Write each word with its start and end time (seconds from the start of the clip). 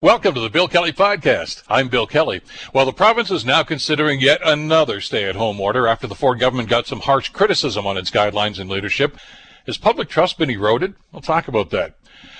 Welcome 0.00 0.34
to 0.34 0.40
the 0.40 0.48
Bill 0.48 0.68
Kelly 0.68 0.92
Podcast. 0.92 1.64
I'm 1.68 1.88
Bill 1.88 2.06
Kelly. 2.06 2.40
Well, 2.72 2.86
the 2.86 2.92
province 2.92 3.32
is 3.32 3.44
now 3.44 3.64
considering 3.64 4.20
yet 4.20 4.38
another 4.44 5.00
stay 5.00 5.24
at 5.24 5.34
home 5.34 5.60
order 5.60 5.88
after 5.88 6.06
the 6.06 6.14
Ford 6.14 6.38
government 6.38 6.68
got 6.68 6.86
some 6.86 7.00
harsh 7.00 7.30
criticism 7.30 7.84
on 7.84 7.96
its 7.96 8.08
guidelines 8.08 8.60
and 8.60 8.70
leadership. 8.70 9.18
Has 9.66 9.76
public 9.76 10.08
trust 10.08 10.38
been 10.38 10.50
eroded? 10.50 10.94
We'll 11.10 11.20
talk 11.20 11.48
about 11.48 11.70
that. 11.70 11.96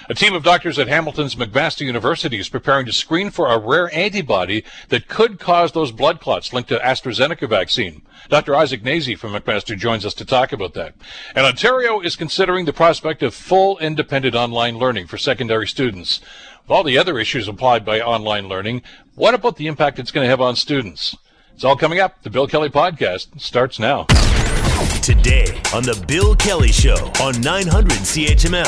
A 0.08 0.14
team 0.14 0.34
of 0.34 0.44
doctors 0.44 0.78
at 0.78 0.86
Hamilton's 0.86 1.34
McMaster 1.34 1.84
University 1.84 2.38
is 2.38 2.48
preparing 2.48 2.86
to 2.86 2.92
screen 2.92 3.30
for 3.30 3.48
a 3.48 3.58
rare 3.58 3.92
antibody 3.94 4.64
that 4.88 5.08
could 5.08 5.40
cause 5.40 5.72
those 5.72 5.90
blood 5.90 6.20
clots 6.20 6.52
linked 6.52 6.68
to 6.70 6.78
AstraZeneca 6.78 7.48
vaccine. 7.48 8.02
Dr. 8.28 8.54
Ishac 8.54 8.82
Nazy 8.82 9.16
from 9.16 9.32
McMaster 9.32 9.76
joins 9.76 10.06
us 10.06 10.14
to 10.14 10.24
talk 10.24 10.52
about 10.52 10.74
that. 10.74 10.94
And 11.34 11.44
Ontario 11.44 12.00
is 12.00 12.16
considering 12.16 12.64
the 12.64 12.72
prospect 12.72 13.22
of 13.22 13.34
full 13.34 13.78
independent 13.78 14.34
online 14.34 14.78
learning 14.78 15.08
for 15.08 15.18
secondary 15.18 15.66
students. 15.66 16.20
With 16.68 16.76
all 16.76 16.84
the 16.84 16.98
other 16.98 17.18
issues 17.18 17.48
applied 17.48 17.86
by 17.86 18.02
online 18.02 18.46
learning, 18.46 18.82
what 19.14 19.32
about 19.32 19.56
the 19.56 19.68
impact 19.68 19.98
it's 19.98 20.10
going 20.10 20.26
to 20.26 20.28
have 20.28 20.42
on 20.42 20.54
students? 20.54 21.16
It's 21.54 21.64
all 21.64 21.76
coming 21.76 21.98
up. 21.98 22.22
The 22.22 22.28
Bill 22.28 22.46
Kelly 22.46 22.68
Podcast 22.68 23.40
starts 23.40 23.78
now. 23.78 24.04
Today 25.00 25.46
on 25.72 25.84
The 25.84 26.04
Bill 26.06 26.36
Kelly 26.36 26.70
Show 26.70 27.10
on 27.22 27.40
900 27.40 27.92
CHML. 27.92 28.66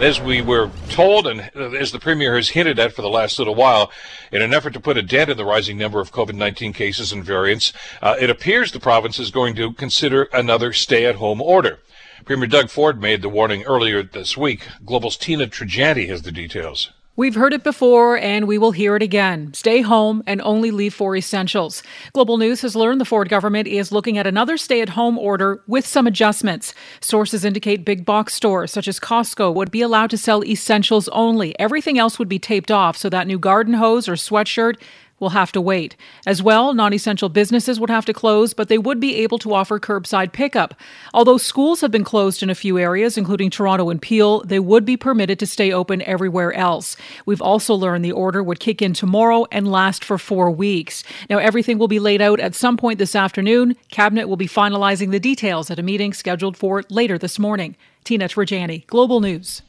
As 0.00 0.22
we 0.22 0.40
were 0.40 0.70
told, 0.88 1.26
and 1.26 1.42
as 1.54 1.92
the 1.92 1.98
Premier 1.98 2.34
has 2.34 2.48
hinted 2.48 2.78
at 2.78 2.94
for 2.94 3.02
the 3.02 3.10
last 3.10 3.38
little 3.38 3.54
while, 3.54 3.92
in 4.32 4.40
an 4.40 4.54
effort 4.54 4.72
to 4.72 4.80
put 4.80 4.96
a 4.96 5.02
dent 5.02 5.28
in 5.28 5.36
the 5.36 5.44
rising 5.44 5.76
number 5.76 6.00
of 6.00 6.12
COVID 6.12 6.34
19 6.34 6.72
cases 6.72 7.12
and 7.12 7.22
variants, 7.22 7.74
uh, 8.00 8.16
it 8.18 8.30
appears 8.30 8.72
the 8.72 8.80
province 8.80 9.18
is 9.18 9.30
going 9.30 9.54
to 9.56 9.74
consider 9.74 10.30
another 10.32 10.72
stay 10.72 11.04
at 11.04 11.16
home 11.16 11.42
order. 11.42 11.78
Premier 12.24 12.46
Doug 12.46 12.70
Ford 12.70 13.00
made 13.00 13.22
the 13.22 13.28
warning 13.28 13.62
earlier 13.64 14.02
this 14.02 14.36
week. 14.36 14.66
Global's 14.84 15.16
Tina 15.16 15.46
Trijanti 15.46 16.08
has 16.08 16.22
the 16.22 16.32
details. 16.32 16.90
We've 17.18 17.34
heard 17.34 17.54
it 17.54 17.64
before 17.64 18.18
and 18.18 18.46
we 18.46 18.58
will 18.58 18.72
hear 18.72 18.94
it 18.94 19.02
again. 19.02 19.54
Stay 19.54 19.80
home 19.80 20.22
and 20.26 20.42
only 20.42 20.70
leave 20.70 20.92
for 20.92 21.16
essentials. 21.16 21.82
Global 22.12 22.36
News 22.36 22.60
has 22.60 22.76
learned 22.76 23.00
the 23.00 23.06
Ford 23.06 23.30
government 23.30 23.68
is 23.68 23.90
looking 23.90 24.18
at 24.18 24.26
another 24.26 24.58
stay 24.58 24.82
at 24.82 24.90
home 24.90 25.16
order 25.18 25.62
with 25.66 25.86
some 25.86 26.06
adjustments. 26.06 26.74
Sources 27.00 27.42
indicate 27.42 27.86
big 27.86 28.04
box 28.04 28.34
stores 28.34 28.70
such 28.70 28.86
as 28.86 29.00
Costco 29.00 29.54
would 29.54 29.70
be 29.70 29.80
allowed 29.80 30.10
to 30.10 30.18
sell 30.18 30.44
essentials 30.44 31.08
only. 31.08 31.58
Everything 31.58 31.98
else 31.98 32.18
would 32.18 32.28
be 32.28 32.38
taped 32.38 32.70
off 32.70 32.98
so 32.98 33.08
that 33.08 33.26
new 33.26 33.38
garden 33.38 33.72
hose 33.72 34.08
or 34.08 34.14
sweatshirt 34.14 34.76
will 35.18 35.30
have 35.30 35.52
to 35.52 35.60
wait. 35.60 35.96
As 36.26 36.42
well, 36.42 36.74
non 36.74 36.92
essential 36.92 37.28
businesses 37.28 37.80
would 37.80 37.90
have 37.90 38.04
to 38.06 38.12
close, 38.12 38.54
but 38.54 38.68
they 38.68 38.78
would 38.78 39.00
be 39.00 39.16
able 39.16 39.38
to 39.38 39.54
offer 39.54 39.78
curbside 39.78 40.32
pickup. 40.32 40.74
Although 41.14 41.38
schools 41.38 41.80
have 41.80 41.90
been 41.90 42.04
closed 42.04 42.42
in 42.42 42.50
a 42.50 42.54
few 42.54 42.78
areas, 42.78 43.16
including 43.16 43.50
Toronto 43.50 43.90
and 43.90 44.00
Peel, 44.00 44.40
they 44.42 44.60
would 44.60 44.84
be 44.84 44.96
permitted 44.96 45.38
to 45.38 45.46
stay 45.46 45.72
open 45.72 46.02
everywhere 46.02 46.52
else. 46.52 46.96
We've 47.24 47.42
also 47.42 47.74
learned 47.74 48.04
the 48.04 48.12
order 48.12 48.42
would 48.42 48.60
kick 48.60 48.82
in 48.82 48.92
tomorrow 48.92 49.46
and 49.50 49.70
last 49.70 50.04
for 50.04 50.18
four 50.18 50.50
weeks. 50.50 51.04
Now, 51.30 51.38
everything 51.38 51.78
will 51.78 51.88
be 51.88 51.98
laid 51.98 52.20
out 52.20 52.40
at 52.40 52.54
some 52.54 52.76
point 52.76 52.98
this 52.98 53.16
afternoon. 53.16 53.76
Cabinet 53.90 54.28
will 54.28 54.36
be 54.36 54.48
finalizing 54.48 55.10
the 55.10 55.20
details 55.20 55.70
at 55.70 55.78
a 55.78 55.82
meeting 55.82 56.12
scheduled 56.12 56.56
for 56.56 56.84
later 56.90 57.18
this 57.18 57.38
morning. 57.38 57.76
Tina 58.04 58.28
Trijanti, 58.28 58.86
Global 58.86 59.20
News. 59.20 59.62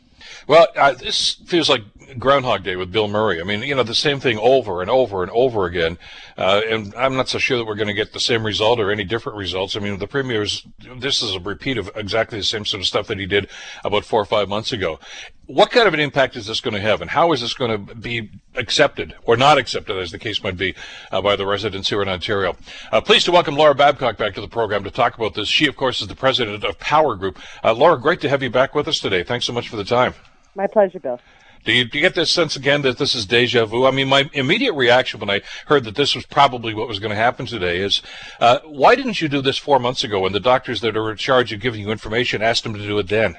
Well, 0.48 0.68
uh, 0.76 0.94
this 0.94 1.34
feels 1.46 1.70
like 1.70 1.82
Groundhog 2.18 2.64
Day 2.64 2.76
with 2.76 2.92
Bill 2.92 3.08
Murray. 3.08 3.42
I 3.42 3.44
mean, 3.44 3.62
you 3.62 3.76
know, 3.76 3.84
the 3.84 3.96
same 3.96 4.20
thing 4.20 4.38
over 4.38 4.82
and 4.82 4.90
over 4.90 5.24
and 5.24 5.32
over 5.32 5.66
again. 5.66 5.98
Uh, 6.38 6.62
and 6.70 6.94
I'm 6.96 7.16
not 7.16 7.28
so 7.28 7.38
sure 7.38 7.58
that 7.58 7.66
we're 7.66 7.76
going 7.76 7.88
to 7.88 7.94
get 7.94 8.14
the 8.14 8.20
same 8.20 8.46
result 8.46 8.80
or 8.80 8.92
any 8.92 9.04
different 9.04 9.38
results. 9.38 9.76
I 9.76 9.80
mean, 9.80 10.00
the 10.00 10.08
premier's, 10.08 10.66
this 10.98 11.22
is 11.22 11.36
a 11.36 11.40
repeat 11.40 11.78
of 11.78 11.92
exactly 11.96 12.38
the 12.38 12.44
same 12.44 12.66
sort 12.66 12.82
of 12.82 12.88
stuff 12.88 13.08
that 13.08 13.20
he 13.20 13.26
did 13.26 13.50
about 13.84 14.06
four 14.06 14.22
or 14.22 14.26
five 14.26 14.48
months 14.48 14.72
ago. 14.72 15.00
What 15.48 15.72
kind 15.72 15.88
of 15.88 15.94
an 15.94 16.02
impact 16.02 16.36
is 16.36 16.46
this 16.46 16.60
going 16.60 16.74
to 16.74 16.82
have, 16.82 17.02
and 17.02 17.10
how 17.10 17.32
is 17.32 17.40
this 17.40 17.54
going 17.54 17.72
to 17.72 17.96
be 17.96 18.30
accepted 18.56 19.16
or 19.24 19.38
not 19.38 19.58
accepted, 19.58 19.98
as 19.98 20.12
the 20.12 20.20
case 20.20 20.44
might 20.44 20.58
be, 20.58 20.76
uh, 21.10 21.22
by 21.22 21.38
the 21.38 21.46
residents 21.46 21.88
here 21.88 22.02
in 22.02 22.10
Ontario? 22.10 22.58
Uh, 22.92 23.00
pleased 23.00 23.24
to 23.28 23.32
welcome 23.32 23.56
Laura 23.56 23.74
Babcock 23.74 24.18
back 24.18 24.34
to 24.34 24.42
the 24.42 24.50
program 24.50 24.84
to 24.84 24.92
talk 24.92 25.16
about 25.16 25.36
this. 25.36 25.48
She, 25.48 25.66
of 25.66 25.78
course, 25.78 26.02
is 26.02 26.10
the 26.10 26.16
president 26.16 26.66
of 26.66 26.78
PowerGroup. 26.80 27.38
Uh, 27.64 27.74
Laura, 27.74 27.98
great 27.98 28.20
to 28.22 28.30
have 28.30 28.44
you 28.44 28.50
back 28.50 28.76
with 28.76 28.90
us 28.90 29.00
today. 29.00 29.24
Thanks 29.24 29.46
so 29.46 29.54
much 29.54 29.70
for 29.70 29.78
the 29.78 29.86
time. 29.86 30.16
My 30.54 30.68
pleasure, 30.68 31.00
Bill. 31.00 31.22
Do 31.64 31.72
you, 31.72 31.86
do 31.86 31.98
you, 31.98 32.02
get 32.02 32.16
this 32.16 32.30
sense 32.30 32.58
again 32.58 32.82
that 32.82 32.98
this 32.98 33.16
is 33.16 33.26
deja 33.26 33.66
vu? 33.66 33.86
I 33.86 33.92
mean, 33.92 34.10
my 34.10 34.30
immediate 34.34 34.74
reaction 34.74 35.22
when 35.22 35.30
I 35.30 35.42
heard 35.68 35.86
that 35.86 35.96
this 35.96 36.14
was 36.14 36.26
probably 36.26 36.74
what 36.74 36.90
was 36.90 37.00
going 37.00 37.12
to 37.12 37.16
happen 37.16 37.46
today 37.46 37.80
is, 37.80 38.02
uh, 38.42 38.60
why 38.66 38.96
didn't 38.96 39.22
you 39.22 39.30
do 39.30 39.42
this 39.42 39.58
four 39.58 39.80
months 39.80 40.04
ago 40.04 40.20
when 40.20 40.34
the 40.34 40.42
doctors 40.42 40.82
that 40.82 40.98
are 40.98 41.10
in 41.10 41.18
charge 41.18 41.54
of 41.54 41.62
giving 41.62 41.80
you 41.80 41.90
information 41.90 42.42
asked 42.42 42.64
them 42.64 42.74
to 42.74 42.86
do 42.86 43.00
it 43.00 43.08
then? 43.08 43.38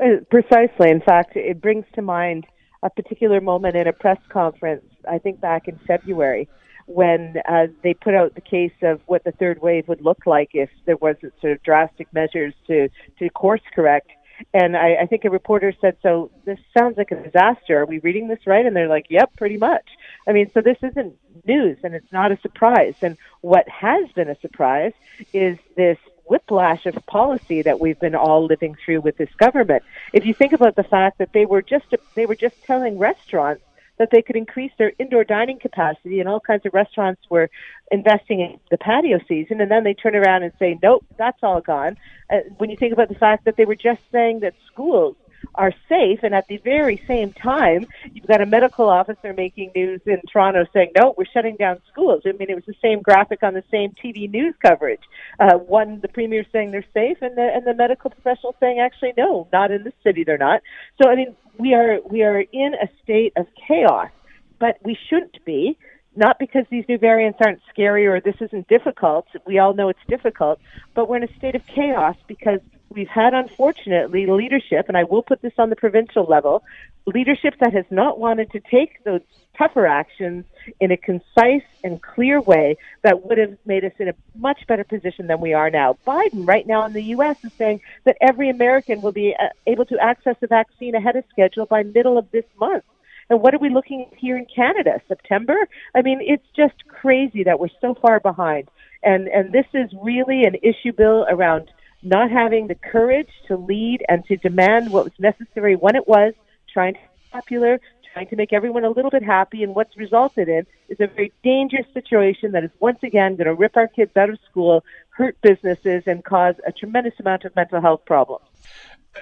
Uh, 0.00 0.20
precisely. 0.30 0.90
In 0.90 1.00
fact, 1.00 1.36
it 1.36 1.60
brings 1.60 1.84
to 1.94 2.02
mind 2.02 2.46
a 2.82 2.90
particular 2.90 3.40
moment 3.40 3.76
in 3.76 3.88
a 3.88 3.92
press 3.92 4.18
conference, 4.28 4.84
I 5.08 5.18
think 5.18 5.40
back 5.40 5.66
in 5.66 5.78
February, 5.86 6.48
when 6.86 7.36
uh, 7.48 7.66
they 7.82 7.94
put 7.94 8.14
out 8.14 8.34
the 8.34 8.40
case 8.40 8.72
of 8.82 9.00
what 9.06 9.24
the 9.24 9.32
third 9.32 9.60
wave 9.60 9.88
would 9.88 10.00
look 10.00 10.26
like 10.26 10.50
if 10.52 10.70
there 10.86 10.96
wasn't 10.96 11.32
sort 11.40 11.52
of 11.52 11.62
drastic 11.62 12.12
measures 12.12 12.54
to, 12.68 12.88
to 13.18 13.28
course 13.30 13.60
correct 13.74 14.10
and 14.54 14.76
I, 14.76 14.96
I 15.02 15.06
think 15.06 15.24
a 15.24 15.30
reporter 15.30 15.72
said, 15.80 15.96
"So 16.02 16.30
this 16.44 16.58
sounds 16.76 16.96
like 16.96 17.10
a 17.10 17.22
disaster. 17.22 17.80
Are 17.80 17.86
we 17.86 17.98
reading 17.98 18.28
this 18.28 18.46
right?" 18.46 18.64
And 18.64 18.74
they're 18.74 18.88
like, 18.88 19.06
"Yep, 19.08 19.36
pretty 19.36 19.56
much." 19.56 19.84
I 20.26 20.32
mean, 20.32 20.50
so 20.52 20.60
this 20.60 20.78
isn't 20.82 21.14
news, 21.44 21.78
and 21.82 21.94
it's 21.94 22.12
not 22.12 22.32
a 22.32 22.38
surprise. 22.40 22.94
And 23.02 23.16
what 23.40 23.68
has 23.68 24.10
been 24.12 24.28
a 24.28 24.38
surprise 24.40 24.92
is 25.32 25.58
this 25.76 25.98
whiplash 26.28 26.86
of 26.86 26.94
policy 27.06 27.62
that 27.62 27.80
we've 27.80 27.98
been 27.98 28.14
all 28.14 28.44
living 28.44 28.76
through 28.84 29.00
with 29.00 29.16
this 29.16 29.32
government. 29.38 29.82
If 30.12 30.26
you 30.26 30.34
think 30.34 30.52
about 30.52 30.76
the 30.76 30.84
fact 30.84 31.18
that 31.18 31.32
they 31.32 31.46
were 31.46 31.62
just 31.62 31.86
they 32.14 32.26
were 32.26 32.36
just 32.36 32.56
telling 32.64 32.98
restaurants 32.98 33.62
that 33.98 34.10
they 34.10 34.22
could 34.22 34.36
increase 34.36 34.72
their 34.78 34.92
indoor 34.98 35.24
dining 35.24 35.58
capacity, 35.58 36.20
and 36.20 36.28
all 36.28 36.40
kinds 36.40 36.64
of 36.64 36.72
restaurants 36.72 37.20
were 37.28 37.50
investing 37.90 38.40
in 38.40 38.58
the 38.70 38.78
patio 38.78 39.18
season, 39.26 39.60
and 39.60 39.70
then 39.70 39.84
they 39.84 39.94
turn 39.94 40.14
around 40.14 40.44
and 40.44 40.52
say, 40.58 40.78
nope, 40.82 41.04
that's 41.16 41.42
all 41.42 41.60
gone. 41.60 41.96
Uh, 42.30 42.38
when 42.58 42.70
you 42.70 42.76
think 42.76 42.92
about 42.92 43.08
the 43.08 43.14
fact 43.14 43.44
that 43.44 43.56
they 43.56 43.64
were 43.64 43.74
just 43.74 44.00
saying 44.12 44.40
that 44.40 44.54
schools 44.70 45.16
are 45.54 45.72
safe, 45.88 46.20
and 46.22 46.34
at 46.34 46.46
the 46.48 46.58
very 46.58 47.02
same 47.06 47.32
time, 47.32 47.86
you've 48.12 48.26
got 48.26 48.40
a 48.40 48.46
medical 48.46 48.88
officer 48.88 49.32
making 49.32 49.72
news 49.74 50.00
in 50.06 50.20
Toronto 50.30 50.66
saying, 50.72 50.92
"No, 50.96 51.14
we're 51.16 51.24
shutting 51.24 51.56
down 51.56 51.80
schools." 51.90 52.22
I 52.26 52.32
mean, 52.32 52.50
it 52.50 52.54
was 52.54 52.64
the 52.66 52.74
same 52.80 53.00
graphic 53.02 53.42
on 53.42 53.54
the 53.54 53.64
same 53.70 53.92
TV 53.92 54.28
news 54.28 54.54
coverage. 54.62 55.02
Uh, 55.38 55.58
one, 55.58 56.00
the 56.00 56.08
premier 56.08 56.44
saying 56.52 56.70
they're 56.70 56.84
safe, 56.94 57.18
and 57.22 57.36
the 57.36 57.54
and 57.54 57.64
the 57.64 57.74
medical 57.74 58.10
professional 58.10 58.54
saying, 58.60 58.78
"Actually, 58.78 59.14
no, 59.16 59.48
not 59.52 59.70
in 59.70 59.84
this 59.84 59.94
city, 60.02 60.24
they're 60.24 60.38
not." 60.38 60.62
So, 61.02 61.08
I 61.08 61.16
mean, 61.16 61.34
we 61.58 61.74
are 61.74 62.00
we 62.04 62.22
are 62.22 62.40
in 62.40 62.74
a 62.74 62.88
state 63.02 63.32
of 63.36 63.46
chaos, 63.66 64.10
but 64.58 64.78
we 64.82 64.96
shouldn't 65.08 65.44
be 65.44 65.76
not 66.18 66.38
because 66.40 66.64
these 66.68 66.84
new 66.88 66.98
variants 66.98 67.38
aren't 67.40 67.60
scary 67.70 68.06
or 68.06 68.20
this 68.20 68.34
isn't 68.40 68.66
difficult. 68.66 69.26
We 69.46 69.58
all 69.58 69.72
know 69.72 69.88
it's 69.88 69.98
difficult, 70.08 70.58
but 70.94 71.08
we're 71.08 71.18
in 71.18 71.22
a 71.22 71.36
state 71.36 71.54
of 71.54 71.64
chaos 71.66 72.16
because 72.26 72.58
we've 72.90 73.08
had, 73.08 73.34
unfortunately, 73.34 74.26
leadership, 74.26 74.88
and 74.88 74.96
I 74.96 75.04
will 75.04 75.22
put 75.22 75.42
this 75.42 75.52
on 75.58 75.70
the 75.70 75.76
provincial 75.76 76.24
level, 76.24 76.62
leadership 77.06 77.54
that 77.60 77.72
has 77.72 77.84
not 77.90 78.18
wanted 78.18 78.50
to 78.52 78.60
take 78.60 79.02
those 79.04 79.20
tougher 79.56 79.86
actions 79.86 80.44
in 80.80 80.92
a 80.92 80.96
concise 80.96 81.62
and 81.82 82.00
clear 82.00 82.40
way 82.40 82.76
that 83.02 83.24
would 83.24 83.38
have 83.38 83.56
made 83.66 83.84
us 83.84 83.92
in 83.98 84.08
a 84.08 84.14
much 84.36 84.66
better 84.66 84.84
position 84.84 85.26
than 85.26 85.40
we 85.40 85.52
are 85.52 85.70
now. 85.70 85.96
Biden, 86.06 86.46
right 86.46 86.66
now 86.66 86.84
in 86.86 86.92
the 86.92 87.02
U.S., 87.04 87.36
is 87.44 87.52
saying 87.54 87.80
that 88.04 88.16
every 88.20 88.50
American 88.50 89.00
will 89.00 89.12
be 89.12 89.34
uh, 89.38 89.48
able 89.66 89.84
to 89.86 89.98
access 89.98 90.36
a 90.42 90.46
vaccine 90.46 90.94
ahead 90.94 91.16
of 91.16 91.24
schedule 91.30 91.66
by 91.66 91.82
middle 91.82 92.18
of 92.18 92.30
this 92.30 92.44
month. 92.58 92.84
And 93.30 93.42
what 93.42 93.54
are 93.54 93.58
we 93.58 93.68
looking 93.68 94.06
at 94.10 94.18
here 94.18 94.36
in 94.36 94.46
Canada? 94.46 95.00
September? 95.06 95.56
I 95.94 96.02
mean, 96.02 96.20
it's 96.22 96.46
just 96.56 96.86
crazy 96.88 97.44
that 97.44 97.60
we're 97.60 97.68
so 97.80 97.94
far 97.94 98.20
behind. 98.20 98.68
And 99.02 99.28
and 99.28 99.52
this 99.52 99.66
is 99.74 99.90
really 100.02 100.44
an 100.44 100.56
issue, 100.62 100.92
Bill, 100.92 101.26
around 101.28 101.70
not 102.02 102.30
having 102.30 102.68
the 102.68 102.74
courage 102.74 103.30
to 103.48 103.56
lead 103.56 104.04
and 104.08 104.24
to 104.26 104.36
demand 104.36 104.92
what 104.92 105.04
was 105.04 105.12
necessary 105.18 105.74
when 105.76 105.96
it 105.96 106.06
was, 106.06 106.34
trying 106.72 106.94
to 106.94 107.00
be 107.00 107.30
popular, 107.32 107.80
trying 108.12 108.28
to 108.28 108.36
make 108.36 108.52
everyone 108.52 108.84
a 108.84 108.90
little 108.90 109.10
bit 109.10 109.22
happy. 109.22 109.62
And 109.62 109.74
what's 109.74 109.96
resulted 109.96 110.48
in 110.48 110.66
is 110.88 110.98
a 111.00 111.06
very 111.06 111.32
dangerous 111.42 111.86
situation 111.92 112.52
that 112.52 112.64
is 112.64 112.70
once 112.80 112.98
again 113.02 113.36
going 113.36 113.46
to 113.46 113.54
rip 113.54 113.76
our 113.76 113.88
kids 113.88 114.16
out 114.16 114.30
of 114.30 114.38
school, 114.48 114.84
hurt 115.10 115.36
businesses, 115.40 116.04
and 116.06 116.24
cause 116.24 116.54
a 116.66 116.72
tremendous 116.72 117.14
amount 117.20 117.44
of 117.44 117.54
mental 117.56 117.80
health 117.80 118.04
problems. 118.04 118.44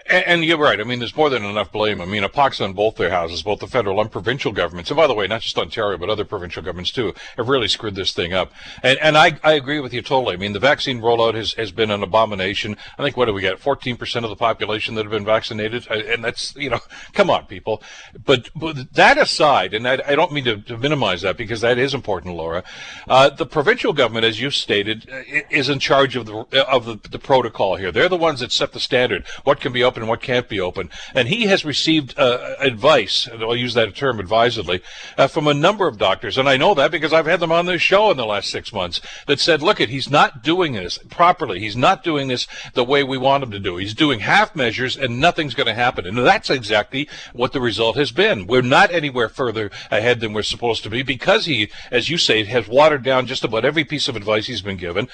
And, 0.09 0.45
you're 0.45 0.59
right. 0.59 0.81
I 0.81 0.85
mean, 0.85 0.99
there's 0.99 1.17
more 1.17 1.31
than 1.31 1.45
enough 1.45 1.73
blame. 1.73 2.01
I 2.01 2.05
mean, 2.05 2.23
a 2.23 2.29
pox 2.29 2.61
on 2.61 2.75
both 2.75 2.97
their 2.97 3.11
houses, 3.11 3.43
both 3.43 3.61
the 3.61 3.67
federal 3.67 4.01
and 4.01 4.11
provincial 4.11 4.53
governments. 4.53 4.91
And 4.91 4.97
by 4.97 5.07
the 5.07 5.15
way, 5.15 5.27
not 5.27 5.41
just 5.41 5.59
Ontario, 5.59 5.99
but 5.99 6.11
other 6.11 6.25
provincial 6.25 6.63
governments 6.63 6.93
too, 6.93 7.15
have 7.37 7.49
really 7.49 7.69
screwed 7.69 7.95
this 7.95 8.13
thing 8.13 8.33
up. 8.33 8.53
And, 8.83 8.99
and 9.01 9.17
I, 9.17 9.39
I 9.43 9.53
agree 9.53 9.81
with 9.81 9.93
you 9.93 10.03
totally. 10.03 10.35
I 10.35 10.37
mean, 10.37 10.53
the 10.53 10.61
vaccine 10.61 11.01
rollout 11.01 11.35
has, 11.35 11.55
has 11.55 11.73
been 11.73 11.91
an 11.91 12.03
abomination. 12.03 12.77
I 12.99 13.03
think, 13.03 13.17
what 13.17 13.25
do 13.27 13.33
we 13.33 13.41
get? 13.41 13.59
14% 13.59 14.23
of 14.23 14.31
the 14.31 14.37
population 14.37 14.95
that 14.95 15.05
have 15.05 15.11
been 15.11 15.25
vaccinated? 15.25 15.89
And 15.89 16.23
that's, 16.23 16.55
you 16.57 16.71
know, 16.71 16.81
come 17.13 17.31
on, 17.31 17.47
people. 17.47 17.83
But, 18.25 18.51
but 18.55 18.93
that 18.95 19.19
aside, 19.19 19.75
and 19.75 19.89
I, 19.89 19.99
I 20.07 20.15
don't 20.15 20.33
mean 20.33 20.45
to, 20.45 20.59
to, 20.63 20.77
minimize 20.77 21.23
that 21.23 21.37
because 21.37 21.63
that 21.63 21.79
is 21.79 21.95
important, 21.95 22.37
Laura, 22.37 22.63
uh, 23.09 23.31
the 23.31 23.47
provincial 23.47 23.93
government, 23.93 24.25
as 24.25 24.41
you 24.41 24.51
stated, 24.51 25.09
is 25.51 25.69
in 25.69 25.79
charge 25.79 26.15
of 26.17 26.27
the, 26.27 26.67
of 26.69 26.85
the, 26.85 27.01
the 27.11 27.19
protocol 27.19 27.77
here. 27.77 27.91
They're 27.91 28.09
the 28.09 28.17
ones 28.17 28.41
that 28.41 28.53
set 28.53 28.73
the 28.73 28.79
standard. 28.79 29.25
What 29.43 29.61
can 29.61 29.73
be 29.73 29.83
open 29.87 30.03
and 30.03 30.11
what 30.11 30.21
can't 30.21 30.49
be 30.49 30.61
open. 30.61 30.91
And 31.15 31.29
he 31.29 31.45
has 31.45 31.65
received 31.65 32.19
uh, 32.19 32.57
advice, 32.59 33.27
and 33.27 33.43
I'll 33.43 33.57
use 33.57 33.75
that 33.75 33.95
term 33.95 34.21
advisedly, 34.21 34.83
uh, 35.17 35.29
from 35.29 35.47
a 35.47 35.55
number 35.55 35.89
of 35.89 35.97
doctors. 35.97 36.37
And 36.37 36.49
I 36.49 36.59
know 36.59 36.75
that 36.75 36.91
because 36.91 37.13
I've 37.15 37.27
had 37.27 37.41
them 37.41 37.53
on 37.53 37.67
this 37.67 37.81
show 37.81 38.11
in 38.11 38.19
the 38.19 38.27
last 38.27 38.51
six 38.51 38.73
months 38.73 39.01
that 39.27 39.41
said, 39.41 39.63
look, 39.63 39.81
it, 39.81 39.89
he's 39.89 40.11
not 40.11 40.43
doing 40.43 40.73
this 40.75 40.99
properly. 41.09 41.61
He's 41.61 41.77
not 41.77 42.05
doing 42.05 42.29
this 42.29 42.47
the 42.75 42.85
way 42.85 43.03
we 43.03 43.17
want 43.17 43.45
him 43.45 43.51
to 43.53 43.59
do. 43.59 43.77
He's 43.77 43.95
doing 43.95 44.21
half 44.21 44.55
measures 44.55 44.97
and 44.97 45.21
nothing's 45.21 45.55
going 45.55 45.67
to 45.69 45.75
happen. 45.75 46.07
And 46.07 46.19
that's 46.19 46.51
exactly 46.51 47.09
what 47.33 47.53
the 47.53 47.61
result 47.61 47.97
has 47.97 48.13
been. 48.13 48.47
We're 48.47 48.63
not 48.63 48.93
anywhere 48.93 49.29
further 49.29 49.71
ahead 49.91 50.21
than 50.21 50.33
we're 50.33 50.43
supposed 50.43 50.83
to 50.83 50.91
be 50.91 51.03
because 51.03 51.47
he, 51.47 51.71
as 51.91 52.11
you 52.11 52.19
say, 52.19 52.45
has 52.45 52.69
watered 52.69 53.03
down 53.03 53.27
just 53.27 53.45
about 53.45 53.65
every 53.65 53.85
piece 53.85 54.09
of 54.09 54.17
advice 54.17 54.47
he's 54.47 54.63
been 54.63 54.77
given. 54.77 55.09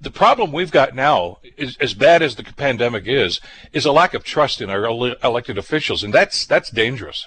The 0.00 0.10
problem 0.10 0.52
we've 0.52 0.70
got 0.70 0.94
now, 0.94 1.38
is, 1.56 1.76
as 1.78 1.94
bad 1.94 2.22
as 2.22 2.36
the 2.36 2.44
pandemic 2.44 3.04
is, 3.06 3.40
is 3.72 3.84
a 3.84 3.92
lack 4.04 4.12
of 4.12 4.22
trust 4.22 4.60
in 4.60 4.68
our 4.68 4.84
elected 4.84 5.56
officials, 5.56 6.04
and 6.04 6.12
that's 6.12 6.44
that's 6.46 6.70
dangerous. 6.70 7.26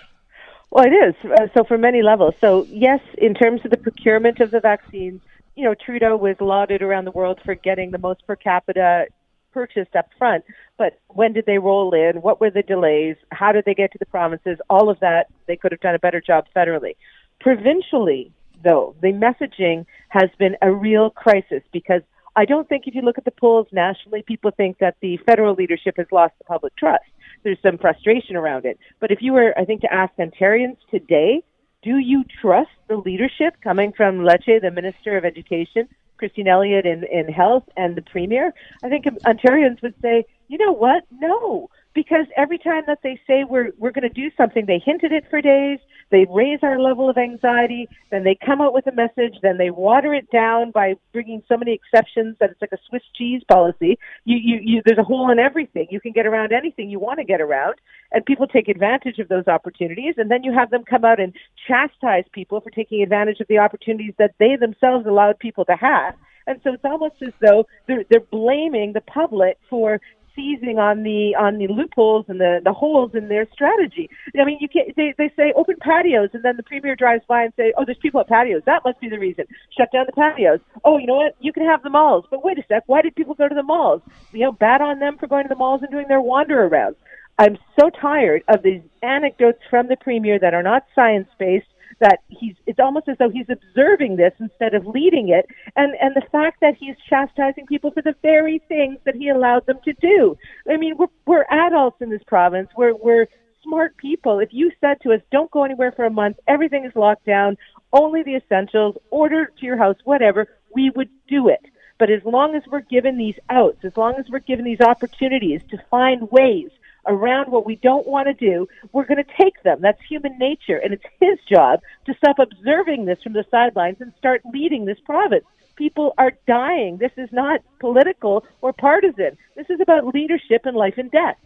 Well, 0.69 0.85
it 0.85 0.95
is. 1.05 1.15
Uh, 1.25 1.47
so 1.55 1.63
for 1.63 1.77
many 1.77 2.03
levels. 2.03 2.35
So 2.39 2.67
yes, 2.69 2.99
in 3.17 3.33
terms 3.33 3.61
of 3.65 3.71
the 3.71 3.77
procurement 3.77 4.39
of 4.41 4.51
the 4.51 4.59
vaccines, 4.59 5.21
you 5.55 5.63
know, 5.63 5.73
Trudeau 5.73 6.15
was 6.15 6.35
lauded 6.39 6.83
around 6.83 7.05
the 7.05 7.15
world 7.19 7.39
for 7.43 7.55
getting 7.55 7.89
the 7.89 7.97
most 7.97 8.19
per 8.27 8.35
capita 8.35 9.07
purchased 9.51 9.95
up 9.95 10.09
front. 10.19 10.43
But 10.77 10.99
when 11.07 11.33
did 11.33 11.47
they 11.47 11.57
roll 11.57 11.95
in? 11.95 12.21
What 12.21 12.39
were 12.39 12.51
the 12.51 12.61
delays? 12.61 13.15
How 13.31 13.51
did 13.51 13.65
they 13.65 13.73
get 13.73 13.91
to 13.93 13.97
the 13.97 14.05
provinces? 14.17 14.59
All 14.69 14.87
of 14.91 14.99
that, 14.99 15.23
they 15.47 15.55
could 15.55 15.71
have 15.71 15.81
done 15.81 15.95
a 15.95 15.99
better 16.07 16.21
job 16.21 16.45
federally. 16.55 16.95
Provincially, 17.39 18.31
though, 18.63 18.93
the 19.01 19.13
messaging 19.25 19.87
has 20.09 20.29
been 20.37 20.55
a 20.61 20.71
real 20.71 21.09
crisis 21.09 21.63
because 21.71 22.03
I 22.37 22.45
don't 22.45 22.69
think 22.69 22.85
if 22.85 22.93
you 22.93 23.01
look 23.01 23.17
at 23.17 23.25
the 23.25 23.31
polls 23.31 23.65
nationally, 23.71 24.21
people 24.21 24.51
think 24.51 24.77
that 24.77 24.95
the 25.01 25.17
federal 25.25 25.55
leadership 25.55 25.95
has 25.97 26.05
lost 26.11 26.35
the 26.37 26.43
public 26.43 26.75
trust. 26.75 27.03
There's 27.43 27.57
some 27.63 27.79
frustration 27.79 28.35
around 28.35 28.63
it. 28.65 28.77
But 28.99 29.09
if 29.09 29.23
you 29.23 29.33
were, 29.33 29.57
I 29.57 29.65
think, 29.65 29.81
to 29.81 29.91
ask 29.91 30.13
Ontarians 30.17 30.77
today, 30.91 31.41
do 31.81 31.97
you 31.97 32.23
trust 32.39 32.69
the 32.87 32.97
leadership 32.97 33.55
coming 33.63 33.91
from 33.91 34.19
Lecce, 34.19 34.61
the 34.61 34.69
Minister 34.69 35.17
of 35.17 35.25
Education, 35.25 35.89
Christine 36.17 36.47
Elliott 36.47 36.85
in, 36.85 37.05
in 37.05 37.27
health, 37.27 37.63
and 37.75 37.95
the 37.95 38.03
Premier? 38.03 38.53
I 38.83 38.89
think 38.89 39.05
Ontarians 39.05 39.81
would 39.81 39.95
say, 40.03 40.25
you 40.47 40.59
know 40.59 40.71
what? 40.71 41.05
No 41.11 41.71
because 41.97 42.27
every 42.37 42.59
time 42.59 42.83
that 42.85 42.99
they 43.01 43.19
say 43.25 43.43
we're 43.43 43.71
we're 43.79 43.89
going 43.89 44.07
to 44.07 44.09
do 44.09 44.29
something, 44.37 44.67
they 44.67 44.77
hinted 44.77 45.11
it 45.11 45.23
for 45.31 45.41
days. 45.41 45.79
They 46.09 46.25
raise 46.29 46.59
our 46.63 46.79
level 46.79 47.09
of 47.09 47.17
anxiety. 47.17 47.87
Then 48.11 48.23
they 48.23 48.35
come 48.35 48.61
out 48.61 48.73
with 48.73 48.87
a 48.87 48.91
message. 48.91 49.35
Then 49.41 49.57
they 49.57 49.69
water 49.69 50.13
it 50.13 50.29
down 50.31 50.71
by 50.71 50.95
bringing 51.13 51.43
so 51.47 51.57
many 51.57 51.73
exceptions 51.73 52.37
that 52.39 52.51
it's 52.51 52.61
like 52.61 52.71
a 52.71 52.77
Swiss 52.89 53.03
cheese 53.15 53.41
policy. 53.49 53.97
You 54.25 54.37
you, 54.37 54.59
you 54.61 54.81
there's 54.85 54.97
a 54.97 55.03
hole 55.03 55.31
in 55.31 55.39
everything. 55.39 55.87
You 55.89 55.99
can 55.99 56.13
get 56.13 56.25
around 56.25 56.53
anything 56.53 56.89
you 56.89 56.99
want 56.99 57.19
to 57.19 57.25
get 57.25 57.41
around, 57.41 57.75
and 58.11 58.25
people 58.25 58.47
take 58.47 58.67
advantage 58.67 59.19
of 59.19 59.27
those 59.27 59.47
opportunities. 59.47 60.15
And 60.17 60.31
then 60.31 60.43
you 60.43 60.53
have 60.53 60.69
them 60.69 60.83
come 60.83 61.03
out 61.03 61.19
and 61.19 61.33
chastise 61.67 62.25
people 62.31 62.61
for 62.61 62.69
taking 62.69 63.01
advantage 63.01 63.39
of 63.39 63.47
the 63.47 63.57
opportunities 63.57 64.13
that 64.17 64.35
they 64.39 64.55
themselves 64.55 65.05
allowed 65.05 65.39
people 65.39 65.65
to 65.65 65.75
have. 65.75 66.15
And 66.47 66.61
so 66.63 66.73
it's 66.73 66.85
almost 66.85 67.15
as 67.21 67.33
though 67.41 67.65
they're, 67.87 68.05
they're 68.09 68.21
blaming 68.21 68.93
the 68.93 69.01
public 69.01 69.57
for 69.69 69.99
seizing 70.37 70.77
on 70.77 71.03
the 71.03 71.35
on 71.35 71.57
the 71.57 71.67
loopholes 71.67 72.25
and 72.29 72.39
the 72.39 72.61
the 72.63 72.71
holes 72.71 73.11
in 73.13 73.27
their 73.27 73.47
strategy. 73.51 74.09
I 74.39 74.45
mean, 74.45 74.59
you 74.61 74.69
can't. 74.69 74.95
They 74.95 75.13
they 75.17 75.31
say 75.35 75.51
open 75.55 75.75
patios, 75.81 76.29
and 76.33 76.43
then 76.43 76.55
the 76.55 76.63
premier 76.63 76.95
drives 76.95 77.23
by 77.27 77.43
and 77.43 77.53
say, 77.57 77.73
"Oh, 77.77 77.83
there's 77.83 77.97
people 77.97 78.21
at 78.21 78.29
patios. 78.29 78.61
That 78.65 78.83
must 78.85 79.01
be 79.01 79.09
the 79.09 79.19
reason. 79.19 79.45
Shut 79.75 79.91
down 79.91 80.05
the 80.05 80.13
patios. 80.13 80.59
Oh, 80.85 80.97
you 80.97 81.07
know 81.07 81.15
what? 81.15 81.35
You 81.41 81.51
can 81.51 81.65
have 81.65 81.83
the 81.83 81.89
malls. 81.89 82.25
But 82.29 82.45
wait 82.45 82.59
a 82.59 82.63
sec. 82.67 82.83
Why 82.85 83.01
did 83.01 83.15
people 83.15 83.33
go 83.33 83.49
to 83.49 83.55
the 83.55 83.63
malls? 83.63 84.01
You 84.31 84.45
know, 84.45 84.51
bad 84.51 84.81
on 84.81 84.99
them 84.99 85.17
for 85.17 85.27
going 85.27 85.43
to 85.43 85.49
the 85.49 85.55
malls 85.55 85.81
and 85.81 85.91
doing 85.91 86.07
their 86.07 86.21
wander 86.21 86.69
arounds. 86.69 86.95
I'm 87.39 87.57
so 87.79 87.89
tired 87.89 88.43
of 88.47 88.63
these 88.63 88.81
anecdotes 89.03 89.59
from 89.69 89.87
the 89.87 89.97
premier 89.97 90.39
that 90.39 90.53
are 90.53 90.63
not 90.63 90.85
science 90.95 91.27
based 91.37 91.67
that 91.99 92.19
he's 92.27 92.55
it's 92.65 92.79
almost 92.79 93.07
as 93.07 93.17
though 93.17 93.29
he's 93.29 93.49
observing 93.49 94.15
this 94.15 94.33
instead 94.39 94.73
of 94.73 94.85
leading 94.85 95.29
it. 95.29 95.47
And 95.75 95.95
and 96.01 96.15
the 96.15 96.27
fact 96.31 96.61
that 96.61 96.75
he's 96.79 96.95
chastising 97.09 97.65
people 97.65 97.91
for 97.91 98.01
the 98.01 98.15
very 98.21 98.59
things 98.67 98.97
that 99.05 99.15
he 99.15 99.29
allowed 99.29 99.65
them 99.65 99.79
to 99.85 99.93
do. 99.93 100.37
I 100.69 100.77
mean 100.77 100.97
we're 100.97 101.07
we're 101.25 101.45
adults 101.49 102.01
in 102.01 102.09
this 102.09 102.23
province. 102.27 102.69
We're 102.77 102.95
we're 102.95 103.27
smart 103.63 103.97
people. 103.97 104.39
If 104.39 104.49
you 104.51 104.71
said 104.79 105.01
to 105.01 105.13
us 105.13 105.21
don't 105.31 105.51
go 105.51 105.63
anywhere 105.63 105.91
for 105.91 106.05
a 106.05 106.11
month. 106.11 106.37
Everything 106.47 106.85
is 106.85 106.95
locked 106.95 107.25
down. 107.25 107.57
Only 107.93 108.23
the 108.23 108.35
essentials. 108.35 108.95
Order 109.09 109.45
to 109.45 109.65
your 109.65 109.77
house 109.77 109.97
whatever 110.03 110.47
we 110.73 110.91
would 110.95 111.09
do 111.27 111.49
it. 111.49 111.65
But 111.99 112.11
as 112.11 112.23
long 112.23 112.55
as 112.55 112.61
we're 112.67 112.81
given 112.81 113.17
these 113.17 113.39
outs 113.49 113.83
as 113.83 113.97
long 113.97 114.15
as 114.19 114.25
we're 114.29 114.39
given 114.39 114.65
these 114.65 114.81
opportunities 114.81 115.61
to 115.71 115.77
find 115.89 116.29
ways 116.31 116.69
around 117.07 117.51
what 117.51 117.65
we 117.65 117.75
don't 117.77 118.07
want 118.07 118.27
to 118.27 118.33
do, 118.33 118.67
we're 118.91 119.05
going 119.05 119.23
to 119.23 119.33
take 119.41 119.61
them. 119.63 119.79
That's 119.81 120.01
human 120.07 120.37
nature. 120.37 120.77
And 120.77 120.93
it's 120.93 121.03
his 121.19 121.39
job 121.49 121.81
to 122.05 122.13
stop 122.15 122.39
observing 122.39 123.05
this 123.05 123.21
from 123.23 123.33
the 123.33 123.45
sidelines 123.49 123.97
and 123.99 124.13
start 124.17 124.41
leading 124.51 124.85
this 124.85 124.99
province. 125.05 125.45
People 125.75 126.13
are 126.17 126.33
dying. 126.47 126.97
This 126.97 127.11
is 127.17 127.29
not 127.31 127.61
political 127.79 128.45
or 128.61 128.73
partisan. 128.73 129.37
This 129.55 129.69
is 129.69 129.79
about 129.79 130.13
leadership 130.13 130.65
and 130.65 130.75
life 130.75 130.97
and 130.97 131.11
death. 131.11 131.37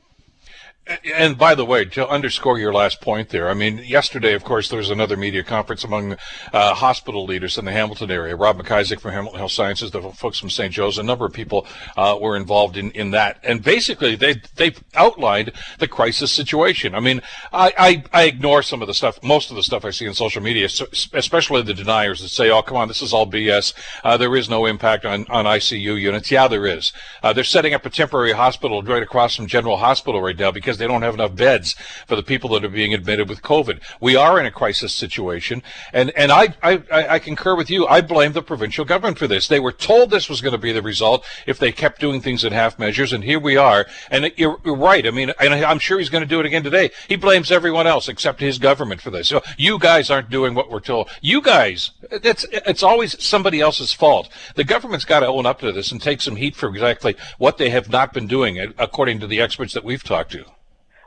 And 0.87 1.37
by 1.37 1.53
the 1.53 1.63
way, 1.63 1.85
to 1.85 2.07
underscore 2.07 2.57
your 2.57 2.73
last 2.73 3.01
point 3.01 3.29
there, 3.29 3.49
I 3.49 3.53
mean, 3.53 3.77
yesterday, 3.77 4.33
of 4.33 4.43
course, 4.43 4.69
there 4.69 4.79
was 4.79 4.89
another 4.89 5.15
media 5.15 5.43
conference 5.43 5.83
among 5.83 6.17
uh, 6.51 6.73
hospital 6.73 7.23
leaders 7.23 7.57
in 7.57 7.65
the 7.65 7.71
Hamilton 7.71 8.09
area. 8.09 8.35
Rob 8.35 8.61
McIsaac 8.61 8.99
from 8.99 9.11
Hamilton 9.11 9.39
Health 9.39 9.51
Sciences, 9.51 9.91
the 9.91 10.01
folks 10.01 10.39
from 10.39 10.49
St. 10.49 10.73
Joe's, 10.73 10.97
a 10.97 11.03
number 11.03 11.25
of 11.25 11.33
people 11.33 11.67
uh, 11.95 12.17
were 12.19 12.35
involved 12.35 12.77
in, 12.77 12.89
in 12.91 13.11
that. 13.11 13.39
And 13.43 13.63
basically, 13.63 14.15
they 14.15 14.41
they 14.55 14.73
outlined 14.95 15.51
the 15.77 15.87
crisis 15.87 16.31
situation. 16.31 16.95
I 16.95 16.99
mean, 16.99 17.21
I, 17.53 17.73
I, 17.77 18.03
I 18.11 18.23
ignore 18.23 18.63
some 18.63 18.81
of 18.81 18.87
the 18.87 18.93
stuff, 18.95 19.21
most 19.23 19.51
of 19.51 19.55
the 19.55 19.63
stuff 19.63 19.85
I 19.85 19.91
see 19.91 20.05
in 20.05 20.13
social 20.15 20.41
media, 20.41 20.65
especially 21.13 21.61
the 21.61 21.75
deniers 21.75 22.21
that 22.21 22.29
say, 22.29 22.49
oh, 22.49 22.63
come 22.63 22.77
on, 22.77 22.87
this 22.87 23.01
is 23.01 23.13
all 23.13 23.29
BS. 23.29 23.73
Uh, 24.03 24.17
there 24.17 24.35
is 24.35 24.49
no 24.49 24.65
impact 24.65 25.05
on, 25.05 25.25
on 25.29 25.45
ICU 25.45 25.99
units. 25.99 26.31
Yeah, 26.31 26.47
there 26.47 26.65
is. 26.65 26.91
Uh, 27.21 27.33
they're 27.33 27.43
setting 27.43 27.73
up 27.73 27.85
a 27.85 27.89
temporary 27.89 28.33
hospital 28.33 28.81
right 28.81 29.03
across 29.03 29.35
from 29.35 29.47
General 29.47 29.77
Hospital 29.77 30.21
right 30.21 30.37
now 30.37 30.51
because 30.51 30.70
because 30.71 30.79
they 30.79 30.87
don't 30.87 31.01
have 31.01 31.13
enough 31.13 31.35
beds 31.35 31.75
for 32.07 32.15
the 32.15 32.23
people 32.23 32.49
that 32.51 32.63
are 32.63 32.69
being 32.69 32.93
admitted 32.93 33.27
with 33.27 33.41
COVID. 33.41 33.81
We 33.99 34.15
are 34.15 34.39
in 34.39 34.45
a 34.45 34.51
crisis 34.51 34.93
situation, 34.93 35.61
and 35.91 36.11
and 36.11 36.31
I 36.31 36.53
I, 36.63 36.81
I 36.89 37.19
concur 37.19 37.55
with 37.55 37.69
you. 37.69 37.85
I 37.87 37.99
blame 37.99 38.31
the 38.31 38.41
provincial 38.41 38.85
government 38.85 39.19
for 39.19 39.27
this. 39.27 39.49
They 39.49 39.59
were 39.59 39.73
told 39.73 40.09
this 40.09 40.29
was 40.29 40.39
going 40.39 40.53
to 40.53 40.57
be 40.57 40.71
the 40.71 40.81
result 40.81 41.25
if 41.45 41.59
they 41.59 41.73
kept 41.73 41.99
doing 41.99 42.21
things 42.21 42.45
in 42.45 42.53
half 42.53 42.79
measures, 42.79 43.11
and 43.11 43.21
here 43.21 43.39
we 43.39 43.57
are. 43.57 43.85
And 44.09 44.31
you're, 44.37 44.59
you're 44.63 44.77
right. 44.77 45.05
I 45.05 45.11
mean, 45.11 45.33
and 45.41 45.53
I'm 45.53 45.79
sure 45.79 45.99
he's 45.99 46.09
going 46.09 46.23
to 46.23 46.29
do 46.29 46.39
it 46.39 46.45
again 46.45 46.63
today. 46.63 46.91
He 47.09 47.17
blames 47.17 47.51
everyone 47.51 47.85
else 47.85 48.07
except 48.07 48.39
his 48.39 48.57
government 48.57 49.01
for 49.01 49.09
this. 49.11 49.27
So 49.27 49.41
you 49.57 49.77
guys 49.77 50.09
aren't 50.09 50.29
doing 50.29 50.53
what 50.53 50.71
we're 50.71 50.79
told. 50.79 51.09
You 51.19 51.41
guys, 51.41 51.91
it's 52.11 52.45
it's 52.51 52.83
always 52.83 53.21
somebody 53.21 53.59
else's 53.59 53.91
fault. 53.91 54.29
The 54.55 54.63
government's 54.63 55.05
got 55.05 55.19
to 55.19 55.27
own 55.27 55.45
up 55.45 55.59
to 55.59 55.73
this 55.73 55.91
and 55.91 56.01
take 56.01 56.21
some 56.21 56.37
heat 56.37 56.55
for 56.55 56.69
exactly 56.69 57.17
what 57.37 57.57
they 57.57 57.71
have 57.71 57.89
not 57.89 58.13
been 58.13 58.27
doing, 58.27 58.57
according 58.77 59.19
to 59.19 59.27
the 59.27 59.41
experts 59.41 59.73
that 59.73 59.83
we've 59.83 60.03
talked 60.03 60.31
to. 60.31 60.45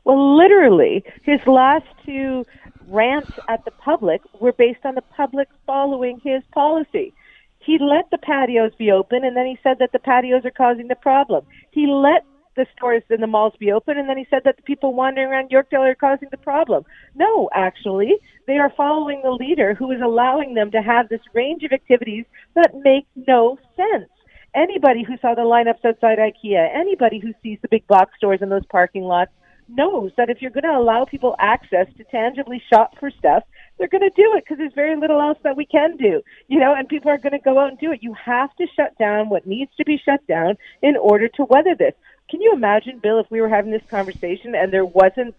Well, 0.05 0.37
literally, 0.37 1.05
his 1.23 1.41
last 1.47 1.87
two 2.05 2.45
rants 2.89 3.31
at 3.49 3.65
the 3.65 3.71
public 3.71 4.21
were 4.41 4.53
based 4.53 4.85
on 4.85 4.95
the 4.95 5.03
public 5.03 5.49
following 5.67 6.21
his 6.23 6.43
policy. 6.53 7.15
He 7.59 7.79
let 7.79 8.11
the 8.11 8.19
patios 8.19 8.75
be 8.77 8.91
open, 8.91 9.25
and 9.25 9.35
then 9.35 9.47
he 9.47 9.59
said 9.63 9.79
that 9.79 9.93
the 9.93 9.99
patios 9.99 10.45
are 10.45 10.51
causing 10.51 10.89
the 10.89 10.97
problem. 10.97 11.47
He 11.71 11.87
let 11.87 12.25
the 12.57 12.67
stores 12.77 13.03
and 13.09 13.23
the 13.23 13.27
malls 13.27 13.55
be 13.59 13.73
open, 13.73 13.99
and 13.99 14.09
then 14.09 14.19
he 14.19 14.27
said 14.29 14.43
that 14.45 14.57
the 14.57 14.63
people 14.63 14.93
wandering 14.93 15.29
around 15.29 15.51
Yorkdale 15.51 15.91
are 15.91 15.95
causing 15.95 16.29
the 16.31 16.37
problem. 16.37 16.85
No, 17.15 17.49
actually, 17.55 18.15
they 18.47 18.59
are 18.59 18.73
following 18.77 19.23
the 19.23 19.31
leader 19.31 19.75
who 19.75 19.91
is 19.91 20.01
allowing 20.03 20.55
them 20.55 20.71
to 20.73 20.83
have 20.83 21.09
this 21.09 21.23
range 21.33 21.63
of 21.65 21.73
activities 21.73 22.27
that 22.55 22.75
make 22.83 23.07
no 23.27 23.59
sense. 23.77 24.11
Anybody 24.55 25.03
who 25.03 25.17
saw 25.19 25.35
the 25.35 25.41
lineups 25.41 25.85
outside 25.85 26.19
IKEA, 26.19 26.69
anybody 26.73 27.19
who 27.19 27.33
sees 27.43 27.59
the 27.63 27.69
big 27.69 27.87
box 27.89 28.13
stores 28.19 28.41
in 28.41 28.51
those 28.51 28.67
parking 28.67 29.03
lots, 29.03 29.33
knows 29.69 30.13
that 30.17 30.31
if 30.31 30.41
you're 30.41 30.51
going 30.51 30.65
to 30.65 30.77
allow 30.77 31.05
people 31.05 31.35
access 31.39 31.87
to 31.97 32.05
tangibly 32.05 32.63
shop 32.73 32.95
for 32.99 33.11
stuff, 33.11 33.43
they're 33.79 33.89
going 33.89 34.09
to 34.09 34.11
do 34.11 34.35
it 34.37 34.45
because 34.45 34.59
there's 34.59 34.73
very 34.75 34.97
little 34.97 35.21
else 35.21 35.39
that 35.43 35.57
we 35.57 35.67
can 35.67 35.97
do, 35.97 36.23
you 36.49 36.61
know, 36.61 36.75
and 36.75 36.89
people 36.89 37.11
are 37.11 37.19
going 37.19 37.33
to 37.33 37.39
go 37.39 37.59
out 37.59 37.71
and 37.71 37.79
do 37.79 37.93
it. 37.93 38.03
You 38.03 38.15
have 38.15 38.55
to 38.57 38.67
shut 38.77 38.97
down 38.99 39.29
what 39.29 39.47
needs 39.47 39.71
to 39.77 39.85
be 39.85 40.01
shut 40.03 40.27
down 40.27 40.57
in 40.83 40.97
order 40.97 41.29
to 41.29 41.45
weather 41.45 41.75
this. 41.75 41.95
Can 42.31 42.41
you 42.41 42.53
imagine, 42.53 43.01
Bill, 43.01 43.19
if 43.19 43.31
we 43.31 43.41
were 43.41 43.49
having 43.49 43.73
this 43.73 43.83
conversation 43.91 44.55
and 44.55 44.73
there 44.73 44.85
wasn't 44.85 45.35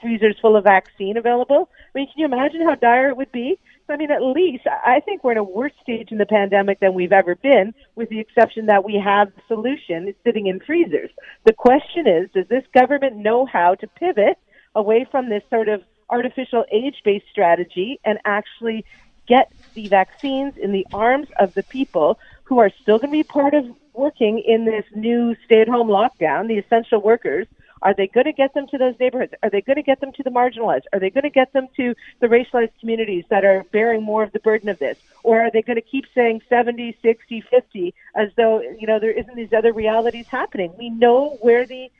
freezers 0.00 0.36
full 0.40 0.56
of 0.56 0.64
vaccine 0.64 1.16
available? 1.16 1.70
I 1.94 1.98
mean, 1.98 2.06
can 2.06 2.18
you 2.18 2.26
imagine 2.26 2.62
how 2.62 2.74
dire 2.74 3.08
it 3.08 3.16
would 3.16 3.32
be? 3.32 3.58
I 3.90 3.96
mean, 3.96 4.10
at 4.10 4.22
least 4.22 4.66
I 4.66 5.00
think 5.00 5.24
we're 5.24 5.32
in 5.32 5.38
a 5.38 5.44
worse 5.44 5.72
stage 5.82 6.12
in 6.12 6.18
the 6.18 6.26
pandemic 6.26 6.80
than 6.80 6.94
we've 6.94 7.12
ever 7.12 7.34
been, 7.34 7.74
with 7.94 8.08
the 8.08 8.20
exception 8.20 8.66
that 8.66 8.84
we 8.84 9.00
have 9.02 9.34
the 9.34 9.42
solution 9.48 10.14
sitting 10.24 10.46
in 10.46 10.60
freezers. 10.60 11.10
The 11.44 11.52
question 11.52 12.06
is, 12.06 12.30
does 12.32 12.46
this 12.48 12.64
government 12.74 13.16
know 13.16 13.46
how 13.46 13.74
to 13.76 13.86
pivot 13.86 14.38
away 14.74 15.06
from 15.10 15.28
this 15.28 15.42
sort 15.50 15.68
of 15.68 15.82
artificial 16.10 16.64
age-based 16.70 17.26
strategy 17.30 18.00
and 18.04 18.18
actually 18.24 18.84
get 19.26 19.52
the 19.74 19.88
vaccines 19.88 20.56
in 20.56 20.72
the 20.72 20.86
arms 20.92 21.28
of 21.38 21.54
the 21.54 21.62
people 21.64 22.18
who 22.44 22.58
are 22.58 22.70
still 22.82 22.98
going 22.98 23.10
to 23.10 23.18
be 23.18 23.22
part 23.22 23.54
of 23.54 23.64
working 23.92 24.38
in 24.38 24.64
this 24.64 24.84
new 24.94 25.36
stay-at-home 25.44 25.88
lockdown, 25.88 26.48
the 26.48 26.58
essential 26.58 27.00
workers, 27.00 27.46
Are 27.82 27.94
they 27.94 28.06
going 28.06 28.26
to 28.26 28.32
get 28.32 28.54
them 28.54 28.66
to 28.68 28.78
those 28.78 28.94
neighborhoods? 28.98 29.34
Are 29.42 29.50
they 29.50 29.60
going 29.60 29.76
to 29.76 29.82
get 29.82 30.00
them 30.00 30.12
to 30.12 30.22
the 30.22 30.30
marginalized? 30.30 30.84
Are 30.92 31.00
they 31.00 31.10
going 31.10 31.24
to 31.24 31.30
get 31.30 31.52
them 31.52 31.68
to 31.76 31.94
the 32.20 32.26
racialized 32.26 32.72
communities 32.80 33.24
that 33.30 33.44
are 33.44 33.64
bearing 33.72 34.02
more 34.02 34.22
of 34.22 34.32
the 34.32 34.40
burden 34.40 34.68
of 34.68 34.78
this? 34.78 34.98
Or 35.22 35.40
are 35.40 35.50
they 35.50 35.62
going 35.62 35.76
to 35.76 35.82
keep 35.82 36.06
saying 36.14 36.42
70, 36.48 36.96
60, 37.02 37.40
50 37.42 37.94
as 38.14 38.30
though, 38.36 38.60
you 38.60 38.86
know, 38.86 38.98
there 38.98 39.12
isn't 39.12 39.36
these 39.36 39.52
other 39.52 39.72
realities 39.72 40.26
happening? 40.26 40.72
We 40.78 40.90
know 40.90 41.38
where 41.40 41.66
the 41.66 41.90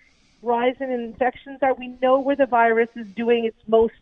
rise 0.43 0.77
in 0.81 0.91
infections 0.91 1.59
are. 1.63 1.75
We 1.75 1.89
know 2.01 2.21
where 2.21 2.37
the 2.37 2.47
virus 2.47 2.89
is 2.97 3.07
doing 3.09 3.45
its 3.45 3.59
most 3.67 3.95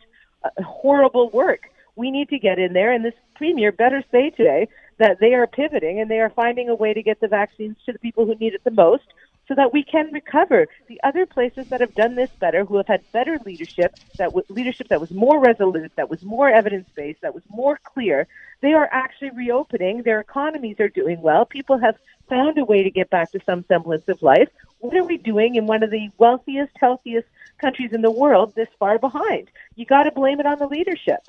uh, 0.43 0.49
horrible 0.63 1.29
work. 1.29 1.69
We 1.95 2.11
need 2.11 2.29
to 2.29 2.37
get 2.37 2.59
in 2.59 2.73
there, 2.73 2.91
and 2.91 3.03
this 3.03 3.15
premier 3.35 3.71
better 3.71 4.03
say 4.11 4.29
today 4.29 4.67
that 4.97 5.19
they 5.19 5.33
are 5.33 5.47
pivoting 5.47 5.99
and 5.99 6.09
they 6.09 6.19
are 6.19 6.29
finding 6.29 6.69
a 6.69 6.75
way 6.75 6.93
to 6.93 7.01
get 7.01 7.19
the 7.19 7.27
vaccines 7.27 7.75
to 7.85 7.93
the 7.93 7.99
people 7.99 8.25
who 8.25 8.35
need 8.35 8.53
it 8.53 8.63
the 8.63 8.71
most 8.71 9.05
so 9.47 9.55
that 9.55 9.73
we 9.73 9.83
can 9.83 10.11
recover. 10.11 10.67
The 10.87 10.99
other 11.03 11.25
places 11.25 11.67
that 11.69 11.81
have 11.81 11.95
done 11.95 12.15
this 12.15 12.29
better, 12.39 12.65
who 12.65 12.77
have 12.77 12.87
had 12.87 13.11
better 13.11 13.39
leadership, 13.45 13.95
that 14.17 14.27
w- 14.27 14.45
leadership 14.49 14.89
that 14.89 15.01
was 15.01 15.11
more 15.11 15.39
resolute, 15.39 15.91
that 15.95 16.09
was 16.09 16.23
more 16.23 16.49
evidence 16.49 16.87
based, 16.95 17.21
that 17.21 17.33
was 17.33 17.43
more 17.49 17.79
clear, 17.83 18.27
they 18.61 18.73
are 18.73 18.89
actually 18.91 19.31
reopening. 19.31 20.03
Their 20.03 20.19
economies 20.19 20.79
are 20.79 20.89
doing 20.89 21.21
well. 21.21 21.45
People 21.45 21.77
have 21.77 21.95
found 22.29 22.57
a 22.57 22.65
way 22.65 22.83
to 22.83 22.91
get 22.91 23.09
back 23.09 23.31
to 23.31 23.39
some 23.45 23.63
semblance 23.67 24.07
of 24.07 24.21
life. 24.21 24.49
What 24.79 24.95
are 24.95 25.03
we 25.03 25.17
doing 25.17 25.55
in 25.55 25.67
one 25.67 25.83
of 25.83 25.91
the 25.91 26.09
wealthiest, 26.17 26.73
healthiest 26.79 27.27
countries 27.59 27.91
in 27.93 28.01
the 28.01 28.11
world 28.11 28.53
this 28.55 28.67
far 28.79 28.99
behind? 28.99 29.49
You 29.75 29.85
got 29.85 30.03
to 30.03 30.11
blame 30.11 30.39
it 30.39 30.45
on 30.45 30.59
the 30.59 30.67
leadership 30.67 31.19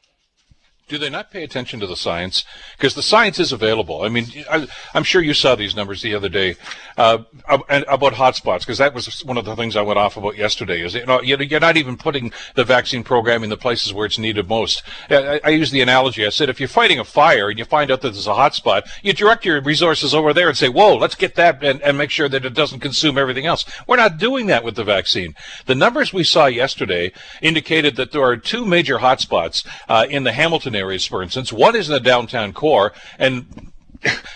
do 0.89 0.99
they 0.99 1.11
not 1.11 1.31
pay 1.31 1.45
attention 1.45 1.81
to 1.81 1.87
the 1.87 1.97
science? 1.97 2.45
Because 2.77 2.95
the 2.95 3.03
science 3.03 3.39
is 3.39 3.53
available. 3.53 4.03
I 4.03 4.09
mean, 4.09 4.27
I, 4.51 4.67
am 4.95 5.05
sure 5.05 5.23
you 5.23 5.35
saw 5.35 5.55
these 5.55 5.77
numbers 5.77 6.03
the 6.03 6.15
other 6.15 6.29
day 6.29 6.57
uh, 6.97 7.19
about 7.47 8.15
hotspots, 8.15 8.61
because 8.61 8.79
that 8.79 8.95
was 8.95 9.25
one 9.25 9.37
of 9.37 9.45
the 9.45 9.55
things 9.55 9.77
I 9.77 9.83
went 9.83 9.99
off 9.99 10.17
about 10.17 10.37
yesterday. 10.37 10.83
Is 10.83 10.95
you 10.95 11.07
know 11.07 11.21
you're 11.21 11.61
not 11.61 11.77
even 11.77 11.97
putting 11.97 12.33
the 12.55 12.65
vaccine 12.65 13.05
program 13.05 13.45
in 13.45 13.51
the 13.51 13.57
places 13.57 13.93
where 13.93 14.07
it's 14.07 14.19
needed 14.19 14.49
most. 14.49 14.83
I, 15.11 15.41
I 15.45 15.51
used 15.51 15.73
the 15.73 15.83
analogy. 15.83 16.27
I 16.27 16.31
said 16.31 16.49
if 16.49 16.59
you're 16.59 16.69
fighting 16.69 16.99
a 16.99 17.05
fire 17.05 17.51
and 17.51 17.59
you 17.59 17.65
find 17.65 17.91
out 17.91 18.01
that 18.01 18.13
there's 18.13 18.27
a 18.27 18.31
hotspot, 18.31 18.89
you 19.03 19.13
direct 19.13 19.45
your 19.45 19.61
resources 19.61 20.15
over 20.15 20.33
there 20.33 20.49
and 20.49 20.57
say, 20.57 20.69
"Whoa, 20.69 20.97
let's 20.97 21.15
get 21.15 21.35
that 21.35 21.63
and, 21.63 21.83
and 21.83 21.99
make 21.99 22.11
sure 22.11 22.29
that 22.29 22.45
it 22.45 22.55
doesn't 22.55 22.81
consume 22.81 23.19
everything 23.19 23.47
else." 23.47 23.65
We're 23.87 23.97
not 23.97 24.19
doing 24.19 24.47
that 24.47 24.65
with 24.65 24.77
the 24.77 24.85
vaccine. 24.85 25.35
The 25.67 25.75
numbers 25.75 26.13
we 26.13 26.25
saw 26.25 26.47
yesterday 26.47 27.13
indicated 27.43 27.97
that 27.97 28.13
there 28.13 28.23
are 28.23 28.37
two 28.37 28.65
major 28.65 28.99
hotspots 28.99 29.67
uh, 29.89 30.07
in 30.09 30.25
the 30.25 30.33
Hamilton 30.33 30.75
areas, 30.79 31.05
for 31.05 31.23
instance. 31.23 31.53
One 31.53 31.77
is 31.77 31.89
in 31.89 31.95
the 31.95 32.01
downtown 32.01 32.53
core, 32.53 32.93
and 33.19 33.73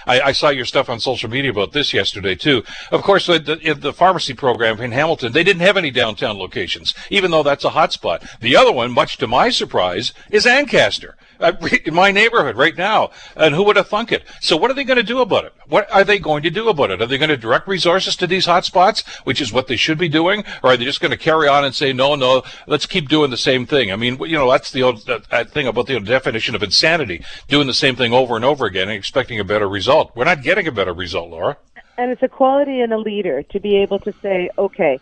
I, 0.06 0.20
I, 0.20 0.32
saw 0.32 0.48
your 0.48 0.64
stuff 0.64 0.90
on 0.90 0.98
social 0.98 1.30
media 1.30 1.50
about 1.50 1.72
this 1.72 1.94
yesterday 1.94 2.34
too. 2.34 2.64
Of 2.90 3.02
course, 3.02 3.26
the, 3.26 3.38
the, 3.38 3.74
the, 3.74 3.92
pharmacy 3.92 4.34
program 4.34 4.80
in 4.80 4.92
Hamilton, 4.92 5.32
they 5.32 5.44
didn't 5.44 5.62
have 5.62 5.76
any 5.76 5.90
downtown 5.90 6.36
locations, 6.36 6.94
even 7.10 7.30
though 7.30 7.44
that's 7.44 7.64
a 7.64 7.70
hotspot. 7.70 8.40
The 8.40 8.56
other 8.56 8.72
one, 8.72 8.92
much 8.92 9.18
to 9.18 9.26
my 9.26 9.50
surprise, 9.50 10.12
is 10.30 10.46
Ancaster 10.46 11.16
in 11.84 11.94
my 11.94 12.10
neighborhood 12.10 12.56
right 12.56 12.76
now. 12.76 13.10
And 13.36 13.54
who 13.54 13.64
would 13.64 13.76
have 13.76 13.88
thunk 13.88 14.12
it? 14.12 14.24
So 14.40 14.56
what 14.56 14.70
are 14.70 14.74
they 14.74 14.84
going 14.84 14.96
to 14.96 15.02
do 15.02 15.20
about 15.20 15.44
it? 15.44 15.54
What 15.68 15.90
are 15.92 16.04
they 16.04 16.18
going 16.18 16.42
to 16.42 16.50
do 16.50 16.68
about 16.68 16.90
it? 16.90 17.02
Are 17.02 17.06
they 17.06 17.18
going 17.18 17.30
to 17.30 17.36
direct 17.36 17.66
resources 17.68 18.16
to 18.16 18.26
these 18.26 18.46
hotspots, 18.46 19.06
which 19.24 19.40
is 19.40 19.52
what 19.52 19.66
they 19.66 19.76
should 19.76 19.98
be 19.98 20.08
doing? 20.08 20.44
Or 20.62 20.70
are 20.70 20.76
they 20.76 20.84
just 20.84 21.00
going 21.00 21.10
to 21.10 21.16
carry 21.16 21.48
on 21.48 21.64
and 21.64 21.74
say, 21.74 21.92
no, 21.92 22.14
no, 22.14 22.42
let's 22.66 22.86
keep 22.86 23.08
doing 23.08 23.30
the 23.30 23.36
same 23.36 23.66
thing? 23.66 23.92
I 23.92 23.96
mean, 23.96 24.18
you 24.20 24.36
know, 24.36 24.50
that's 24.50 24.70
the 24.70 24.82
old 24.82 25.08
uh, 25.08 25.44
thing 25.44 25.66
about 25.66 25.86
the 25.86 25.98
definition 26.00 26.54
of 26.54 26.62
insanity, 26.62 27.24
doing 27.48 27.66
the 27.66 27.74
same 27.74 27.96
thing 27.96 28.12
over 28.12 28.36
and 28.36 28.44
over 28.44 28.66
again 28.66 28.88
and 28.88 28.96
expecting 28.96 29.40
a 29.40 29.44
better 29.44 29.68
result. 29.68 30.12
We're 30.14 30.24
not 30.24 30.42
getting 30.42 30.66
a 30.66 30.72
better 30.72 30.92
result, 30.92 31.30
Laura. 31.30 31.56
And 31.98 32.10
it's 32.10 32.22
a 32.22 32.28
quality 32.28 32.80
in 32.80 32.92
a 32.92 32.98
leader 32.98 33.42
to 33.42 33.60
be 33.60 33.76
able 33.76 33.98
to 34.00 34.14
say, 34.22 34.50
okay, 34.56 34.98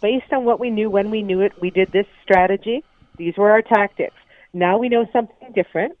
based 0.00 0.32
on 0.32 0.44
what 0.44 0.60
we 0.60 0.70
knew 0.70 0.90
when 0.90 1.10
we 1.10 1.22
knew 1.22 1.40
it, 1.40 1.52
we 1.60 1.70
did 1.70 1.90
this 1.92 2.06
strategy. 2.22 2.84
These 3.16 3.36
were 3.36 3.50
our 3.50 3.62
tactics 3.62 4.16
now 4.54 4.78
we 4.78 4.88
know 4.88 5.06
something 5.12 5.52
different 5.52 5.96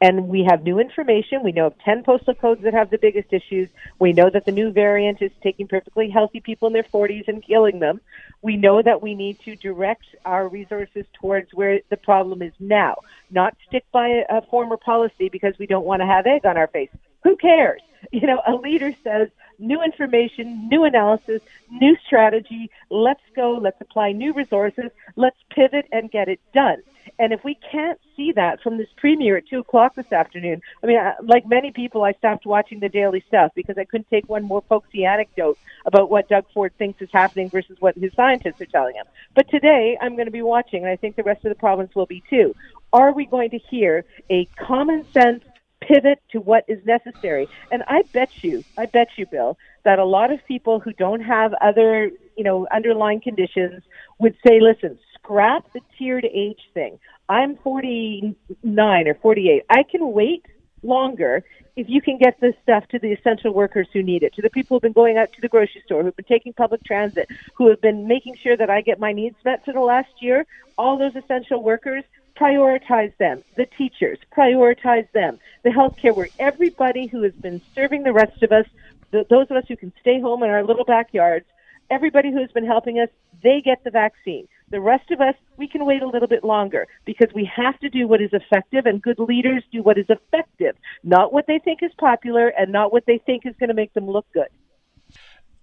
and 0.00 0.28
we 0.28 0.44
have 0.48 0.62
new 0.62 0.78
information. 0.78 1.42
We 1.42 1.52
know 1.52 1.66
of 1.66 1.78
10 1.80 2.04
postal 2.04 2.34
codes 2.34 2.62
that 2.62 2.72
have 2.72 2.90
the 2.90 2.98
biggest 2.98 3.32
issues. 3.32 3.68
We 3.98 4.12
know 4.12 4.30
that 4.30 4.44
the 4.44 4.52
new 4.52 4.70
variant 4.70 5.20
is 5.20 5.32
taking 5.42 5.66
perfectly 5.66 6.08
healthy 6.08 6.40
people 6.40 6.68
in 6.68 6.72
their 6.72 6.84
40s 6.84 7.26
and 7.26 7.44
killing 7.44 7.80
them. 7.80 8.00
We 8.40 8.56
know 8.56 8.80
that 8.80 9.02
we 9.02 9.14
need 9.14 9.40
to 9.40 9.56
direct 9.56 10.04
our 10.24 10.48
resources 10.48 11.04
towards 11.14 11.52
where 11.52 11.80
the 11.88 11.96
problem 11.96 12.42
is 12.42 12.52
now, 12.60 12.96
not 13.30 13.56
stick 13.66 13.84
by 13.90 14.24
a, 14.28 14.42
former 14.42 14.76
policy 14.76 15.28
because 15.28 15.58
we 15.58 15.66
don't 15.66 15.84
want 15.84 16.00
to 16.00 16.06
have 16.06 16.26
egg 16.26 16.46
on 16.46 16.56
our 16.56 16.68
face. 16.68 16.90
Who 17.24 17.36
cares? 17.36 17.82
You 18.12 18.28
know, 18.28 18.40
a 18.46 18.54
leader 18.54 18.94
says, 19.02 19.28
new 19.58 19.82
information, 19.82 20.68
new 20.68 20.84
analysis, 20.84 21.42
new 21.68 21.96
strategy. 22.06 22.70
Let's 22.90 23.20
go. 23.34 23.58
Let's 23.60 23.80
apply 23.80 24.12
new 24.12 24.32
resources. 24.32 24.92
Let's 25.16 25.36
pivot 25.50 25.86
and 25.90 26.08
get 26.08 26.28
it 26.28 26.38
done. 26.54 26.80
And 27.18 27.32
if 27.32 27.42
we 27.42 27.58
can't 27.70 27.98
see 28.16 28.32
that 28.32 28.62
from 28.62 28.78
this 28.78 28.88
premier 28.96 29.36
at 29.38 29.48
two 29.48 29.58
o'clock 29.58 29.96
this 29.96 30.12
afternoon, 30.12 30.60
I 30.82 30.86
mean, 30.86 30.98
uh, 30.98 31.14
like 31.22 31.48
many 31.48 31.72
people, 31.72 32.04
I 32.04 32.12
stopped 32.12 32.46
watching 32.46 32.78
the 32.80 32.88
daily 32.88 33.24
stuff 33.26 33.52
because 33.54 33.76
I 33.76 33.84
couldn't 33.84 34.08
take 34.08 34.28
one 34.28 34.44
more 34.44 34.62
folksy 34.68 35.04
anecdote 35.04 35.58
about 35.84 36.10
what 36.10 36.28
Doug 36.28 36.44
Ford 36.54 36.72
thinks 36.78 37.02
is 37.02 37.08
happening 37.12 37.50
versus 37.50 37.76
what 37.80 37.96
his 37.96 38.12
scientists 38.14 38.60
are 38.60 38.66
telling 38.66 38.94
him. 38.94 39.06
But 39.34 39.48
today, 39.48 39.98
I'm 40.00 40.14
going 40.14 40.26
to 40.26 40.32
be 40.32 40.42
watching, 40.42 40.82
and 40.82 40.90
I 40.90 40.96
think 40.96 41.16
the 41.16 41.24
rest 41.24 41.44
of 41.44 41.48
the 41.48 41.58
province 41.58 41.94
will 41.94 42.06
be 42.06 42.22
too. 42.30 42.54
Are 42.92 43.12
we 43.12 43.26
going 43.26 43.50
to 43.50 43.58
hear 43.58 44.04
a 44.30 44.44
common 44.56 45.04
sense 45.12 45.42
pivot 45.80 46.20
to 46.30 46.40
what 46.40 46.64
is 46.68 46.84
necessary? 46.84 47.48
And 47.72 47.82
I 47.88 48.02
bet 48.12 48.44
you, 48.44 48.64
I 48.76 48.86
bet 48.86 49.08
you, 49.16 49.26
Bill, 49.26 49.58
that 49.84 49.98
a 49.98 50.04
lot 50.04 50.32
of 50.32 50.44
people 50.46 50.80
who 50.80 50.92
don't 50.92 51.20
have 51.20 51.52
other, 51.54 52.10
you 52.36 52.44
know, 52.44 52.66
underlying 52.72 53.20
conditions 53.20 53.82
would 54.18 54.36
say, 54.46 54.60
listen, 54.60 54.98
scrap 55.28 55.70
the 55.74 55.80
tiered 55.98 56.24
age 56.24 56.60
thing. 56.72 56.98
I'm 57.28 57.56
49 57.56 59.08
or 59.08 59.14
48. 59.14 59.62
I 59.68 59.82
can 59.82 60.12
wait 60.12 60.46
longer 60.82 61.44
if 61.76 61.88
you 61.88 62.00
can 62.00 62.16
get 62.18 62.40
this 62.40 62.54
stuff 62.62 62.88
to 62.88 62.98
the 62.98 63.12
essential 63.12 63.52
workers 63.52 63.86
who 63.92 64.02
need 64.02 64.22
it, 64.22 64.32
to 64.34 64.42
the 64.42 64.48
people 64.48 64.76
who've 64.76 64.82
been 64.82 64.92
going 64.92 65.18
out 65.18 65.32
to 65.34 65.40
the 65.40 65.48
grocery 65.48 65.82
store, 65.84 66.02
who've 66.02 66.16
been 66.16 66.24
taking 66.24 66.52
public 66.54 66.82
transit, 66.82 67.28
who 67.54 67.68
have 67.68 67.80
been 67.80 68.08
making 68.08 68.36
sure 68.42 68.56
that 68.56 68.70
I 68.70 68.80
get 68.80 68.98
my 68.98 69.12
needs 69.12 69.36
met 69.44 69.64
for 69.64 69.72
the 69.72 69.80
last 69.80 70.10
year, 70.20 70.46
all 70.78 70.96
those 70.96 71.14
essential 71.14 71.62
workers, 71.62 72.04
prioritize 72.34 73.14
them. 73.18 73.44
The 73.56 73.66
teachers, 73.66 74.18
prioritize 74.34 75.10
them. 75.12 75.38
The 75.62 75.70
healthcare 75.70 76.16
work, 76.16 76.30
everybody 76.38 77.06
who 77.06 77.22
has 77.22 77.34
been 77.34 77.60
serving 77.74 78.04
the 78.04 78.12
rest 78.12 78.42
of 78.42 78.50
us, 78.50 78.66
the, 79.10 79.26
those 79.28 79.50
of 79.50 79.56
us 79.58 79.64
who 79.68 79.76
can 79.76 79.92
stay 80.00 80.20
home 80.20 80.42
in 80.42 80.48
our 80.48 80.64
little 80.64 80.84
backyards, 80.84 81.44
everybody 81.90 82.32
who 82.32 82.40
has 82.40 82.50
been 82.52 82.66
helping 82.66 82.98
us, 82.98 83.10
they 83.42 83.60
get 83.60 83.84
the 83.84 83.90
vaccine. 83.90 84.48
The 84.70 84.80
rest 84.80 85.10
of 85.10 85.20
us, 85.20 85.34
we 85.56 85.66
can 85.66 85.86
wait 85.86 86.02
a 86.02 86.08
little 86.08 86.28
bit 86.28 86.44
longer 86.44 86.86
because 87.06 87.28
we 87.34 87.50
have 87.56 87.78
to 87.80 87.88
do 87.88 88.06
what 88.06 88.20
is 88.20 88.30
effective 88.32 88.86
and 88.86 89.00
good 89.00 89.18
leaders 89.18 89.64
do 89.72 89.82
what 89.82 89.98
is 89.98 90.06
effective, 90.08 90.76
not 91.02 91.32
what 91.32 91.46
they 91.46 91.58
think 91.58 91.82
is 91.82 91.90
popular 91.98 92.48
and 92.48 92.70
not 92.70 92.92
what 92.92 93.04
they 93.06 93.18
think 93.24 93.46
is 93.46 93.54
going 93.58 93.68
to 93.68 93.74
make 93.74 93.94
them 93.94 94.08
look 94.08 94.26
good 94.32 94.48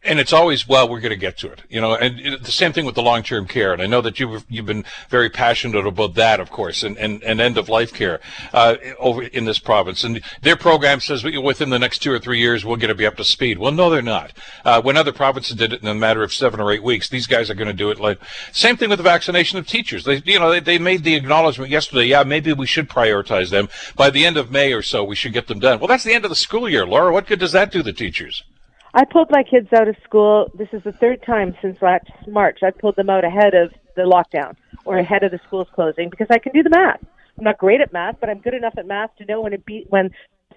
and 0.05 0.19
it's 0.19 0.33
always 0.33 0.67
well 0.67 0.87
we're 0.87 0.99
going 0.99 1.09
to 1.09 1.15
get 1.15 1.37
to 1.37 1.51
it 1.51 1.61
you 1.69 1.81
know 1.81 1.95
and 1.95 2.43
the 2.43 2.51
same 2.51 2.71
thing 2.71 2.85
with 2.85 2.95
the 2.95 3.01
long-term 3.01 3.45
care 3.47 3.73
and 3.73 3.81
i 3.81 3.85
know 3.85 4.01
that 4.01 4.19
you've 4.19 4.45
you've 4.49 4.65
been 4.65 4.85
very 5.09 5.29
passionate 5.29 5.85
about 5.85 6.13
that 6.15 6.39
of 6.39 6.49
course 6.51 6.83
and 6.83 6.97
and, 6.97 7.23
and 7.23 7.41
end 7.41 7.57
of 7.57 7.69
life 7.69 7.93
care 7.93 8.19
uh, 8.53 8.75
over 8.99 9.23
in 9.23 9.45
this 9.45 9.59
province 9.59 10.03
and 10.03 10.21
their 10.41 10.55
program 10.55 10.99
says 10.99 11.23
within 11.23 11.69
the 11.69 11.79
next 11.79 11.99
two 11.99 12.11
or 12.11 12.19
three 12.19 12.39
years 12.39 12.65
we're 12.65 12.77
going 12.77 12.89
to 12.89 12.95
be 12.95 13.05
up 13.05 13.17
to 13.17 13.23
speed. 13.23 13.57
Well 13.57 13.71
no 13.71 13.89
they're 13.89 14.01
not. 14.01 14.31
Uh, 14.63 14.81
when 14.81 14.97
other 14.97 15.11
provinces 15.11 15.55
did 15.55 15.73
it 15.73 15.81
in 15.81 15.87
a 15.87 15.95
matter 15.95 16.23
of 16.23 16.33
seven 16.33 16.59
or 16.59 16.71
eight 16.71 16.83
weeks 16.83 17.09
these 17.09 17.27
guys 17.27 17.49
are 17.49 17.55
going 17.55 17.67
to 17.67 17.73
do 17.73 17.89
it 17.89 17.99
like 17.99 18.19
same 18.51 18.77
thing 18.77 18.89
with 18.89 18.99
the 18.99 19.03
vaccination 19.03 19.59
of 19.59 19.67
teachers. 19.67 20.03
They 20.03 20.21
you 20.25 20.39
know 20.39 20.51
they, 20.51 20.59
they 20.59 20.77
made 20.77 21.03
the 21.03 21.15
acknowledgement 21.15 21.71
yesterday 21.71 22.05
yeah 22.05 22.23
maybe 22.23 22.53
we 22.53 22.67
should 22.67 22.89
prioritize 22.89 23.49
them. 23.49 23.69
By 23.95 24.09
the 24.09 24.25
end 24.25 24.37
of 24.37 24.51
may 24.51 24.73
or 24.73 24.81
so 24.81 25.03
we 25.03 25.15
should 25.15 25.33
get 25.33 25.47
them 25.47 25.59
done. 25.59 25.79
Well 25.79 25.87
that's 25.87 26.03
the 26.03 26.13
end 26.13 26.25
of 26.25 26.29
the 26.29 26.35
school 26.35 26.69
year 26.69 26.85
laura. 26.85 27.11
What 27.11 27.27
good 27.27 27.39
does 27.39 27.51
that 27.51 27.71
do 27.71 27.81
the 27.83 27.93
teachers 27.93 28.43
I 28.97 29.03
pulled 29.03 29.29
my 29.29 29.43
kids 29.43 29.67
out 29.73 29.89
of 29.89 29.97
school. 30.05 30.49
This 30.57 30.69
is 30.71 30.81
the 30.83 30.93
third 30.93 31.21
time 31.21 31.53
since 31.61 31.81
last 31.81 32.07
March. 32.29 32.59
I 32.63 32.71
pulled 32.71 32.95
them 32.95 33.09
out 33.09 33.25
ahead 33.25 33.53
of 33.53 33.73
the 33.97 34.03
lockdown 34.03 34.55
or 34.85 34.97
ahead 34.97 35.21
of 35.21 35.31
the 35.31 35.39
schools 35.45 35.67
closing 35.75 36.09
because 36.09 36.27
I 36.31 36.39
can 36.39 36.53
do 36.53 36.63
the 36.63 36.69
math. 36.69 37.01
I'm 37.37 37.43
not 37.43 37.57
great 37.57 37.81
at 37.81 37.91
math, 37.91 38.15
but 38.21 38.29
I'm 38.29 38.39
good 38.39 38.53
enough 38.53 38.75
at 38.77 38.87
math 38.87 39.13
to 39.17 39.25
know 39.25 39.41
when 39.41 39.51
it 39.51 39.65
be 39.65 39.85
when 39.89 40.11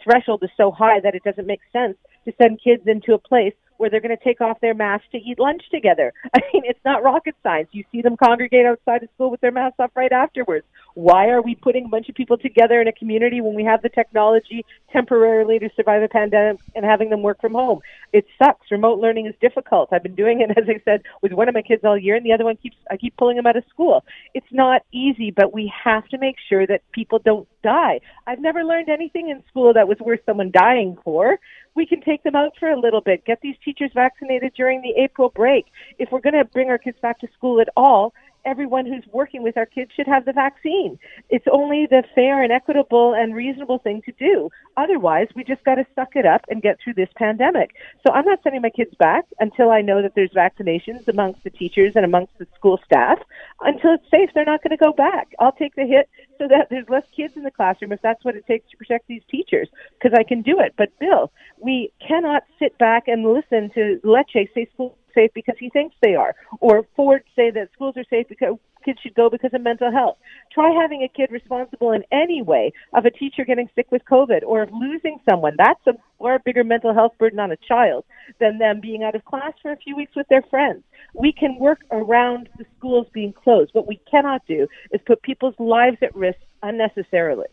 threshold 0.05 0.45
is 0.45 0.51
so 0.57 0.71
high 0.71 1.01
that 1.01 1.17
it 1.17 1.25
doesn't 1.25 1.49
make 1.49 1.59
sense 1.73 1.97
to 2.27 2.33
send 2.41 2.61
kids 2.63 2.85
into 2.87 3.13
a 3.13 3.19
place 3.19 3.55
where 3.79 3.91
they're 3.91 4.01
going 4.01 4.17
to 4.17 4.25
take 4.25 4.41
off 4.41 4.61
their 4.61 4.75
masks 4.75 5.09
to 5.11 5.19
eat 5.19 5.41
lunch 5.41 5.63
together. 5.73 6.13
I 6.35 6.39
mean, 6.53 6.63
it's 6.65 6.85
not 6.85 7.03
rocket 7.03 7.35
science. 7.43 7.69
You 7.73 7.83
see 7.91 8.03
them 8.03 8.17
congregate 8.17 8.67
outside 8.67 9.03
of 9.03 9.09
school 9.15 9.33
with 9.33 9.41
their 9.41 9.51
masks 9.51 9.81
off 9.81 9.91
right 9.97 10.13
afterwards. 10.13 10.65
Why 10.99 11.29
are 11.29 11.41
we 11.41 11.55
putting 11.55 11.85
a 11.85 11.89
bunch 11.89 12.09
of 12.09 12.17
people 12.17 12.37
together 12.37 12.81
in 12.81 12.89
a 12.89 12.93
community 12.93 13.41
when 13.41 13.55
we 13.55 13.63
have 13.63 13.83
the 13.83 13.89
technology 13.89 14.65
temporarily 14.93 15.61
to 15.61 15.71
survive 15.77 16.03
a 16.03 16.09
pandemic 16.09 16.59
and 16.75 16.85
having 16.85 17.09
them 17.09 17.23
work 17.23 17.41
from 17.41 17.53
home? 17.53 17.79
It 18.13 18.27
sucks. 18.37 18.69
Remote 18.73 18.99
learning 18.99 19.27
is 19.27 19.35
difficult. 19.41 19.91
I've 19.93 20.03
been 20.03 20.17
doing 20.17 20.41
it, 20.41 20.51
as 20.59 20.65
I 20.69 20.83
said, 20.85 21.03
with 21.23 21.31
one 21.31 21.49
of 21.49 21.55
my 21.55 21.63
kids 21.63 21.85
all 21.85 21.97
year, 21.97 22.17
and 22.17 22.27
the 22.27 22.33
other 22.33 22.43
one 22.43 22.57
keeps 22.57 22.75
I 22.91 22.97
keep 22.97 23.17
pulling 23.17 23.37
them 23.37 23.47
out 23.47 23.57
of 23.57 23.63
school. 23.71 24.05
It's 24.35 24.51
not 24.51 24.83
easy, 24.93 25.31
but 25.31 25.55
we 25.55 25.73
have 25.85 26.09
to 26.09 26.19
make 26.19 26.35
sure 26.49 26.67
that 26.67 26.83
people 26.91 27.21
don't 27.25 27.47
die. 27.63 28.01
I've 28.27 28.41
never 28.41 28.65
learned 28.65 28.89
anything 28.89 29.29
in 29.29 29.45
school 29.49 29.73
that 29.75 29.87
was 29.87 29.99
worth 30.01 30.23
someone 30.27 30.51
dying 30.51 30.99
for 31.05 31.39
we 31.79 31.87
can 31.87 32.01
take 32.01 32.25
them 32.25 32.35
out 32.35 32.53
for 32.59 32.69
a 32.69 32.79
little 32.79 33.01
bit, 33.01 33.25
get 33.25 33.41
these 33.41 33.55
teachers 33.65 33.93
vaccinated 33.95 34.53
during 34.55 34.83
the 34.83 35.01
April 35.01 35.29
break. 35.29 35.67
If 35.99 36.11
we're 36.11 36.21
going 36.21 36.35
to 36.35 36.45
bring 36.45 36.71
our 36.71 36.77
kids 36.77 36.99
back 37.01 37.21
to 37.21 37.29
school 37.37 37.61
at 37.61 37.69
all, 37.77 38.13
everyone 38.45 38.87
who's 38.87 39.05
working 39.13 39.43
with 39.43 39.57
our 39.57 39.67
kids 39.67 39.91
should 39.95 40.07
have 40.07 40.25
the 40.25 40.33
vaccine. 40.33 40.99
It's 41.29 41.47
only 41.51 41.87
the 41.87 42.03
fair 42.15 42.43
and 42.43 42.53
equitable 42.53 43.15
and 43.15 43.35
reasonable 43.35 43.79
thing 43.79 44.03
to 44.03 44.13
do. 44.13 44.51
Otherwise, 44.77 45.29
we 45.35 45.45
just 45.45 45.65
got 45.65 45.77
to 45.77 45.87
suck 45.95 46.15
it 46.15 46.27
up 46.27 46.45
and 46.49 46.63
get 46.63 46.79
through 46.83 46.95
this 46.95 47.09
pandemic. 47.17 47.71
So 48.07 48.13
I'm 48.13 48.25
not 48.25 48.43
sending 48.43 48.63
my 48.63 48.71
kids 48.71 48.95
back 48.99 49.25
until 49.41 49.71
I 49.71 49.81
know 49.81 50.03
that 50.03 50.15
there's 50.15 50.31
vaccinations 50.31 51.07
amongst 51.09 51.45
the 51.45 51.51
teachers 51.51 51.93
and 51.97 52.05
amongst 52.05 52.39
the 52.39 52.47
school 52.55 52.81
staff. 52.85 53.19
Until 53.61 53.95
it's 53.95 54.11
safe, 54.11 54.31
they're 54.35 54.45
not 54.45 54.63
going 54.63 54.77
to 54.77 54.83
go 54.83 54.93
back. 54.93 55.35
I'll 55.39 55.53
take 55.53 55.75
the 55.75 55.87
hit 55.87 56.09
so 56.39 56.47
that 56.49 56.69
there's 56.71 56.89
less 56.89 57.05
kids 57.15 57.37
in 57.37 57.43
the 57.43 57.51
classroom 57.51 57.93
if 57.93 58.01
that's 58.03 58.25
what 58.25 58.37
it 58.37 58.47
takes 58.47 58.71
to 58.71 58.77
protect 58.77 59.09
these 59.09 59.23
teachers 59.31 59.69
because 59.99 60.17
I 60.19 60.23
can 60.23 60.43
do 60.43 60.61
it. 60.61 60.75
But 60.77 60.91
Bill, 61.01 61.33
we 61.61 61.93
cannot 62.07 62.45
sit 62.59 62.79
back 62.79 63.09
and 63.09 63.25
listen 63.25 63.71
to 63.75 64.01
Lecce 64.05 64.49
say 64.55 64.69
school 64.73 64.97
safe 65.19 65.31
because 65.35 65.57
he 65.59 65.71
thinks 65.71 65.97
they 66.03 66.15
are, 66.15 66.35
or 66.61 66.87
Ford 66.95 67.23
say 67.35 67.51
that 67.51 67.71
schools 67.73 67.97
are 67.97 68.05
safe 68.09 68.29
because 68.29 68.57
kids 68.85 69.01
should 69.03 69.15
go 69.15 69.29
because 69.29 69.51
of 69.53 69.61
mental 69.61 69.91
health. 69.91 70.17
Try 70.53 70.71
having 70.71 71.03
a 71.03 71.09
kid 71.09 71.31
responsible 71.31 71.93
in 71.93 72.05
any 72.13 72.43
way 72.43 72.73
of 72.95 73.05
a 73.05 73.11
teacher 73.11 73.45
getting 73.45 73.69
sick 73.75 73.87
with 73.91 74.03
COVID 74.11 74.43
or 74.47 74.63
of 74.63 74.71
losing 74.73 75.19
someone. 75.29 75.55
That's 75.59 75.87
a 75.87 75.95
far 76.19 76.39
bigger 76.39 76.65
mental 76.65 76.95
health 76.95 77.13
burden 77.19 77.41
on 77.41 77.53
a 77.53 77.57
child 77.57 78.05
than 78.41 78.59
them 78.59 78.81
being 78.81 79.03
out 79.03 79.15
of 79.15 79.25
class 79.25 79.53
for 79.61 79.73
a 79.73 79.77
few 79.77 79.97
weeks 79.97 80.15
with 80.15 80.29
their 80.29 80.43
friends. 80.43 80.83
We 81.15 81.33
can 81.33 81.59
work 81.59 81.81
around 81.91 82.49
the 82.59 82.65
schools 82.77 83.07
being 83.13 83.33
closed. 83.33 83.71
What 83.73 83.89
we 83.89 84.01
cannot 84.11 84.43
do 84.47 84.69
is 84.93 85.01
put 85.07 85.23
people's 85.23 85.59
lives 85.59 85.99
at 86.03 86.15
risk 86.15 86.39
unnecessarily. 86.63 87.49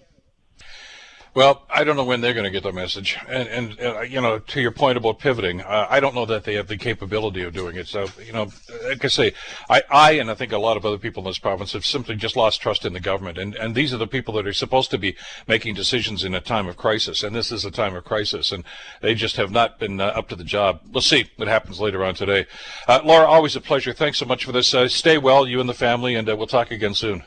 Well, 1.35 1.63
I 1.69 1.83
don't 1.83 1.97
know 1.97 2.05
when 2.05 2.21
they're 2.21 2.33
going 2.33 2.45
to 2.45 2.49
get 2.49 2.63
the 2.63 2.71
message, 2.71 3.17
and 3.27 3.49
and 3.49 3.81
uh, 3.81 4.01
you 4.01 4.21
know, 4.21 4.39
to 4.39 4.61
your 4.61 4.71
point 4.71 4.97
about 4.97 5.19
pivoting, 5.19 5.59
uh, 5.59 5.85
I 5.89 5.99
don't 5.99 6.15
know 6.15 6.25
that 6.27 6.45
they 6.45 6.53
have 6.53 6.67
the 6.67 6.77
capability 6.77 7.41
of 7.43 7.53
doing 7.53 7.75
it. 7.75 7.87
So, 7.87 8.07
you 8.25 8.31
know, 8.31 8.47
like 8.87 9.03
I 9.03 9.09
say, 9.09 9.33
I, 9.69 9.81
I 9.91 10.11
and 10.13 10.31
I 10.31 10.35
think 10.35 10.53
a 10.53 10.57
lot 10.57 10.77
of 10.77 10.85
other 10.85 10.97
people 10.97 11.23
in 11.23 11.27
this 11.27 11.37
province 11.37 11.73
have 11.73 11.85
simply 11.85 12.15
just 12.15 12.37
lost 12.37 12.61
trust 12.61 12.85
in 12.85 12.93
the 12.93 13.01
government, 13.01 13.37
and 13.37 13.53
and 13.55 13.75
these 13.75 13.93
are 13.93 13.97
the 13.97 14.07
people 14.07 14.33
that 14.35 14.47
are 14.47 14.53
supposed 14.53 14.91
to 14.91 14.97
be 14.97 15.17
making 15.45 15.75
decisions 15.75 16.23
in 16.23 16.33
a 16.33 16.39
time 16.39 16.67
of 16.69 16.77
crisis, 16.77 17.21
and 17.21 17.35
this 17.35 17.51
is 17.51 17.65
a 17.65 17.71
time 17.71 17.97
of 17.97 18.05
crisis, 18.05 18.53
and 18.53 18.63
they 19.01 19.13
just 19.13 19.35
have 19.35 19.51
not 19.51 19.77
been 19.77 19.99
uh, 19.99 20.05
up 20.05 20.29
to 20.29 20.37
the 20.37 20.45
job. 20.45 20.79
We'll 20.89 21.01
see 21.01 21.29
what 21.35 21.49
happens 21.49 21.81
later 21.81 22.01
on 22.05 22.15
today. 22.15 22.45
Uh, 22.87 23.01
Laura, 23.03 23.25
always 23.25 23.57
a 23.57 23.61
pleasure. 23.61 23.91
Thanks 23.91 24.19
so 24.19 24.25
much 24.25 24.45
for 24.45 24.53
this. 24.53 24.73
Uh, 24.73 24.87
stay 24.87 25.17
well, 25.17 25.45
you 25.45 25.59
and 25.59 25.67
the 25.67 25.73
family, 25.73 26.15
and 26.15 26.29
uh, 26.29 26.37
we'll 26.37 26.47
talk 26.47 26.71
again 26.71 26.93
soon. 26.93 27.23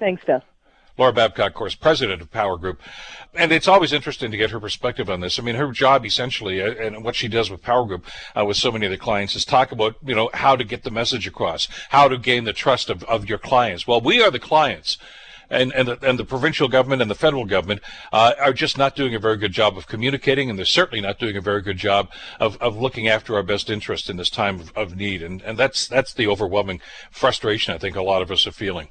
Thanks, 0.00 0.24
Bill. 0.24 0.42
Laura 0.96 1.12
Babcock, 1.12 1.48
of 1.48 1.54
course, 1.54 1.74
president 1.74 2.22
of 2.22 2.30
PowerGroup. 2.30 2.78
And 3.34 3.50
it's 3.50 3.66
always 3.66 3.92
interesting 3.92 4.30
to 4.30 4.36
get 4.36 4.50
her 4.50 4.60
perspective 4.60 5.10
on 5.10 5.20
this. 5.20 5.38
I 5.38 5.42
mean, 5.42 5.56
her 5.56 5.72
job 5.72 6.06
essentially, 6.06 6.62
uh, 6.62 6.72
and 6.74 7.04
what 7.04 7.16
she 7.16 7.28
does 7.28 7.50
with 7.50 7.62
PowerGroup 7.62 8.02
uh, 8.38 8.44
with 8.44 8.56
so 8.56 8.70
many 8.70 8.86
of 8.86 8.92
the 8.92 8.98
clients, 8.98 9.34
is 9.34 9.44
talk 9.44 9.72
about, 9.72 9.96
you 10.04 10.14
know, 10.14 10.30
how 10.34 10.54
to 10.54 10.64
get 10.64 10.84
the 10.84 10.90
message 10.90 11.26
across, 11.26 11.68
how 11.90 12.08
to 12.08 12.16
gain 12.16 12.44
the 12.44 12.52
trust 12.52 12.90
of, 12.90 13.02
of 13.04 13.28
your 13.28 13.38
clients. 13.38 13.86
Well, 13.86 14.00
we 14.00 14.22
are 14.22 14.30
the 14.30 14.38
clients 14.38 14.98
and 15.50 15.72
and 15.72 15.88
the, 15.88 15.98
and 16.08 16.18
the 16.18 16.24
provincial 16.24 16.68
government 16.68 17.02
and 17.02 17.10
the 17.10 17.14
federal 17.14 17.44
government 17.44 17.80
uh, 18.12 18.32
are 18.38 18.52
just 18.52 18.78
not 18.78 18.96
doing 18.96 19.14
a 19.14 19.18
very 19.18 19.36
good 19.36 19.52
job 19.52 19.76
of 19.76 19.86
communicating, 19.86 20.50
and 20.50 20.58
they're 20.58 20.66
certainly 20.66 21.00
not 21.00 21.18
doing 21.18 21.36
a 21.36 21.40
very 21.40 21.62
good 21.62 21.76
job 21.76 22.10
of, 22.40 22.56
of 22.60 22.76
looking 22.76 23.08
after 23.08 23.34
our 23.34 23.42
best 23.42 23.70
interest 23.70 24.10
in 24.10 24.16
this 24.16 24.30
time 24.30 24.60
of, 24.60 24.72
of 24.76 24.96
need. 24.96 25.22
And 25.22 25.42
and 25.42 25.58
that's 25.58 25.86
that's 25.86 26.12
the 26.12 26.26
overwhelming 26.26 26.80
frustration 27.10 27.74
I 27.74 27.78
think 27.78 27.96
a 27.96 28.02
lot 28.02 28.22
of 28.22 28.30
us 28.30 28.46
are 28.46 28.52
feeling. 28.52 28.88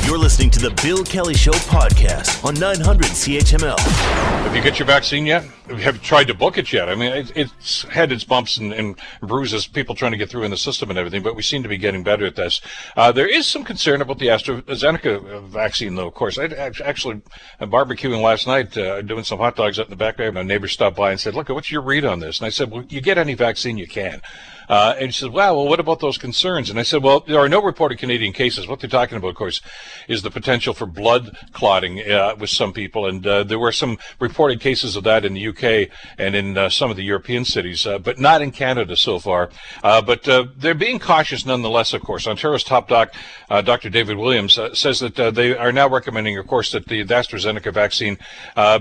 You're 0.00 0.16
listening 0.16 0.48
to 0.50 0.58
the 0.58 0.70
Bill 0.82 1.04
Kelly 1.04 1.34
Show 1.34 1.52
podcast 1.52 2.42
on 2.46 2.54
900 2.54 3.08
CHML. 3.08 3.78
Have 3.78 4.56
you 4.56 4.62
got 4.62 4.78
your 4.78 4.86
vaccine 4.86 5.26
yet? 5.26 5.44
Have 5.68 5.96
you 5.96 6.00
tried 6.00 6.28
to 6.28 6.34
book 6.34 6.56
it 6.56 6.72
yet? 6.72 6.88
I 6.88 6.94
mean, 6.94 7.12
it, 7.12 7.32
it's 7.36 7.82
had 7.82 8.10
its 8.10 8.24
bumps 8.24 8.56
and, 8.56 8.72
and, 8.72 8.98
bruises, 9.20 9.66
people 9.66 9.94
trying 9.94 10.12
to 10.12 10.16
get 10.16 10.30
through 10.30 10.44
in 10.44 10.50
the 10.50 10.56
system 10.56 10.88
and 10.88 10.98
everything, 10.98 11.22
but 11.22 11.36
we 11.36 11.42
seem 11.42 11.62
to 11.62 11.68
be 11.68 11.76
getting 11.76 12.02
better 12.02 12.24
at 12.24 12.36
this. 12.36 12.62
Uh, 12.96 13.12
there 13.12 13.26
is 13.26 13.46
some 13.46 13.64
concern 13.64 14.00
about 14.00 14.18
the 14.18 14.28
AstraZeneca 14.28 15.44
vaccine, 15.44 15.94
though, 15.94 16.08
of 16.08 16.14
course. 16.14 16.38
I 16.38 16.46
actually 16.46 17.20
am 17.60 17.70
barbecuing 17.70 18.22
last 18.22 18.46
night, 18.46 18.76
uh, 18.78 19.02
doing 19.02 19.24
some 19.24 19.38
hot 19.38 19.56
dogs 19.56 19.78
out 19.78 19.86
in 19.86 19.90
the 19.90 19.96
backyard. 19.96 20.32
My 20.32 20.42
neighbor 20.42 20.68
stopped 20.68 20.96
by 20.96 21.10
and 21.10 21.20
said, 21.20 21.34
Look, 21.34 21.50
what's 21.50 21.70
your 21.70 21.82
read 21.82 22.06
on 22.06 22.18
this? 22.18 22.40
And 22.40 22.46
I 22.46 22.50
said, 22.50 22.70
Well, 22.70 22.84
you 22.88 23.02
get 23.02 23.18
any 23.18 23.34
vaccine 23.34 23.76
you 23.76 23.86
can. 23.86 24.22
Uh, 24.68 24.94
and 24.98 25.14
she 25.14 25.20
said, 25.20 25.32
well, 25.32 25.56
well, 25.56 25.68
what 25.68 25.80
about 25.80 26.00
those 26.00 26.18
concerns? 26.18 26.70
And 26.70 26.78
I 26.78 26.82
said, 26.82 27.02
well, 27.02 27.20
there 27.20 27.38
are 27.38 27.48
no 27.48 27.62
reported 27.62 27.98
Canadian 27.98 28.32
cases. 28.32 28.66
What 28.66 28.80
they're 28.80 28.90
talking 28.90 29.16
about, 29.16 29.28
of 29.28 29.34
course, 29.34 29.60
is 30.08 30.22
the 30.22 30.30
potential 30.30 30.74
for 30.74 30.86
blood 30.86 31.36
clotting 31.52 32.00
uh, 32.00 32.36
with 32.38 32.50
some 32.50 32.72
people. 32.72 33.06
And 33.06 33.26
uh, 33.26 33.44
there 33.44 33.58
were 33.58 33.72
some 33.72 33.98
reported 34.20 34.60
cases 34.60 34.96
of 34.96 35.04
that 35.04 35.24
in 35.24 35.34
the 35.34 35.48
UK 35.48 35.90
and 36.18 36.34
in 36.34 36.56
uh, 36.56 36.68
some 36.68 36.90
of 36.90 36.96
the 36.96 37.02
European 37.02 37.44
cities, 37.44 37.86
uh, 37.86 37.98
but 37.98 38.18
not 38.18 38.42
in 38.42 38.50
Canada 38.50 38.96
so 38.96 39.18
far. 39.18 39.50
Uh, 39.82 40.00
but 40.00 40.22
they're 40.56 40.74
being 40.74 40.98
cautious 40.98 41.44
nonetheless, 41.44 41.92
of 41.92 42.02
course. 42.02 42.26
Ontario's 42.26 42.64
top 42.64 42.88
doc, 42.88 43.12
Dr. 43.48 43.90
David 43.90 44.16
Williams, 44.16 44.58
says 44.74 45.00
that 45.00 45.16
they 45.34 45.56
are 45.56 45.72
now 45.72 45.88
recommending, 45.88 46.38
of 46.38 46.46
course, 46.46 46.72
that 46.72 46.86
the, 46.86 47.02
the 47.02 47.14
AstraZeneca 47.14 47.72
vaccine 47.72 48.18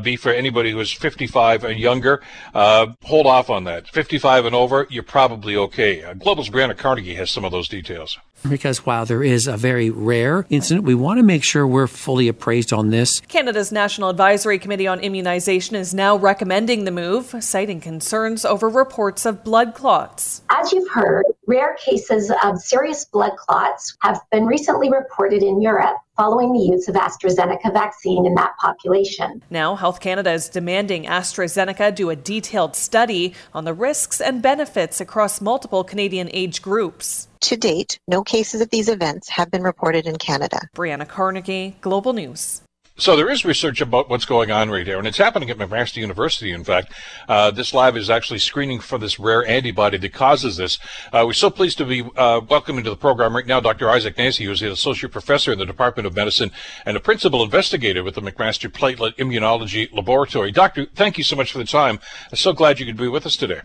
be 0.02 0.16
for 0.16 0.32
anybody 0.32 0.72
who 0.72 0.80
is 0.80 0.92
55 0.92 1.64
and 1.64 1.80
younger. 1.80 2.22
hold 2.54 3.28
off 3.28 3.50
on 3.50 3.66
that. 3.66 3.88
55 3.88 4.46
and 4.46 4.56
over, 4.56 4.88
you're 4.90 5.04
probably 5.04 5.56
okay 5.56 5.71
okay. 5.72 6.04
Uh, 6.04 6.14
Global's 6.14 6.50
Brianna 6.50 6.78
Carnegie 6.78 7.16
has 7.16 7.30
some 7.30 7.46
of 7.46 7.52
those 7.52 7.68
details. 7.68 8.18
Because 8.48 8.86
while 8.86 9.06
there 9.06 9.24
is 9.24 9.48
a 9.48 9.58
very 9.58 9.90
rare 9.90 10.46
incident, 10.50 10.86
we 10.86 10.96
want 10.96 11.20
to 11.20 11.24
make 11.24 11.44
sure 11.44 11.66
we're 11.68 11.88
fully 11.88 12.28
appraised 12.28 12.74
on 12.74 12.90
this. 12.90 13.20
Canada's 13.22 13.72
National 13.72 14.10
Advisory 14.10 14.58
Committee 14.58 14.88
on 14.88 15.00
Immunization 15.00 15.76
is 15.76 15.94
now 15.94 16.16
recommending 16.16 16.86
the 16.86 16.92
move, 16.92 17.36
citing 17.40 17.80
concerns 17.80 18.44
over 18.44 18.68
reports 18.68 19.26
of 19.26 19.44
blood 19.44 19.76
clots. 19.76 20.42
As 20.50 20.72
you've 20.72 20.90
heard, 20.90 21.26
rare 21.46 21.76
cases 21.76 22.32
of 22.44 22.60
serious 22.60 23.06
blood 23.06 23.36
clots 23.38 23.96
have 24.02 24.20
been 24.32 24.46
recently 24.46 24.90
reported 24.90 25.44
in 25.44 25.62
Europe 25.62 25.98
following 26.18 26.54
the 26.54 26.60
use 26.60 26.88
of 26.88 26.96
AstraZeneca 26.96 27.74
vaccine 27.74 28.26
in 28.26 28.36
that 28.36 28.54
population. 28.60 29.42
Now, 29.50 29.76
Health 29.76 30.00
Canada 30.00 30.32
is 30.32 30.50
demanding 30.50 31.06
AstraZeneca 31.06 31.96
do 31.96 32.10
a 32.10 32.16
detailed 32.16 32.76
study 32.76 33.34
on 33.54 33.66
the 33.66 33.74
risks 33.74 34.22
and 34.22 34.42
benefits 34.42 35.02
across 35.02 35.42
multiple 35.42 35.84
Canadian 35.84 36.30
age 36.32 36.62
groups. 36.62 37.28
To 37.42 37.58
date, 37.58 38.00
no 38.08 38.24
cases 38.24 38.62
of 38.62 38.70
these 38.70 38.88
events 38.88 39.28
have 39.30 39.50
been 39.50 39.64
reported 39.64 40.06
in 40.06 40.18
Canada. 40.18 40.60
Brianna 40.76 41.08
Carnegie, 41.08 41.76
Global 41.82 42.14
News. 42.14 42.62
So 42.98 43.16
there 43.16 43.32
is 43.32 43.44
research 43.44 43.82
about 43.82 44.12
what's 44.12 44.26
going 44.26 44.52
on 44.52 44.70
right 44.70 44.86
here, 44.86 45.00
and 45.00 45.08
it's 45.08 45.18
happening 45.18 45.50
at 45.50 45.58
McMaster 45.58 45.98
University. 45.98 46.52
In 46.52 46.64
fact, 46.64 46.94
uh, 47.28 47.50
this 47.50 47.74
lab 47.74 47.98
is 47.98 48.12
actually 48.12 48.38
screening 48.38 48.80
for 48.80 49.00
this 49.00 49.18
rare 49.18 49.44
antibody 49.44 49.98
that 49.98 50.14
causes 50.14 50.58
this. 50.58 50.78
Uh, 51.12 51.24
we're 51.26 51.34
so 51.34 51.50
pleased 51.50 51.80
to 51.80 51.86
be 51.86 52.04
uh, 52.16 52.42
welcoming 52.48 52.84
to 52.84 52.92
the 52.92 52.96
program 52.96 53.36
right 53.36 53.48
now 53.48 53.60
Dr. 53.60 53.90
Ishac 53.90 54.18
Nazy, 54.18 54.46
who's 54.46 54.62
an 54.62 54.72
associate 54.72 55.12
professor 55.12 55.52
in 55.52 55.58
the 55.58 55.66
Department 55.66 56.06
of 56.06 56.16
Medicine 56.16 56.52
and 56.86 56.96
a 56.96 57.00
principal 57.00 57.44
investigator 57.44 58.04
with 58.04 58.14
the 58.14 58.22
McMaster 58.22 58.70
Platelet 58.70 59.16
Immunology 59.16 59.92
Laboratory. 59.92 60.52
Doctor, 60.52 60.86
thank 60.94 61.18
you 61.18 61.24
so 61.24 61.36
much 61.36 61.52
for 61.52 61.58
the 61.58 61.66
time. 61.66 62.00
I'm 62.30 62.38
so 62.38 62.54
glad 62.54 62.80
you 62.80 62.86
could 62.86 62.98
be 62.98 63.08
with 63.08 63.26
us 63.26 63.36
today. 63.36 63.62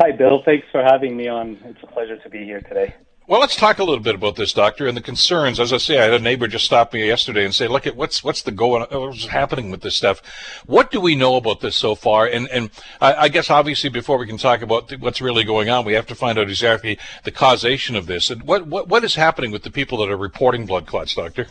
Hi, 0.00 0.10
Bill. 0.10 0.42
Thanks 0.44 0.66
for 0.72 0.82
having 0.82 1.16
me 1.16 1.28
on. 1.28 1.58
It's 1.64 1.82
a 1.82 1.86
pleasure 1.86 2.16
to 2.16 2.28
be 2.28 2.44
here 2.44 2.60
today. 2.60 2.94
Well, 3.26 3.40
let's 3.40 3.56
talk 3.56 3.78
a 3.78 3.84
little 3.84 4.02
bit 4.02 4.16
about 4.16 4.36
this, 4.36 4.52
doctor, 4.52 4.86
and 4.86 4.94
the 4.94 5.00
concerns. 5.00 5.58
As 5.58 5.72
I 5.72 5.78
say, 5.78 5.98
I 5.98 6.04
had 6.04 6.12
a 6.12 6.18
neighbor 6.18 6.46
just 6.46 6.66
stop 6.66 6.92
me 6.92 7.06
yesterday 7.06 7.44
and 7.44 7.54
say, 7.54 7.68
"Look 7.68 7.86
at 7.86 7.96
what's 7.96 8.22
what's 8.22 8.42
the 8.42 8.52
going, 8.52 8.84
what's 8.90 9.26
happening 9.26 9.70
with 9.70 9.80
this 9.80 9.94
stuff? 9.94 10.20
What 10.66 10.90
do 10.90 11.00
we 11.00 11.14
know 11.14 11.36
about 11.36 11.60
this 11.60 11.74
so 11.74 11.94
far?" 11.94 12.26
And 12.26 12.48
and 12.50 12.70
I, 13.00 13.14
I 13.14 13.28
guess 13.28 13.48
obviously 13.48 13.88
before 13.88 14.18
we 14.18 14.26
can 14.26 14.36
talk 14.36 14.60
about 14.60 14.92
what's 14.98 15.22
really 15.22 15.44
going 15.44 15.70
on, 15.70 15.86
we 15.86 15.94
have 15.94 16.06
to 16.08 16.14
find 16.14 16.38
out 16.38 16.50
exactly 16.50 16.98
the 17.22 17.30
causation 17.30 17.96
of 17.96 18.06
this 18.06 18.28
and 18.28 18.42
what 18.42 18.66
what 18.66 18.88
what 18.88 19.04
is 19.04 19.14
happening 19.14 19.52
with 19.52 19.62
the 19.62 19.70
people 19.70 19.96
that 19.98 20.10
are 20.10 20.18
reporting 20.18 20.66
blood 20.66 20.86
clots, 20.86 21.14
doctor. 21.14 21.46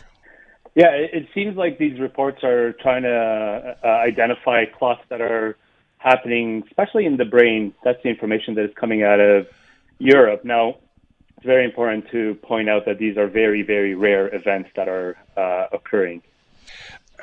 Yeah, 0.76 0.90
it, 0.90 1.10
it 1.12 1.28
seems 1.34 1.56
like 1.56 1.78
these 1.78 1.98
reports 1.98 2.44
are 2.44 2.72
trying 2.74 3.02
to 3.02 3.76
uh, 3.82 3.86
identify 3.86 4.64
clots 4.66 5.02
that 5.08 5.20
are 5.20 5.56
happening, 6.04 6.62
especially 6.66 7.06
in 7.06 7.16
the 7.16 7.24
brain. 7.24 7.74
That's 7.82 8.00
the 8.02 8.10
information 8.10 8.54
that 8.56 8.64
is 8.66 8.74
coming 8.74 9.02
out 9.02 9.20
of 9.20 9.48
Europe. 9.98 10.44
Now, 10.44 10.76
it's 11.36 11.46
very 11.46 11.64
important 11.64 12.10
to 12.10 12.34
point 12.36 12.68
out 12.68 12.84
that 12.84 12.98
these 12.98 13.16
are 13.16 13.26
very, 13.26 13.62
very 13.62 13.94
rare 13.94 14.32
events 14.34 14.70
that 14.76 14.86
are 14.86 15.16
uh, 15.36 15.66
occurring. 15.72 16.22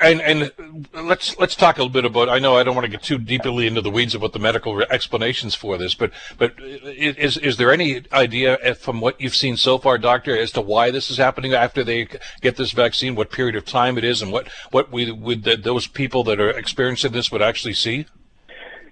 And 0.01 0.19
and 0.21 0.51
let's 0.93 1.37
let's 1.37 1.55
talk 1.55 1.77
a 1.77 1.83
little 1.83 1.93
bit 1.93 2.05
about. 2.05 2.27
I 2.27 2.39
know 2.39 2.57
I 2.57 2.63
don't 2.63 2.73
want 2.73 2.85
to 2.85 2.91
get 2.91 3.03
too 3.03 3.19
deeply 3.19 3.67
into 3.67 3.81
the 3.81 3.91
weeds 3.91 4.15
about 4.15 4.33
the 4.33 4.39
medical 4.39 4.81
explanations 4.83 5.53
for 5.53 5.77
this, 5.77 5.93
but 5.93 6.11
but 6.39 6.53
is 6.59 7.37
is 7.37 7.57
there 7.57 7.71
any 7.71 8.01
idea 8.11 8.73
from 8.75 8.99
what 8.99 9.19
you've 9.21 9.35
seen 9.35 9.57
so 9.57 9.77
far, 9.77 9.99
doctor, 9.99 10.35
as 10.35 10.51
to 10.53 10.61
why 10.61 10.89
this 10.91 11.11
is 11.11 11.17
happening 11.17 11.53
after 11.53 11.83
they 11.83 12.07
get 12.39 12.55
this 12.55 12.71
vaccine? 12.71 13.15
What 13.15 13.29
period 13.29 13.55
of 13.55 13.65
time 13.65 13.97
it 13.97 14.03
is, 14.03 14.23
and 14.23 14.31
what 14.31 14.47
what 14.71 14.91
we 14.91 15.11
would 15.11 15.43
those 15.43 15.85
people 15.87 16.23
that 16.23 16.39
are 16.39 16.49
experiencing 16.49 17.11
this 17.11 17.31
would 17.31 17.43
actually 17.43 17.75
see? 17.75 18.07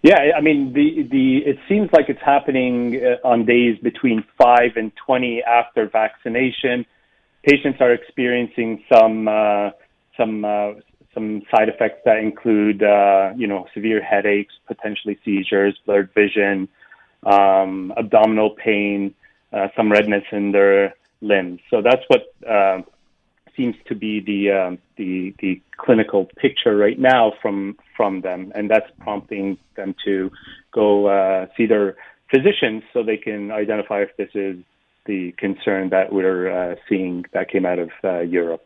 Yeah, 0.02 0.32
I 0.38 0.42
mean 0.42 0.74
the 0.74 1.04
the 1.04 1.38
it 1.46 1.58
seems 1.68 1.90
like 1.92 2.08
it's 2.08 2.22
happening 2.22 3.02
uh, 3.04 3.28
on 3.28 3.46
days 3.46 3.78
between 3.80 4.24
five 4.42 4.72
and 4.78 4.92
twenty 5.06 5.44
after 5.44 5.90
vaccination. 5.90 6.86
Patients 7.44 7.80
are 7.82 7.92
experiencing 7.92 8.84
some 8.92 9.28
uh, 9.28 9.72
some 10.16 10.46
uh, 10.46 10.72
some 11.14 11.42
side 11.52 11.70
effects 11.70 12.02
that 12.06 12.18
include, 12.18 12.84
uh, 12.84 13.32
you 13.36 13.48
know, 13.48 13.66
severe 13.74 14.02
headaches, 14.02 14.54
potentially 14.68 15.18
seizures, 15.26 15.78
blurred 15.86 16.14
vision, 16.14 16.70
um, 17.24 17.92
abdominal 17.98 18.52
pain, 18.52 19.14
uh, 19.52 19.68
some 19.76 19.92
redness 19.92 20.24
in 20.32 20.52
their 20.52 20.94
limbs. 21.22 21.60
So 21.70 21.82
that's 21.82 22.04
what 22.08 22.34
uh, 22.48 22.82
seems 23.60 23.76
to 23.88 23.96
be 23.96 24.22
the, 24.22 24.52
um, 24.52 24.78
the 24.96 25.36
the 25.40 25.62
clinical 25.78 26.30
picture 26.38 26.78
right 26.78 26.98
now 26.98 27.34
from 27.42 27.78
from 27.98 28.22
them, 28.22 28.52
and 28.56 28.70
that's 28.70 28.90
prompting 29.02 29.58
them 29.76 29.94
to 30.06 30.32
go 30.72 31.08
uh, 31.08 31.48
see 31.58 31.66
their 31.66 31.98
physicians 32.32 32.84
so 32.94 33.04
they 33.04 33.18
can 33.18 33.52
identify 33.52 34.00
if 34.02 34.16
this 34.16 34.30
is 34.34 34.56
the 35.06 35.34
concern 35.34 35.90
that 35.90 36.14
we're 36.14 36.50
uh, 36.50 36.76
seeing 36.88 37.26
that 37.34 37.50
came 37.50 37.66
out 37.66 37.80
of 37.80 37.90
uh, 38.04 38.20
Europe. 38.20 38.66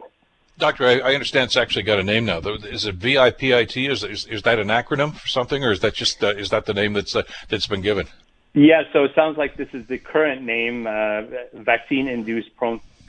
Doctor, 0.60 0.86
I, 0.86 1.00
I, 1.00 1.14
understand 1.14 1.46
it's 1.46 1.58
actually 1.58 1.82
got 1.82 2.00
a 2.00 2.04
name 2.04 2.26
now. 2.26 2.38
Is 2.38 2.86
it 2.86 2.96
VIPIT? 2.96 3.90
Is, 3.90 4.04
is, 4.04 4.28
is 4.28 4.44
that 4.44 4.60
an 4.60 4.68
acronym 4.68 5.16
for 5.16 5.28
something, 5.28 5.64
or 5.64 5.72
is 5.72 5.80
that 5.80 5.96
just 5.96 6.24
uh, 6.24 6.28
is 6.28 6.52
that 6.52 6.68
the 6.68 6.76
name 6.76 6.94
that's 6.94 7.16
uh, 7.16 7.24
that's 7.50 7.66
been 7.66 7.82
given? 7.82 8.08
Yeah, 8.54 8.84
so 8.94 9.04
it 9.04 9.14
sounds 9.16 9.36
like 9.36 9.58
this 9.58 9.70
is 9.74 9.88
the 9.88 9.98
current 9.98 10.44
name, 10.44 10.86
uh, 10.86 11.24
vaccine-induced 11.54 12.56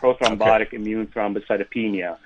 prothrombotic 0.05 0.69
okay. 0.69 0.77
immune 0.77 1.07
thrombocytopenia, 1.07 2.19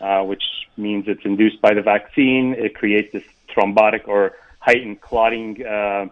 uh, 0.00 0.22
which 0.24 0.42
means 0.76 1.04
it's 1.06 1.24
induced 1.24 1.60
by 1.60 1.74
the 1.74 1.82
vaccine. 1.82 2.54
It 2.54 2.74
creates 2.74 3.12
this 3.12 3.24
thrombotic 3.54 4.08
or 4.08 4.36
heightened 4.60 5.00
clotting 5.00 5.64
uh, 5.64 6.06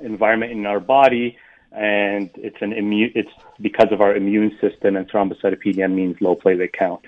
environment 0.00 0.52
in 0.52 0.66
our 0.66 0.80
body, 0.80 1.36
and 1.72 2.30
it's 2.36 2.60
an 2.60 2.72
immune. 2.72 3.12
It's 3.14 3.30
because 3.60 3.90
of 3.90 4.00
our 4.00 4.14
immune 4.14 4.56
system, 4.60 4.96
and 4.96 5.10
thrombocytopenia 5.10 5.92
means 5.92 6.20
low 6.20 6.36
platelet 6.36 6.72
count. 6.72 7.04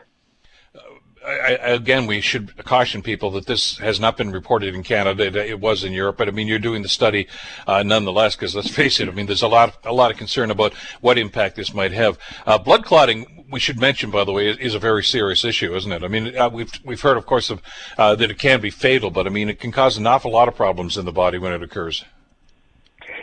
I, 1.26 1.52
again, 1.74 2.06
we 2.06 2.20
should 2.20 2.56
caution 2.64 3.02
people 3.02 3.30
that 3.32 3.46
this 3.46 3.76
has 3.78 4.00
not 4.00 4.16
been 4.16 4.30
reported 4.30 4.74
in 4.74 4.82
Canada. 4.82 5.26
It, 5.26 5.36
it 5.36 5.60
was 5.60 5.84
in 5.84 5.92
Europe, 5.92 6.16
but 6.16 6.28
I 6.28 6.30
mean, 6.30 6.46
you're 6.46 6.58
doing 6.58 6.82
the 6.82 6.88
study 6.88 7.28
uh, 7.66 7.82
nonetheless. 7.82 8.36
Because 8.36 8.54
let's 8.54 8.70
face 8.70 9.00
it, 9.00 9.08
I 9.08 9.12
mean, 9.12 9.26
there's 9.26 9.42
a 9.42 9.48
lot, 9.48 9.76
a 9.84 9.92
lot 9.92 10.10
of 10.10 10.16
concern 10.16 10.50
about 10.50 10.72
what 11.00 11.18
impact 11.18 11.56
this 11.56 11.74
might 11.74 11.92
have. 11.92 12.18
Uh, 12.46 12.56
blood 12.56 12.84
clotting, 12.84 13.44
we 13.50 13.60
should 13.60 13.78
mention, 13.78 14.10
by 14.10 14.24
the 14.24 14.32
way, 14.32 14.48
is, 14.48 14.56
is, 14.58 14.74
a 14.74 14.78
very 14.78 15.04
serious 15.04 15.44
issue, 15.44 15.74
isn't 15.74 15.92
it? 15.92 16.02
I 16.02 16.08
mean, 16.08 16.36
uh, 16.36 16.48
we've 16.48 16.72
we've 16.84 17.00
heard, 17.00 17.18
of 17.18 17.26
course, 17.26 17.50
of 17.50 17.60
uh, 17.98 18.14
that 18.14 18.30
it 18.30 18.38
can 18.38 18.60
be 18.60 18.70
fatal, 18.70 19.10
but 19.10 19.26
I 19.26 19.30
mean, 19.30 19.50
it 19.50 19.60
can 19.60 19.72
cause 19.72 19.98
an 19.98 20.06
awful 20.06 20.32
lot 20.32 20.48
of 20.48 20.56
problems 20.56 20.96
in 20.96 21.04
the 21.04 21.12
body 21.12 21.38
when 21.38 21.52
it 21.52 21.62
occurs. 21.62 22.04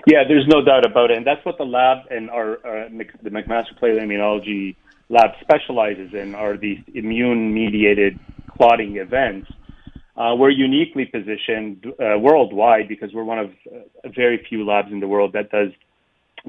Yeah, 0.05 0.23
there's 0.25 0.47
no 0.47 0.61
doubt 0.61 0.85
about 0.85 1.11
it, 1.11 1.17
and 1.17 1.25
that's 1.25 1.43
what 1.45 1.57
the 1.57 1.65
lab 1.65 2.05
and 2.11 2.29
our 2.29 2.53
uh, 2.65 2.89
the 3.23 3.29
McMaster 3.29 3.77
Platelet 3.77 4.03
Immunology 4.03 4.75
lab 5.09 5.31
specializes 5.41 6.13
in 6.13 6.35
are 6.35 6.57
these 6.57 6.79
immune 6.93 7.53
mediated 7.53 8.19
clotting 8.57 8.97
events. 8.97 9.49
Uh, 10.15 10.35
we're 10.35 10.49
uniquely 10.49 11.05
positioned 11.05 11.85
uh, 11.85 12.17
worldwide 12.17 12.87
because 12.87 13.13
we're 13.13 13.23
one 13.23 13.39
of 13.39 13.51
uh, 13.51 14.09
very 14.15 14.43
few 14.49 14.65
labs 14.65 14.91
in 14.91 14.99
the 14.99 15.07
world 15.07 15.33
that 15.33 15.51
does 15.51 15.69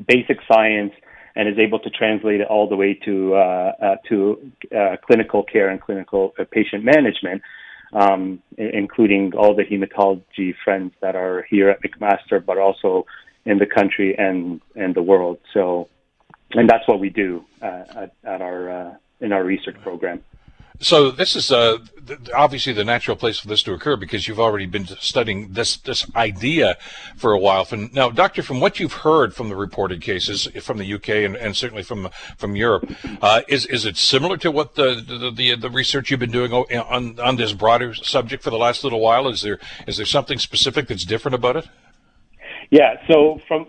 basic 0.07 0.38
science 0.51 0.92
and 1.37 1.49
is 1.49 1.59
able 1.59 1.79
to 1.79 1.90
translate 1.90 2.40
it 2.40 2.47
all 2.49 2.68
the 2.68 2.77
way 2.77 2.94
to 2.94 3.35
uh, 3.35 3.73
uh, 3.81 3.97
to 4.09 4.51
uh, 4.77 4.97
clinical 5.07 5.42
care 5.44 5.68
and 5.68 5.81
clinical 5.81 6.35
patient 6.51 6.83
management, 6.83 7.42
um, 7.92 8.42
including 8.57 9.33
all 9.37 9.55
the 9.55 9.64
hematology 9.64 10.55
friends 10.64 10.92
that 11.01 11.14
are 11.14 11.47
here 11.49 11.68
at 11.68 11.81
McMaster, 11.83 12.44
but 12.44 12.59
also 12.59 13.07
in 13.44 13.59
the 13.59 13.66
country 13.66 14.16
and 14.18 14.61
and 14.75 14.94
the 14.94 15.03
world. 15.03 15.38
So 15.55 15.88
and 16.53 16.69
that's 16.69 16.87
what 16.89 17.01
we 17.01 17.11
do 17.11 17.45
uh, 17.63 17.85
at, 17.95 18.15
at, 18.25 18.43
our 18.43 18.71
uh, 18.71 18.95
in 19.21 19.33
our 19.33 19.45
research 19.45 19.77
program. 19.83 20.23
So 20.81 21.11
this 21.11 21.35
is 21.35 21.51
uh, 21.51 21.79
obviously 22.33 22.73
the 22.73 22.85
natural 22.85 23.17
place 23.17 23.41
for 23.41 23.49
this 23.49 23.65
to 23.65 23.73
occur 23.73 23.97
because 23.97 24.29
you've 24.29 24.39
already 24.39 24.67
been 24.67 24.87
studying 24.87 25.53
this 25.53 25.77
this 25.77 26.07
idea 26.15 26.77
for 27.17 27.33
a 27.33 27.39
while. 27.39 27.65
From 27.65 27.91
now, 27.93 28.11
doctor, 28.11 28.43
from 28.43 28.61
what 28.61 28.79
you've 28.79 28.93
heard 28.93 29.35
from 29.35 29.49
the 29.49 29.57
reported 29.57 30.01
cases 30.01 30.47
from 30.63 30.79
the 30.79 30.95
UK 30.95 31.09
and, 31.09 31.37
and 31.37 31.57
certainly 31.57 31.83
from 31.83 32.09
from 32.37 32.55
Europe, 32.55 32.89
uh, 33.21 33.41
is 33.49 33.67
is 33.67 33.85
it 33.87 33.97
similar 33.97 34.37
to 34.37 34.53
what 34.53 34.77
the 34.77 35.03
the, 35.05 35.33
the 35.33 35.57
the 35.57 35.71
research 35.71 36.13
you've 36.13 36.21
been 36.21 36.31
doing 36.31 36.53
on 36.53 37.19
on 37.19 37.37
this 37.37 37.53
broader 37.53 37.93
subject 37.93 38.45
for 38.45 38.51
the 38.51 38.59
last 38.59 38.85
little 38.85 39.01
while? 39.01 39.27
Is 39.27 39.43
there 39.43 39.59
is 39.89 39.97
there 39.97 40.07
something 40.07 40.39
specific 40.39 40.87
that's 40.87 41.05
different 41.05 41.35
about 41.35 41.57
it? 41.57 41.69
Yeah. 42.71 43.01
So 43.11 43.41
from 43.49 43.67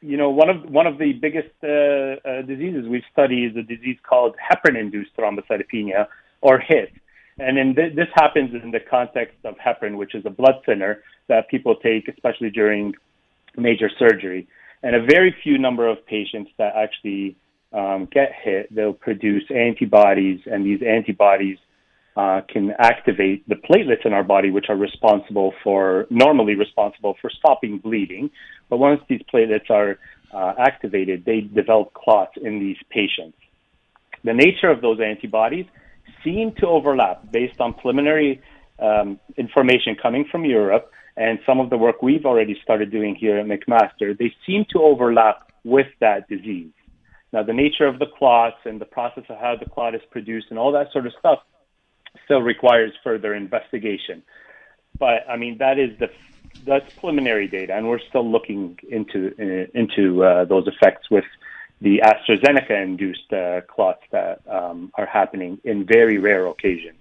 you 0.00 0.16
know, 0.16 0.30
one 0.30 0.48
of 0.48 0.64
one 0.70 0.86
of 0.86 0.98
the 0.98 1.12
biggest 1.12 1.50
uh, 1.62 2.28
uh, 2.28 2.42
diseases 2.42 2.86
we 2.88 3.02
study 3.12 3.44
is 3.44 3.56
a 3.56 3.62
disease 3.62 3.98
called 4.08 4.36
heparin-induced 4.36 5.16
thrombocytopenia, 5.16 6.06
or 6.40 6.58
HIT. 6.58 6.92
And 7.38 7.58
in 7.58 7.74
th- 7.74 7.94
this 7.94 8.08
happens 8.14 8.50
in 8.62 8.70
the 8.70 8.80
context 8.80 9.36
of 9.44 9.54
heparin, 9.56 9.96
which 9.96 10.14
is 10.14 10.24
a 10.26 10.30
blood 10.30 10.62
thinner 10.66 11.02
that 11.28 11.48
people 11.48 11.76
take, 11.76 12.08
especially 12.08 12.50
during 12.50 12.94
major 13.56 13.90
surgery. 13.98 14.48
And 14.82 14.94
a 14.94 15.02
very 15.02 15.34
few 15.42 15.58
number 15.58 15.88
of 15.88 16.04
patients 16.06 16.50
that 16.58 16.74
actually 16.76 17.36
um, 17.72 18.08
get 18.10 18.32
HIT, 18.42 18.74
they'll 18.74 18.92
produce 18.92 19.44
antibodies, 19.50 20.40
and 20.46 20.64
these 20.64 20.80
antibodies 20.82 21.58
uh, 22.18 22.40
can 22.52 22.72
activate 22.80 23.48
the 23.48 23.54
platelets 23.54 24.04
in 24.04 24.12
our 24.12 24.24
body, 24.24 24.50
which 24.50 24.66
are 24.68 24.76
responsible 24.76 25.54
for, 25.62 26.08
normally 26.10 26.56
responsible 26.56 27.14
for 27.20 27.30
stopping 27.30 27.78
bleeding. 27.78 28.28
But 28.68 28.78
once 28.78 29.00
these 29.08 29.22
platelets 29.32 29.70
are 29.70 30.00
uh, 30.34 30.54
activated, 30.58 31.24
they 31.24 31.42
develop 31.42 31.94
clots 31.94 32.32
in 32.42 32.58
these 32.58 32.76
patients. 32.90 33.38
The 34.24 34.34
nature 34.34 34.68
of 34.68 34.80
those 34.80 34.98
antibodies 35.00 35.66
seem 36.24 36.52
to 36.58 36.66
overlap 36.66 37.30
based 37.30 37.60
on 37.60 37.72
preliminary 37.74 38.42
um, 38.80 39.20
information 39.36 39.94
coming 40.02 40.24
from 40.28 40.44
Europe 40.44 40.90
and 41.16 41.38
some 41.46 41.60
of 41.60 41.70
the 41.70 41.78
work 41.78 42.02
we've 42.02 42.26
already 42.26 42.58
started 42.64 42.90
doing 42.90 43.14
here 43.14 43.38
at 43.38 43.46
McMaster. 43.46 44.18
They 44.18 44.34
seem 44.44 44.64
to 44.70 44.82
overlap 44.82 45.52
with 45.62 45.86
that 46.00 46.28
disease. 46.28 46.72
Now, 47.32 47.44
the 47.44 47.52
nature 47.52 47.86
of 47.86 48.00
the 48.00 48.06
clots 48.18 48.56
and 48.64 48.80
the 48.80 48.86
process 48.86 49.24
of 49.28 49.38
how 49.38 49.54
the 49.54 49.70
clot 49.70 49.94
is 49.94 50.00
produced 50.10 50.46
and 50.50 50.58
all 50.58 50.72
that 50.72 50.90
sort 50.92 51.06
of 51.06 51.12
stuff 51.16 51.38
still 52.24 52.42
requires 52.42 52.92
further 53.02 53.34
investigation. 53.34 54.22
But 54.98 55.28
I 55.28 55.36
mean, 55.36 55.58
that 55.58 55.78
is 55.78 55.98
the 55.98 56.10
that's 56.66 56.92
preliminary 56.94 57.46
data, 57.46 57.74
and 57.74 57.88
we're 57.88 58.00
still 58.08 58.28
looking 58.28 58.78
into 58.88 59.32
uh, 59.38 59.78
into 59.78 60.24
uh, 60.24 60.44
those 60.44 60.66
effects 60.66 61.10
with 61.10 61.24
the 61.80 62.02
AstraZeneca-induced 62.04 63.32
uh, 63.32 63.60
clots 63.62 64.02
that 64.10 64.40
um, 64.48 64.90
are 64.94 65.06
happening 65.06 65.58
in 65.62 65.86
very 65.86 66.18
rare 66.18 66.46
occasions. 66.48 66.97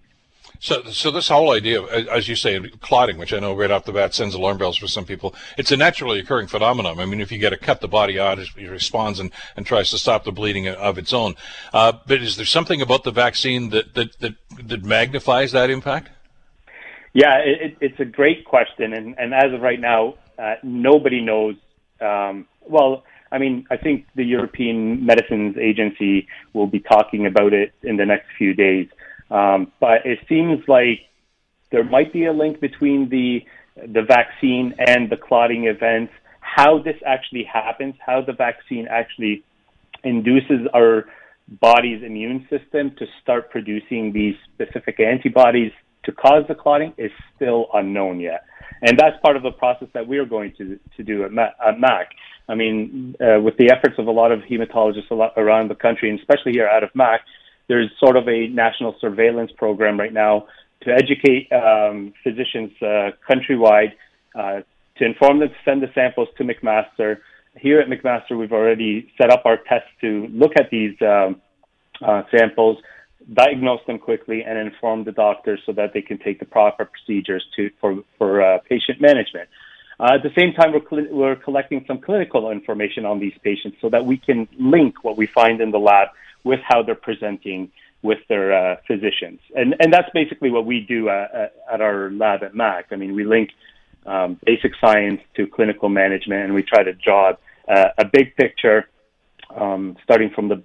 So, 0.59 0.83
so 0.85 1.11
this 1.11 1.27
whole 1.27 1.51
idea 1.51 1.81
of, 1.81 1.89
as 2.07 2.27
you 2.27 2.35
say, 2.35 2.59
clotting, 2.81 3.17
which 3.17 3.33
I 3.33 3.39
know 3.39 3.53
right 3.55 3.69
off 3.69 3.85
the 3.85 3.91
bat 3.91 4.13
sends 4.13 4.35
alarm 4.35 4.57
bells 4.57 4.77
for 4.77 4.87
some 4.87 5.05
people, 5.05 5.35
it's 5.57 5.71
a 5.71 5.77
naturally 5.77 6.19
occurring 6.19 6.47
phenomenon. 6.47 6.99
I 6.99 7.05
mean, 7.05 7.21
if 7.21 7.31
you 7.31 7.37
get 7.37 7.53
a 7.53 7.57
cut, 7.57 7.81
the 7.81 7.87
body 7.87 8.19
out, 8.19 8.39
it 8.39 8.49
responds 8.57 9.19
and, 9.19 9.31
and 9.55 9.65
tries 9.65 9.91
to 9.91 9.97
stop 9.97 10.23
the 10.23 10.31
bleeding 10.31 10.67
of 10.67 10.97
its 10.97 11.13
own. 11.13 11.35
Uh, 11.73 11.93
but 12.05 12.21
is 12.21 12.37
there 12.37 12.45
something 12.45 12.81
about 12.81 13.03
the 13.03 13.11
vaccine 13.11 13.69
that, 13.69 13.93
that, 13.93 14.19
that, 14.19 14.35
that 14.63 14.83
magnifies 14.83 15.51
that 15.51 15.69
impact? 15.69 16.09
Yeah, 17.13 17.37
it, 17.39 17.77
it's 17.81 17.99
a 17.99 18.05
great 18.05 18.45
question. 18.45 18.93
And, 18.93 19.15
and 19.17 19.33
as 19.33 19.53
of 19.53 19.61
right 19.61 19.79
now, 19.79 20.15
uh, 20.37 20.55
nobody 20.63 21.21
knows. 21.21 21.55
Um, 21.99 22.47
well, 22.67 23.03
I 23.31 23.37
mean, 23.39 23.65
I 23.69 23.77
think 23.77 24.05
the 24.15 24.23
European 24.23 25.05
Medicines 25.05 25.57
Agency 25.57 26.27
will 26.53 26.67
be 26.67 26.79
talking 26.79 27.25
about 27.25 27.53
it 27.53 27.73
in 27.83 27.97
the 27.97 28.05
next 28.05 28.27
few 28.37 28.53
days. 28.53 28.87
Um, 29.29 29.71
but 29.79 30.05
it 30.05 30.19
seems 30.29 30.63
like 30.67 31.01
there 31.71 31.83
might 31.83 32.13
be 32.13 32.25
a 32.25 32.33
link 32.33 32.59
between 32.59 33.09
the 33.09 33.45
the 33.75 34.01
vaccine 34.01 34.73
and 34.79 35.09
the 35.09 35.17
clotting 35.17 35.65
events. 35.65 36.13
How 36.39 36.79
this 36.79 36.95
actually 37.05 37.43
happens, 37.43 37.95
how 38.03 38.21
the 38.21 38.33
vaccine 38.33 38.87
actually 38.89 39.43
induces 40.03 40.67
our 40.73 41.05
body's 41.61 42.03
immune 42.03 42.47
system 42.49 42.91
to 42.97 43.05
start 43.21 43.51
producing 43.51 44.11
these 44.13 44.35
specific 44.53 44.99
antibodies 44.99 45.71
to 46.03 46.11
cause 46.11 46.43
the 46.47 46.55
clotting 46.55 46.93
is 46.97 47.11
still 47.35 47.67
unknown 47.73 48.19
yet. 48.19 48.45
And 48.81 48.97
that's 48.97 49.15
part 49.23 49.35
of 49.35 49.43
the 49.43 49.51
process 49.51 49.87
that 49.93 50.07
we're 50.07 50.25
going 50.25 50.53
to, 50.57 50.79
to 50.97 51.03
do 51.03 51.23
at, 51.23 51.31
at 51.31 51.79
MAC. 51.79 52.09
I 52.49 52.55
mean, 52.55 53.15
uh, 53.19 53.41
with 53.41 53.57
the 53.57 53.71
efforts 53.71 53.95
of 53.97 54.07
a 54.07 54.11
lot 54.11 54.31
of 54.31 54.39
hematologists 54.41 55.11
around 55.11 55.69
the 55.69 55.75
country, 55.75 56.09
and 56.09 56.19
especially 56.19 56.53
here 56.53 56.67
out 56.67 56.83
of 56.83 56.89
MAC, 56.95 57.21
there's 57.67 57.89
sort 57.99 58.15
of 58.15 58.27
a 58.27 58.47
national 58.47 58.95
surveillance 58.99 59.51
program 59.51 59.99
right 59.99 60.13
now 60.13 60.47
to 60.83 60.91
educate 60.91 61.51
um, 61.51 62.13
physicians 62.23 62.71
uh, 62.81 63.11
countrywide, 63.29 63.93
uh, 64.35 64.61
to 64.97 65.05
inform 65.05 65.39
them 65.39 65.49
to 65.49 65.55
send 65.65 65.81
the 65.81 65.91
samples 65.93 66.29
to 66.37 66.43
McMaster. 66.43 67.17
Here 67.59 67.79
at 67.79 67.87
McMaster, 67.87 68.37
we've 68.37 68.53
already 68.53 69.11
set 69.19 69.29
up 69.31 69.43
our 69.45 69.57
tests 69.57 69.89
to 70.01 70.27
look 70.31 70.53
at 70.57 70.69
these 70.69 70.95
um, 71.01 71.41
uh, 72.01 72.23
samples, 72.31 72.77
diagnose 73.33 73.81
them 73.87 73.99
quickly, 73.99 74.43
and 74.43 74.57
inform 74.57 75.03
the 75.03 75.11
doctors 75.11 75.59
so 75.65 75.71
that 75.73 75.93
they 75.93 76.01
can 76.01 76.19
take 76.19 76.39
the 76.39 76.45
proper 76.45 76.85
procedures 76.85 77.45
to 77.55 77.69
for 77.81 78.03
for 78.17 78.41
uh, 78.41 78.59
patient 78.69 79.01
management. 79.01 79.49
Uh, 79.99 80.13
at 80.13 80.23
the 80.23 80.31
same 80.37 80.53
time, 80.53 80.71
we're, 80.73 80.87
cl- 80.87 81.11
we're 81.11 81.35
collecting 81.35 81.83
some 81.87 81.99
clinical 81.99 82.51
information 82.51 83.03
on 83.03 83.19
these 83.19 83.33
patients 83.43 83.77
so 83.81 83.89
that 83.89 84.05
we 84.05 84.15
can 84.15 84.47
link 84.59 85.03
what 85.03 85.17
we 85.17 85.25
find 85.25 85.59
in 85.59 85.71
the 85.71 85.79
lab 85.79 86.09
with 86.47 86.59
how 86.67 86.83
they're 86.83 86.95
presenting 86.95 87.71
with 88.01 88.19
their 88.29 88.53
uh, 88.53 88.75
physicians. 88.87 89.39
And, 89.55 89.75
and 89.79 89.91
that's 89.91 90.09
basically 90.13 90.49
what 90.49 90.65
we 90.65 90.81
do 90.81 91.09
uh, 91.09 91.49
at 91.71 91.81
our 91.81 92.11
lab 92.11 92.43
at 92.43 92.55
MAC. 92.55 92.87
I 92.91 92.95
mean, 92.95 93.15
we 93.15 93.23
link 93.23 93.49
um, 94.05 94.39
basic 94.45 94.71
science 94.79 95.21
to 95.35 95.47
clinical 95.47 95.89
management, 95.89 96.45
and 96.45 96.53
we 96.53 96.63
try 96.63 96.83
to 96.83 96.93
draw 96.93 97.33
uh, 97.67 97.89
a 97.97 98.05
big 98.05 98.35
picture 98.35 98.87
um, 99.55 99.97
starting 100.03 100.29
from 100.29 100.47
the, 100.47 100.63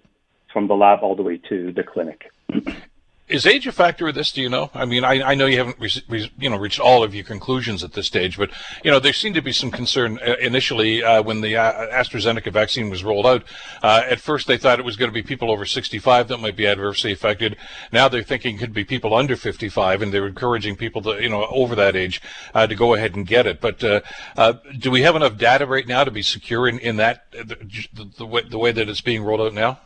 from 0.52 0.68
the 0.68 0.74
lab 0.74 1.00
all 1.02 1.16
the 1.16 1.22
way 1.22 1.38
to 1.48 1.72
the 1.72 1.82
clinic. 1.82 2.30
Is 3.32 3.46
age 3.46 3.66
a 3.66 3.72
factor 3.72 4.08
of 4.08 4.14
this? 4.14 4.30
Do 4.30 4.42
you 4.42 4.50
know? 4.50 4.70
I 4.74 4.84
mean, 4.84 5.04
I, 5.04 5.30
I 5.30 5.34
know 5.34 5.46
you 5.46 5.56
haven't, 5.56 5.78
re- 5.80 6.04
re- 6.06 6.30
you 6.38 6.50
know, 6.50 6.58
reached 6.58 6.78
all 6.78 7.02
of 7.02 7.14
your 7.14 7.24
conclusions 7.24 7.82
at 7.82 7.94
this 7.94 8.06
stage, 8.06 8.36
but 8.36 8.50
you 8.84 8.90
know, 8.90 9.00
there 9.00 9.14
seemed 9.14 9.36
to 9.36 9.40
be 9.40 9.52
some 9.52 9.70
concern 9.70 10.18
uh, 10.18 10.34
initially 10.38 11.02
uh, 11.02 11.22
when 11.22 11.40
the 11.40 11.56
uh, 11.56 11.86
AstraZeneca 11.88 12.52
vaccine 12.52 12.90
was 12.90 13.02
rolled 13.02 13.26
out. 13.26 13.44
Uh, 13.82 14.02
at 14.06 14.20
first, 14.20 14.46
they 14.46 14.58
thought 14.58 14.78
it 14.78 14.84
was 14.84 14.96
going 14.96 15.10
to 15.10 15.14
be 15.14 15.22
people 15.22 15.50
over 15.50 15.64
65 15.64 16.28
that 16.28 16.40
might 16.40 16.56
be 16.56 16.66
adversely 16.66 17.10
affected. 17.10 17.56
Now 17.90 18.06
they're 18.06 18.22
thinking 18.22 18.56
it 18.56 18.58
could 18.58 18.74
be 18.74 18.84
people 18.84 19.14
under 19.14 19.34
55, 19.34 20.02
and 20.02 20.12
they're 20.12 20.26
encouraging 20.26 20.76
people 20.76 21.00
to, 21.00 21.22
you 21.22 21.30
know, 21.30 21.46
over 21.46 21.74
that 21.74 21.96
age 21.96 22.20
uh, 22.52 22.66
to 22.66 22.74
go 22.74 22.92
ahead 22.92 23.14
and 23.14 23.26
get 23.26 23.46
it. 23.46 23.62
But 23.62 23.82
uh, 23.82 24.02
do 24.78 24.90
we 24.90 25.00
have 25.02 25.16
enough 25.16 25.38
data 25.38 25.64
right 25.64 25.86
now 25.86 26.04
to 26.04 26.10
be 26.10 26.22
secure 26.22 26.68
in, 26.68 26.78
in 26.80 26.96
that 26.96 27.30
the, 27.32 27.56
the, 27.94 28.10
the, 28.18 28.26
way, 28.26 28.42
the 28.42 28.58
way 28.58 28.72
that 28.72 28.90
it's 28.90 29.00
being 29.00 29.24
rolled 29.24 29.40
out 29.40 29.54
now? 29.54 29.80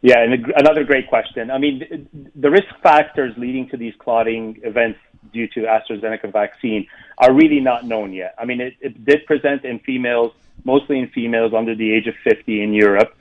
Yeah, 0.00 0.20
and 0.20 0.46
another 0.56 0.84
great 0.84 1.08
question. 1.08 1.50
I 1.50 1.58
mean, 1.58 2.08
the 2.36 2.50
risk 2.50 2.68
factors 2.82 3.34
leading 3.36 3.68
to 3.70 3.76
these 3.76 3.94
clotting 3.98 4.60
events 4.62 4.98
due 5.32 5.48
to 5.48 5.60
AstraZeneca 5.62 6.32
vaccine 6.32 6.86
are 7.18 7.32
really 7.32 7.60
not 7.60 7.84
known 7.84 8.12
yet. 8.12 8.34
I 8.38 8.44
mean, 8.44 8.60
it, 8.60 8.74
it 8.80 9.04
did 9.04 9.26
present 9.26 9.64
in 9.64 9.80
females, 9.80 10.32
mostly 10.64 11.00
in 11.00 11.08
females 11.08 11.52
under 11.52 11.74
the 11.74 11.92
age 11.92 12.06
of 12.06 12.14
50 12.22 12.62
in 12.62 12.72
Europe. 12.72 13.12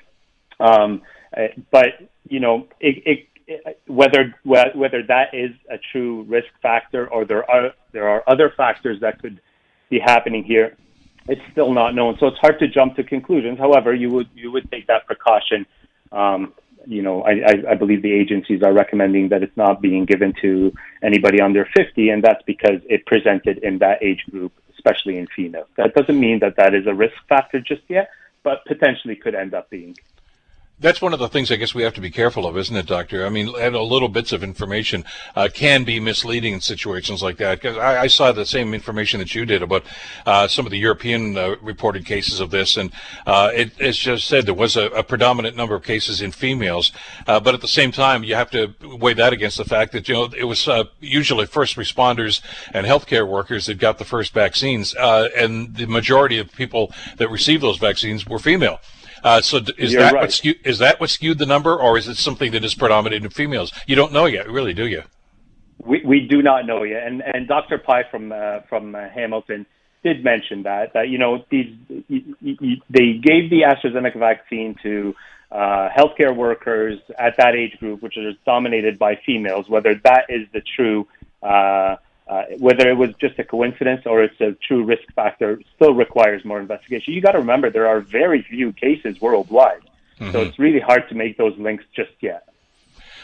Um, 0.60 1.02
uh, 1.36 1.48
but, 1.72 2.10
you 2.30 2.40
know, 2.40 2.68
it, 2.80 3.04
it, 3.06 3.80
whether 3.88 4.36
whether 4.44 5.02
that 5.08 5.34
is 5.34 5.52
a 5.70 5.78
true 5.92 6.24
risk 6.24 6.50
factor 6.62 7.08
or 7.08 7.24
there 7.24 7.50
are 7.50 7.72
there 7.94 8.10
are 8.10 8.22
other 8.28 8.52
factors 8.58 9.00
that 9.00 9.22
could 9.22 9.40
be 9.90 10.00
happening 10.00 10.44
here, 10.44 10.76
it's 11.30 11.42
still 11.54 11.74
not 11.74 11.96
known. 11.96 12.18
So 12.20 12.28
it's 12.28 12.38
hard 12.40 12.60
to 12.60 12.68
jump 12.68 12.98
to 12.98 13.04
conclusions. 13.04 13.58
However, 13.58 13.96
you 13.96 14.10
would 14.10 14.30
you 14.36 14.52
would 14.52 14.70
take 14.70 14.88
that 14.88 15.06
precaution 15.08 15.66
um, 16.12 16.54
you 16.88 17.02
know, 17.02 17.23
I, 17.23 17.71
I, 17.71 17.76
believe 17.76 18.02
the 18.02 18.13
agencies 18.13 18.63
are 18.63 18.71
recommending 18.71 19.30
that 19.30 19.43
it's 19.43 19.58
not 19.58 19.82
being 19.82 20.06
given 20.06 20.34
to 20.41 20.73
anybody 21.04 21.41
under 21.41 21.67
50, 21.76 22.10
and 22.10 22.23
that's 22.23 22.41
because 22.43 22.80
it 22.89 23.06
presented 23.06 23.58
in 23.60 23.80
that 23.80 24.02
age 24.02 24.23
group, 24.32 24.54
especially 24.73 25.17
in 25.17 25.28
females. 25.28 25.67
That 25.76 25.93
doesn't 25.93 26.19
mean 26.19 26.39
that 26.39 26.56
that 26.56 26.73
is 26.73 26.88
a 26.88 26.93
risk 26.93 27.15
factor 27.28 27.60
just 27.60 27.82
yet, 27.89 28.10
but 28.43 28.63
potentially 28.65 29.15
could 29.15 29.36
end 29.36 29.54
up 29.54 29.69
being. 29.69 29.97
That's 30.80 31.02
one 31.02 31.12
of 31.12 31.18
the 31.18 31.28
things 31.28 31.52
I 31.52 31.56
guess 31.56 31.74
we 31.74 31.82
have 31.82 31.96
to 31.96 32.02
be 32.02 32.12
careful 32.12 32.46
of, 32.46 32.56
isn't 32.56 32.76
it, 32.76 32.86
Doctor? 32.86 33.26
I 33.26 33.30
mean, 33.30 33.48
little 33.52 34.10
bits 34.10 34.32
of 34.32 34.44
information 34.44 35.06
uh, 35.36 35.50
can 35.52 35.84
be 35.84 36.00
misleading 36.00 36.54
in 36.54 36.62
situations 36.62 37.24
like 37.24 37.38
that. 37.38 37.60
Because 37.60 37.78
I, 37.78 38.02
I, 38.02 38.08
saw 38.08 38.32
the 38.32 38.46
same 38.46 38.76
information 38.76 39.20
that 39.20 39.34
you 39.34 39.44
did 39.44 39.63
about 39.63 39.86
uh, 40.28 40.48
some 40.48 40.68
of 40.68 40.72
the 40.72 40.78
European 40.78 41.36
uh, 41.36 41.56
reported 41.63 42.06
cases 42.06 42.40
of 42.40 42.52
this, 42.52 42.78
and 42.78 42.92
uh, 43.26 43.50
it, 43.56 43.72
it's 43.80 43.98
just 43.98 44.28
said 44.28 44.46
there 44.46 44.54
was 44.54 44.78
a, 44.78 44.86
a, 44.90 45.02
predominant 45.02 45.56
number 45.56 45.74
of 45.74 45.82
cases 45.82 46.22
in 46.22 46.32
females. 46.32 46.92
Uh, 47.26 47.40
but 47.40 47.56
at 47.56 47.62
the 47.62 47.68
same 47.68 47.92
time, 47.92 48.24
you 48.24 48.36
have 48.36 48.52
to 48.52 48.76
weigh 48.84 49.13
that 49.13 49.34
against 49.34 49.58
the 49.58 49.66
fact 49.66 49.94
that 49.94 50.08
you 50.08 50.13
know 50.13 50.30
it 50.38 50.44
was 50.44 50.68
uh, 50.68 50.84
usually 51.00 51.48
first 51.48 51.76
responders 51.76 52.40
and 52.72 52.86
healthcare 52.86 53.28
workers 53.28 53.66
that 53.66 53.80
got 53.80 53.98
the 53.98 54.06
first 54.06 54.32
vaccines, 54.32 54.94
and 54.94 55.76
the 55.76 55.88
majority 55.88 56.38
of 56.38 56.52
people 56.52 56.94
that 57.18 57.32
received 57.32 57.63
those 57.63 57.80
vaccines 57.80 58.28
were 58.28 58.38
female. 58.38 58.80
Uh, 59.24 59.42
so 59.42 59.60
is 59.78 59.94
You're 59.94 60.02
that 60.02 60.14
right. 60.14 60.22
what 60.22 60.32
skewed, 60.32 60.60
is 60.66 60.80
that 60.80 61.00
what 61.00 61.10
skewed 61.10 61.38
the 61.38 61.46
number, 61.46 61.76
or 61.76 61.98
is 61.98 62.08
it 62.08 62.18
something 62.18 62.52
that 62.52 62.64
is 62.64 62.76
predominant 62.76 63.24
in 63.24 63.32
females? 63.32 63.72
You 63.88 63.96
don't 63.96 64.12
know 64.12 64.26
yet, 64.26 64.50
really, 64.50 64.74
do 64.74 64.88
you? 64.88 65.04
We 65.80 66.02
we 66.04 66.28
do 66.28 66.42
not 66.42 66.66
know 66.66 66.84
yet, 66.84 67.06
and 67.06 67.22
and 67.22 67.48
Dr. 67.48 67.78
Pai 67.78 68.04
from 68.10 68.32
uh, 68.32 68.62
from 68.70 68.96
uh, 68.96 69.10
Hamilton 69.10 69.66
did 70.04 70.24
mention 70.24 70.64
that 70.64 70.94
that 70.94 71.10
you 71.10 71.18
know 71.18 71.46
these 71.50 71.76
they 72.10 73.14
gave 73.14 73.50
the 73.50 73.64
AstraZeneca 73.68 74.18
vaccine 74.18 74.76
to 74.84 75.16
uh, 75.52 75.90
healthcare 75.96 76.36
workers 76.36 77.00
at 77.18 77.38
that 77.38 77.56
age 77.56 77.78
group, 77.80 78.02
which 78.02 78.18
is 78.18 78.36
dominated 78.46 78.98
by 79.00 79.16
females. 79.26 79.70
Whether 79.70 79.96
that 80.04 80.26
is 80.30 80.48
the 80.52 80.62
true 80.76 81.08
uh, 81.42 81.98
uh, 82.30 82.44
whether 82.60 82.90
it 82.90 82.96
was 82.96 83.12
just 83.20 83.40
a 83.40 83.44
coincidence 83.44 84.02
or 84.06 84.24
it's 84.24 84.40
a 84.42 84.52
true 84.68 84.84
risk 84.84 85.04
factor 85.16 85.62
still 85.76 85.94
requires 85.94 86.44
more 86.44 86.60
investigation. 86.60 87.13
You 87.13 87.22
got 87.22 87.32
to 87.32 87.40
remember 87.40 87.70
there 87.70 87.88
are 87.88 88.02
very 88.02 88.42
few 88.42 88.74
cases 88.74 89.20
worldwide, 89.22 89.82
mm-hmm. 90.20 90.32
so 90.32 90.42
it's 90.42 90.60
really 90.60 90.80
hard 90.80 91.08
to 91.10 91.16
make 91.16 91.38
those 91.38 91.58
links 91.58 91.86
just 91.96 92.12
yet. 92.22 92.47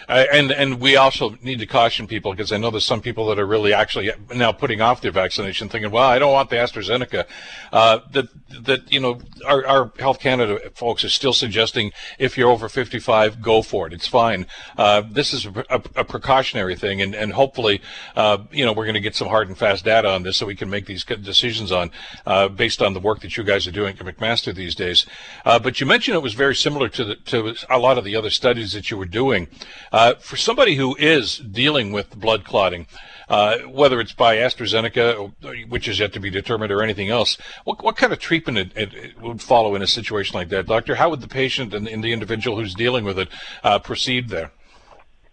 And 0.07 0.51
and 0.51 0.79
we 0.79 0.95
also 0.95 1.37
need 1.41 1.59
to 1.59 1.65
caution 1.65 2.07
people 2.07 2.31
because 2.31 2.51
I 2.51 2.57
know 2.57 2.71
there's 2.71 2.85
some 2.85 3.01
people 3.01 3.27
that 3.27 3.39
are 3.39 3.45
really 3.45 3.73
actually 3.73 4.11
now 4.33 4.51
putting 4.51 4.81
off 4.81 5.01
their 5.01 5.11
vaccination, 5.11 5.69
thinking, 5.69 5.91
"Well, 5.91 6.03
I 6.03 6.19
don't 6.19 6.33
want 6.33 6.49
the 6.49 6.57
AstraZeneca." 6.57 7.25
Uh, 7.71 7.99
that 8.11 8.27
that 8.61 8.91
you 8.91 8.99
know, 8.99 9.19
our, 9.45 9.65
our 9.65 9.91
Health 9.99 10.19
Canada 10.19 10.59
folks 10.75 11.03
are 11.03 11.09
still 11.09 11.33
suggesting 11.33 11.91
if 12.19 12.37
you're 12.37 12.49
over 12.49 12.69
55, 12.69 13.41
go 13.41 13.61
for 13.61 13.87
it. 13.87 13.93
It's 13.93 14.07
fine. 14.07 14.45
Uh, 14.77 15.01
this 15.09 15.33
is 15.33 15.45
a, 15.45 15.65
a, 15.69 15.81
a, 15.95 16.03
precautionary 16.03 16.75
thing, 16.75 17.01
and 17.01 17.15
and 17.15 17.33
hopefully, 17.33 17.81
uh, 18.15 18.39
you 18.51 18.65
know, 18.65 18.73
we're 18.73 18.85
going 18.85 18.93
to 18.93 18.99
get 18.99 19.15
some 19.15 19.27
hard 19.27 19.47
and 19.47 19.57
fast 19.57 19.85
data 19.85 20.09
on 20.09 20.23
this 20.23 20.37
so 20.37 20.45
we 20.45 20.55
can 20.55 20.69
make 20.69 20.85
these 20.85 21.03
decisions 21.03 21.71
on 21.71 21.91
uh, 22.25 22.47
based 22.47 22.81
on 22.81 22.93
the 22.93 22.99
work 22.99 23.21
that 23.21 23.37
you 23.37 23.43
guys 23.43 23.67
are 23.67 23.71
doing 23.71 23.97
at 23.97 24.05
McMaster 24.05 24.53
these 24.53 24.75
days. 24.75 25.05
Uh, 25.45 25.59
but 25.59 25.79
you 25.79 25.87
mentioned 25.87 26.15
it 26.15 26.21
was 26.21 26.33
very 26.33 26.55
similar 26.55 26.89
to 26.89 27.03
the, 27.03 27.15
to 27.15 27.55
a 27.69 27.79
lot 27.79 27.97
of 27.97 28.03
the 28.03 28.15
other 28.15 28.29
studies 28.29 28.73
that 28.73 28.91
you 28.91 28.97
were 28.97 29.05
doing. 29.05 29.47
Uh, 29.93 30.15
for 30.15 30.37
somebody 30.37 30.75
who 30.75 30.95
is 30.95 31.37
dealing 31.37 31.91
with 31.91 32.19
blood 32.19 32.43
clotting, 32.43 32.87
uh, 33.29 33.59
whether 33.59 33.99
it's 33.99 34.11
by 34.11 34.37
AstraZeneca, 34.37 35.69
which 35.69 35.87
is 35.87 35.99
yet 35.99 36.11
to 36.11 36.19
be 36.19 36.31
determined, 36.31 36.71
or 36.71 36.81
anything 36.81 37.09
else, 37.09 37.37
what, 37.63 37.83
what 37.83 37.95
kind 37.95 38.11
of 38.11 38.17
treatment 38.17 38.57
it, 38.57 38.71
it, 38.75 38.93
it, 38.95 39.21
would 39.21 39.39
follow 39.39 39.75
in 39.75 39.83
a 39.83 39.87
situation 39.87 40.33
like 40.33 40.49
that, 40.49 40.65
Doctor? 40.65 40.95
How 40.95 41.11
would 41.11 41.21
the 41.21 41.27
patient 41.27 41.75
and, 41.75 41.87
and 41.87 42.03
the 42.03 42.11
individual 42.11 42.57
who's 42.57 42.73
dealing 42.73 43.05
with 43.05 43.19
it 43.19 43.29
uh, 43.63 43.77
proceed 43.77 44.29
there? 44.29 44.49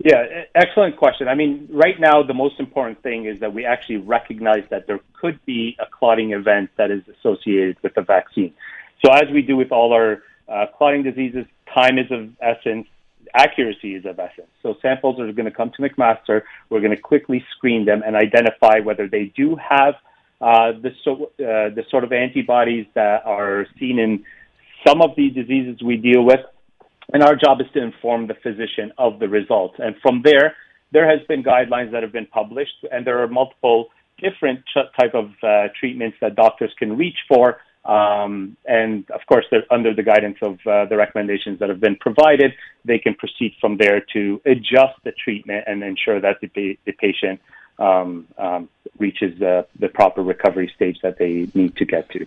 Yeah, 0.05 0.45
excellent 0.55 0.99
question. 0.99 1.27
I 1.27 1.35
mean, 1.35 1.67
right 1.71 1.99
now, 1.99 2.23
the 2.23 2.35
most 2.35 2.61
important 2.61 3.03
thing 3.03 3.25
is 3.25 3.41
that 3.41 3.55
we 3.55 3.65
actually 3.65 3.99
recognize 3.99 4.65
that 4.69 4.87
there 4.87 5.01
could 5.15 5.43
be 5.47 5.77
a 5.79 5.87
clotting 5.87 6.33
event 6.33 6.71
that 6.77 6.91
is 6.91 7.03
associated 7.09 7.77
with 7.83 7.95
the 7.95 8.03
vaccine. 8.03 8.53
So, 9.05 9.13
as 9.13 9.31
we 9.33 9.41
do 9.41 9.57
with 9.57 9.73
all 9.73 9.93
our 9.95 10.23
uh, 10.49 10.67
clotting 10.77 11.03
diseases, 11.03 11.47
time 11.75 11.99
is 11.99 12.11
of 12.11 12.31
essence 12.41 12.87
accuracy 13.35 13.95
is 13.95 14.05
of 14.05 14.19
essence. 14.19 14.49
So 14.63 14.75
samples 14.83 15.19
are 15.21 15.33
going 15.33 15.47
to 15.47 15.51
come 15.51 15.71
to 15.77 15.83
McMaster. 15.83 16.43
We're 16.69 16.81
going 16.81 16.95
to 16.95 17.01
quickly 17.01 17.45
screen 17.57 17.85
them 17.85 18.03
and 18.05 18.17
identify 18.17 18.81
whether 18.81 19.09
they 19.09 19.33
do 19.37 19.57
have 19.57 19.95
uh, 20.41 20.73
the, 20.81 20.91
so, 21.05 21.33
uh, 21.39 21.69
the 21.75 21.85
sort 21.91 22.05
of 22.05 22.13
antibodies 22.13 22.87
that 22.95 23.23
are 23.27 23.67
seen 23.79 23.99
in 23.99 24.25
some 24.87 25.03
of 25.03 25.11
the 25.17 25.31
diseases 25.31 25.83
we 25.83 25.97
deal 25.97 26.25
with. 26.25 26.41
And 27.13 27.23
our 27.23 27.35
job 27.35 27.61
is 27.61 27.67
to 27.75 27.83
inform 27.83 28.29
the 28.29 28.35
physician 28.35 28.93
of 28.97 29.19
the 29.19 29.29
results. 29.29 29.75
And 29.79 29.97
from 30.01 30.23
there, 30.25 30.55
there 30.93 31.09
has 31.09 31.27
been 31.29 31.43
guidelines 31.43 31.93
that 31.93 32.03
have 32.03 32.13
been 32.13 32.27
published, 32.27 32.85
and 32.91 33.07
there 33.07 33.23
are 33.23 33.29
multiple 33.29 33.89
different 34.19 34.61
type 34.75 35.15
of 35.15 35.31
uh, 35.43 35.69
treatments 35.79 36.17
that 36.21 36.37
doctors 36.37 36.73
can 36.79 36.97
reach 36.97 37.17
for 37.29 37.59
um, 37.85 38.57
and 38.67 39.11
of 39.11 39.21
course, 39.27 39.47
they're 39.51 39.65
under 39.71 39.95
the 39.95 40.03
guidance 40.03 40.39
of 40.43 40.59
uh, 40.67 40.85
the 40.85 40.97
recommendations 40.97 41.59
that 41.61 41.69
have 41.69 41.81
been 41.81 41.97
provided, 41.97 42.53
they 42.85 42.99
can 42.99 43.15
proceed 43.15 43.55
from 43.61 43.79
there 43.79 44.01
to 44.13 44.41
adjust 44.45 44.97
the 45.05 45.13
treatment 45.13 45.65
and 45.67 45.83
ensure 45.83 46.21
that 46.21 46.41
the, 46.41 46.49
pa- 46.49 46.81
the 46.85 46.93
patient 46.93 47.41
um, 47.79 48.27
um, 48.37 48.69
reaches 48.99 49.39
the, 49.39 49.67
the 49.79 49.89
proper 49.89 50.23
recovery 50.23 50.71
stage 50.75 50.99
that 51.03 51.19
they 51.19 51.49
need 51.55 51.75
to 51.77 51.85
get 51.85 52.11
to. 52.11 52.27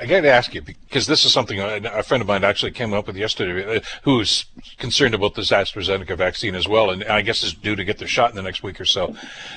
I 0.00 0.06
got 0.06 0.22
to 0.22 0.30
ask 0.30 0.52
you 0.54 0.60
because 0.60 1.06
this 1.06 1.24
is 1.24 1.32
something 1.32 1.60
a 1.60 2.02
friend 2.02 2.20
of 2.20 2.26
mine 2.26 2.42
actually 2.42 2.72
came 2.72 2.92
up 2.92 3.06
with 3.06 3.16
yesterday, 3.16 3.76
uh, 3.76 3.80
who's 4.02 4.46
concerned 4.78 5.14
about 5.14 5.36
this 5.36 5.50
AstraZeneca 5.50 6.16
vaccine 6.16 6.56
as 6.56 6.66
well, 6.66 6.90
and 6.90 7.04
I 7.04 7.22
guess 7.22 7.44
is 7.44 7.54
due 7.54 7.76
to 7.76 7.84
get 7.84 7.98
the 7.98 8.06
shot 8.08 8.30
in 8.30 8.36
the 8.36 8.42
next 8.42 8.64
week 8.64 8.80
or 8.80 8.84
so. 8.84 9.14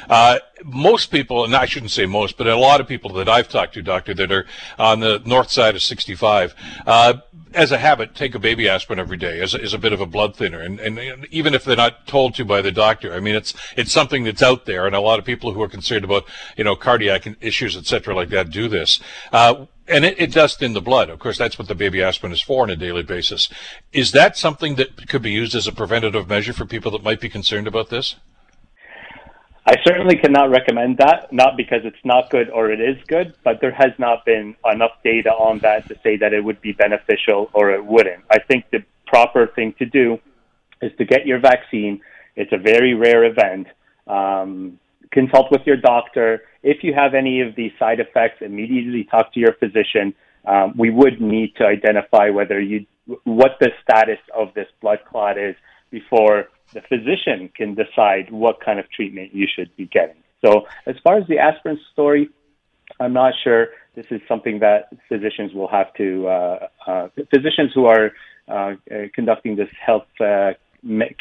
Uh, 0.07 0.37
most 0.63 1.09
people, 1.09 1.43
and 1.43 1.55
I 1.55 1.65
shouldn't 1.65 1.91
say 1.91 2.05
most, 2.05 2.37
but 2.37 2.45
a 2.45 2.55
lot 2.55 2.79
of 2.79 2.87
people 2.87 3.13
that 3.13 3.27
I've 3.27 3.49
talked 3.49 3.73
to, 3.73 3.81
doctor, 3.81 4.13
that 4.13 4.31
are 4.31 4.45
on 4.77 4.99
the 4.99 5.21
north 5.25 5.49
side 5.49 5.75
of 5.75 5.81
65, 5.81 6.53
uh, 6.85 7.15
as 7.53 7.71
a 7.71 7.77
habit, 7.79 8.13
take 8.13 8.35
a 8.35 8.39
baby 8.39 8.69
aspirin 8.69 8.99
every 8.99 9.17
day 9.17 9.39
as 9.41 9.55
a, 9.55 9.61
as 9.61 9.73
a 9.73 9.77
bit 9.79 9.93
of 9.93 10.01
a 10.01 10.05
blood 10.05 10.35
thinner, 10.35 10.59
and, 10.59 10.79
and, 10.79 10.99
and 10.99 11.27
even 11.31 11.55
if 11.55 11.63
they're 11.63 11.75
not 11.75 12.05
told 12.05 12.35
to 12.35 12.45
by 12.45 12.61
the 12.61 12.71
doctor, 12.71 13.13
I 13.13 13.19
mean, 13.19 13.35
it's 13.35 13.53
it's 13.75 13.91
something 13.91 14.23
that's 14.23 14.43
out 14.43 14.65
there, 14.65 14.85
and 14.85 14.95
a 14.95 15.01
lot 15.01 15.17
of 15.17 15.25
people 15.25 15.53
who 15.53 15.61
are 15.63 15.67
concerned 15.67 16.05
about 16.05 16.25
you 16.55 16.63
know 16.63 16.75
cardiac 16.75 17.27
issues, 17.41 17.75
etc., 17.75 18.15
like 18.15 18.29
that, 18.29 18.51
do 18.51 18.67
this. 18.67 18.99
Uh, 19.31 19.65
and 19.87 20.05
it, 20.05 20.19
it, 20.19 20.31
does 20.31 20.55
thin 20.55 20.73
the 20.73 20.81
blood. 20.81 21.09
Of 21.09 21.19
course, 21.19 21.37
that's 21.37 21.57
what 21.57 21.67
the 21.67 21.75
baby 21.75 22.01
aspirin 22.01 22.33
is 22.33 22.41
for 22.41 22.63
on 22.63 22.69
a 22.69 22.75
daily 22.75 23.03
basis. 23.03 23.49
Is 23.93 24.11
that 24.11 24.37
something 24.37 24.75
that 24.75 25.07
could 25.07 25.21
be 25.21 25.31
used 25.31 25.55
as 25.55 25.67
a 25.67 25.71
preventative 25.71 26.27
measure 26.27 26.53
for 26.53 26.65
people 26.65 26.91
that 26.91 27.03
might 27.03 27.19
be 27.19 27.29
concerned 27.29 27.67
about 27.67 27.89
this? 27.89 28.15
I 29.65 29.75
certainly 29.85 30.15
cannot 30.15 30.49
recommend 30.49 30.97
that, 30.99 31.33
not 31.33 31.57
because 31.57 31.81
it's 31.83 31.97
not 32.05 32.29
good 32.29 32.49
or 32.49 32.71
it 32.71 32.79
is 32.79 32.95
good, 33.07 33.33
but 33.43 33.59
there 33.59 33.73
has 33.73 33.91
not 33.97 34.23
been 34.23 34.55
enough 34.63 34.91
data 35.03 35.29
on 35.31 35.59
that 35.59 35.89
to 35.89 35.99
say 36.03 36.15
that 36.17 36.33
it 36.33 36.41
would 36.41 36.61
be 36.61 36.71
beneficial 36.71 37.49
or 37.53 37.71
it 37.71 37.83
wouldn't. 37.83 38.23
I 38.31 38.39
think 38.39 38.63
the 38.71 38.85
proper 39.07 39.47
thing 39.47 39.73
to 39.79 39.85
do 39.85 40.19
is 40.81 40.93
to 40.97 41.05
get 41.05 41.25
your 41.25 41.39
vaccine. 41.39 41.99
It's 42.37 42.53
a 42.53 42.57
very 42.57 42.93
rare 42.93 43.25
event. 43.25 43.67
Um, 44.07 44.79
consult 45.11 45.51
with 45.51 45.61
your 45.65 45.77
doctor. 45.77 46.43
If 46.63 46.83
you 46.83 46.93
have 46.93 47.13
any 47.13 47.41
of 47.41 47.55
these 47.55 47.71
side 47.79 47.99
effects, 47.99 48.41
immediately 48.41 49.07
talk 49.09 49.33
to 49.33 49.39
your 49.39 49.53
physician. 49.53 50.13
Um, 50.45 50.73
we 50.77 50.89
would 50.89 51.21
need 51.21 51.55
to 51.57 51.65
identify 51.65 52.29
whether 52.29 52.59
you 52.59 52.85
what 53.23 53.51
the 53.61 53.69
status 53.81 54.19
of 54.35 54.53
this 54.53 54.67
blood 54.81 54.99
clot 55.09 55.37
is 55.37 55.55
before 55.91 56.49
the 56.73 56.81
physician 56.81 57.49
can 57.55 57.73
decide 57.73 58.29
what 58.31 58.59
kind 58.59 58.79
of 58.79 58.89
treatment 58.91 59.33
you 59.33 59.47
should 59.53 59.73
be 59.77 59.85
getting. 59.85 60.17
So, 60.43 60.67
as 60.85 60.95
far 61.03 61.17
as 61.17 61.27
the 61.27 61.39
aspirin 61.39 61.79
story, 61.93 62.29
I'm 62.99 63.13
not 63.13 63.33
sure. 63.43 63.67
This 63.95 64.05
is 64.11 64.21
something 64.27 64.59
that 64.59 64.89
physicians 65.09 65.53
will 65.53 65.67
have 65.69 65.93
to 65.95 66.27
uh, 66.27 66.67
uh, 66.85 67.07
physicians 67.33 67.71
who 67.73 67.85
are 67.85 68.11
uh, 68.47 68.75
conducting 69.13 69.55
this 69.55 69.69
health 69.83 70.05
uh, 70.19 70.51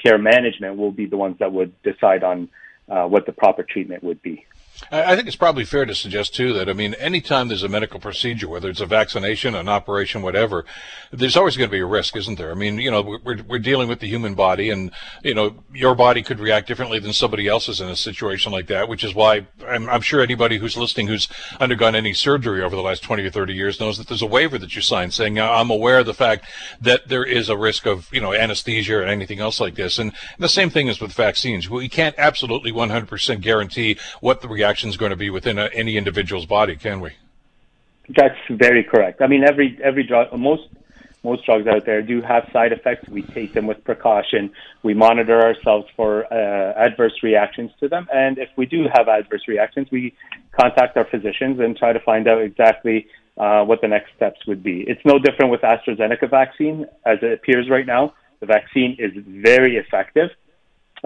care 0.03 0.19
management 0.19 0.77
will 0.77 0.93
be 0.93 1.07
the 1.07 1.17
ones 1.17 1.37
that 1.41 1.53
would 1.53 1.73
decide 1.83 2.23
on 2.23 2.49
uh, 2.89 3.05
what 3.07 3.27
the 3.27 3.33
proper 3.33 3.63
treatment 3.63 4.03
would 4.03 4.23
be. 4.23 4.47
I 4.91 5.17
think 5.17 5.27
it's 5.27 5.37
probably 5.37 5.65
fair 5.65 5.85
to 5.85 5.95
suggest 5.95 6.35
too 6.35 6.53
that 6.53 6.69
I 6.69 6.73
mean, 6.73 6.95
anytime 6.95 7.49
there's 7.49 7.63
a 7.63 7.69
medical 7.69 7.99
procedure, 7.99 8.49
whether 8.49 8.69
it's 8.69 8.81
a 8.81 8.87
vaccination, 8.87 9.55
an 9.55 9.69
operation, 9.69 10.23
whatever, 10.23 10.65
there's 11.11 11.37
always 11.37 11.57
going 11.57 11.69
to 11.69 11.73
be 11.73 11.81
a 11.81 11.87
risk, 11.87 12.17
isn't 12.17 12.37
there? 12.37 12.51
I 12.51 12.55
mean, 12.55 12.79
you 12.79 12.91
know, 12.91 13.19
we're 13.25 13.43
we're 13.43 13.59
dealing 13.59 13.89
with 13.89 14.01
the 14.01 14.07
human 14.07 14.35
body, 14.35 14.71
and 14.71 14.91
you 15.23 15.35
know, 15.35 15.65
your 15.73 15.95
body 15.95 16.23
could 16.23 16.39
react 16.39 16.69
differently 16.69 16.99
than 16.99 17.13
somebody 17.13 17.49
else's 17.49 17.81
in 17.81 17.89
a 17.89 17.97
situation 17.97 18.53
like 18.53 18.67
that. 18.67 18.89
Which 18.89 19.03
is 19.03 19.15
why 19.15 19.47
I'm, 19.67 19.89
I'm 19.89 20.03
sure 20.03 20.21
anybody 20.21 20.59
who's 20.59 20.77
listening 20.77 21.07
who's 21.07 21.29
undergone 21.59 21.95
any 21.95 22.13
surgery 22.13 22.63
over 22.63 22.77
the 22.77 22.83
last 22.83 23.03
20 23.03 23.25
or 23.25 23.31
30 23.31 23.55
years 23.55 23.81
knows 23.81 23.99
that 23.99 24.09
there's 24.09 24.23
a 24.23 24.27
waiver 24.27 24.59
that 24.59 24.77
you 24.77 24.83
sign 24.83 25.11
saying 25.11 25.41
I'm 25.41 25.71
aware 25.71 26.01
of 26.01 26.07
the 26.07 26.15
fact 26.15 26.47
that 26.81 27.09
there 27.09 27.25
is 27.25 27.49
a 27.49 27.57
risk 27.57 27.87
of 27.87 28.09
you 28.13 28.21
know 28.21 28.35
anesthesia 28.35 28.99
or 28.99 29.05
anything 29.05 29.41
else 29.41 29.59
like 29.59 29.75
this. 29.75 29.99
And 29.99 30.13
the 30.39 30.49
same 30.49 30.71
thing 30.71 30.89
is 30.89 31.01
with 31.01 31.13
vaccines. 31.13 31.71
We 31.71 31.89
can't 31.89 32.15
absolutely 32.19 32.73
100% 32.73 33.41
guarantee 33.41 33.99
what 34.21 34.43
the 34.43 34.49
reaction 34.49 34.66
reaction 34.67 34.89
is 34.91 34.97
going 34.97 35.11
to 35.11 35.17
be 35.17 35.31
within 35.31 35.59
a, 35.59 35.67
any 35.73 35.97
individual's 35.97 36.47
body, 36.47 36.75
can 36.75 37.01
we? 37.01 37.11
That's 38.09 38.39
very 38.51 38.83
correct. 38.83 39.23
I 39.23 39.27
mean, 39.29 39.45
every 39.45 39.79
every 39.83 40.05
drug, 40.05 40.37
most 40.37 40.69
most 41.23 41.45
drugs 41.45 41.67
out 41.67 41.85
there 41.87 42.03
do 42.03 42.21
have 42.23 42.49
side 42.53 42.73
effects. 42.73 43.09
We 43.09 43.23
take 43.23 43.53
them 43.53 43.67
with 43.67 43.83
precaution. 43.85 44.51
We 44.83 44.95
monitor 44.95 45.41
ourselves 45.41 45.87
for 45.97 46.11
uh, 46.33 46.87
adverse 46.87 47.17
reactions 47.23 47.71
to 47.81 47.89
them, 47.89 48.09
and 48.13 48.39
if 48.39 48.51
we 48.57 48.67
do 48.67 48.87
have 48.95 49.09
adverse 49.09 49.45
reactions, 49.49 49.89
we 49.91 50.15
contact 50.53 50.97
our 50.97 51.05
physicians 51.05 51.61
and 51.61 51.77
try 51.77 51.93
to 51.93 52.01
find 52.01 52.29
out 52.29 52.41
exactly 52.43 53.07
uh, 53.39 53.65
what 53.65 53.81
the 53.81 53.89
next 53.89 54.11
steps 54.17 54.41
would 54.47 54.63
be. 54.63 54.85
It's 54.87 55.05
no 55.05 55.19
different 55.19 55.51
with 55.51 55.63
AstraZeneca 55.63 56.29
vaccine 56.31 56.87
as 57.05 57.19
it 57.23 57.33
appears 57.33 57.69
right 57.69 57.87
now. 57.87 58.15
The 58.41 58.47
vaccine 58.47 58.97
is 58.99 59.13
very 59.15 59.77
effective 59.77 60.31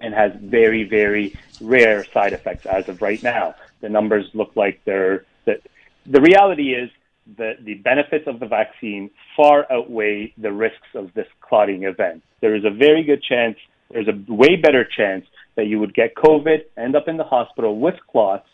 and 0.03 0.15
has 0.15 0.33
very, 0.41 0.85
very 0.85 1.37
rare 1.61 2.05
side 2.13 2.33
effects 2.33 2.67
as 2.67 2.89
of 2.89 3.03
right 3.03 3.23
now. 3.23 3.55
The 3.81 3.89
numbers 3.89 4.27
look 4.35 4.53
like 4.57 4.81
they're 4.85 5.25
that 5.47 5.61
the 6.07 6.21
reality 6.21 6.75
is 6.75 6.91
that 7.39 7.65
the 7.65 7.75
benefits 7.75 8.27
of 8.27 8.41
the 8.41 8.47
vaccine 8.47 9.11
far 9.37 9.67
outweigh 9.71 10.33
the 10.37 10.53
risks 10.53 10.89
of 10.95 11.13
this 11.15 11.27
clotting 11.41 11.85
event. 11.85 12.23
There 12.41 12.55
is 12.55 12.65
a 12.65 12.71
very 12.71 13.05
good 13.05 13.23
chance, 13.23 13.57
there's 13.91 14.09
a 14.09 14.33
way 14.33 14.57
better 14.57 14.85
chance 14.85 15.27
that 15.57 15.67
you 15.67 15.79
would 15.79 15.95
get 15.95 16.15
COVID, 16.15 16.61
end 16.77 16.97
up 16.97 17.09
in 17.09 17.17
the 17.17 17.25
hospital 17.25 17.79
with 17.79 17.95
clots, 18.11 18.49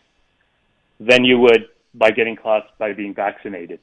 than 0.99 1.23
you 1.23 1.39
would 1.39 1.67
by 1.93 2.11
getting 2.11 2.35
clots 2.35 2.67
by 2.77 2.93
being 2.93 3.13
vaccinated. 3.13 3.79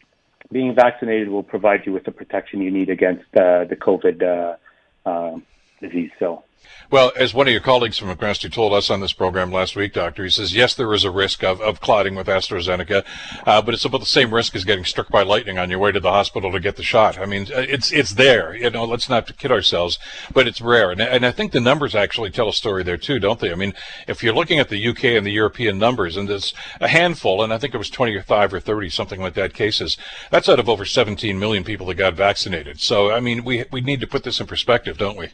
Being 0.52 0.74
vaccinated 0.74 1.28
will 1.28 1.42
provide 1.42 1.86
you 1.86 1.92
with 1.92 2.04
the 2.04 2.12
protection 2.12 2.60
you 2.60 2.70
need 2.70 2.90
against 2.90 3.24
uh, 3.36 3.64
the 3.64 3.76
COVID 3.80 4.22
uh, 4.22 5.08
uh, 5.08 5.38
disease. 5.80 6.10
So 6.18 6.44
well, 6.90 7.12
as 7.16 7.34
one 7.34 7.46
of 7.48 7.52
your 7.52 7.60
colleagues 7.60 7.98
from 7.98 8.14
McMaster 8.14 8.52
told 8.52 8.72
us 8.72 8.90
on 8.90 9.00
this 9.00 9.12
program 9.12 9.50
last 9.50 9.74
week, 9.74 9.92
Doctor, 9.92 10.24
he 10.24 10.30
says, 10.30 10.54
yes, 10.54 10.74
there 10.74 10.92
is 10.94 11.04
a 11.04 11.10
risk 11.10 11.42
of, 11.42 11.60
of 11.60 11.80
clotting 11.80 12.14
with 12.14 12.26
AstraZeneca, 12.26 13.04
uh, 13.46 13.62
but 13.62 13.74
it's 13.74 13.84
about 13.84 14.00
the 14.00 14.06
same 14.06 14.32
risk 14.32 14.54
as 14.54 14.64
getting 14.64 14.84
struck 14.84 15.08
by 15.08 15.22
lightning 15.22 15.58
on 15.58 15.70
your 15.70 15.78
way 15.78 15.92
to 15.92 16.00
the 16.00 16.10
hospital 16.10 16.52
to 16.52 16.60
get 16.60 16.76
the 16.76 16.82
shot. 16.82 17.18
I 17.18 17.26
mean, 17.26 17.46
it's 17.50 17.90
it's 17.92 18.14
there. 18.14 18.54
You 18.54 18.70
know, 18.70 18.84
let's 18.84 19.08
not 19.08 19.36
kid 19.38 19.50
ourselves, 19.50 19.98
but 20.32 20.46
it's 20.46 20.60
rare. 20.60 20.90
And, 20.90 21.00
and 21.00 21.24
I 21.24 21.30
think 21.30 21.52
the 21.52 21.60
numbers 21.60 21.94
actually 21.94 22.30
tell 22.30 22.48
a 22.48 22.52
story 22.52 22.82
there 22.82 22.96
too, 22.96 23.18
don't 23.18 23.40
they? 23.40 23.50
I 23.50 23.56
mean, 23.56 23.74
if 24.06 24.22
you're 24.22 24.34
looking 24.34 24.58
at 24.58 24.68
the 24.68 24.88
UK 24.88 25.04
and 25.04 25.26
the 25.26 25.32
European 25.32 25.78
numbers, 25.78 26.16
and 26.16 26.28
there's 26.28 26.54
a 26.80 26.88
handful, 26.88 27.42
and 27.42 27.52
I 27.52 27.58
think 27.58 27.74
it 27.74 27.78
was 27.78 27.90
25 27.90 28.54
or 28.54 28.60
30, 28.60 28.90
something 28.90 29.20
like 29.20 29.34
that, 29.34 29.54
cases, 29.54 29.96
that's 30.30 30.48
out 30.48 30.60
of 30.60 30.68
over 30.68 30.84
17 30.84 31.38
million 31.38 31.64
people 31.64 31.86
that 31.86 31.94
got 31.94 32.14
vaccinated. 32.14 32.80
So, 32.80 33.10
I 33.10 33.20
mean, 33.20 33.42
we, 33.44 33.64
we 33.72 33.80
need 33.80 34.00
to 34.00 34.06
put 34.06 34.22
this 34.22 34.40
in 34.40 34.46
perspective, 34.46 34.98
don't 34.98 35.16
we? 35.16 35.30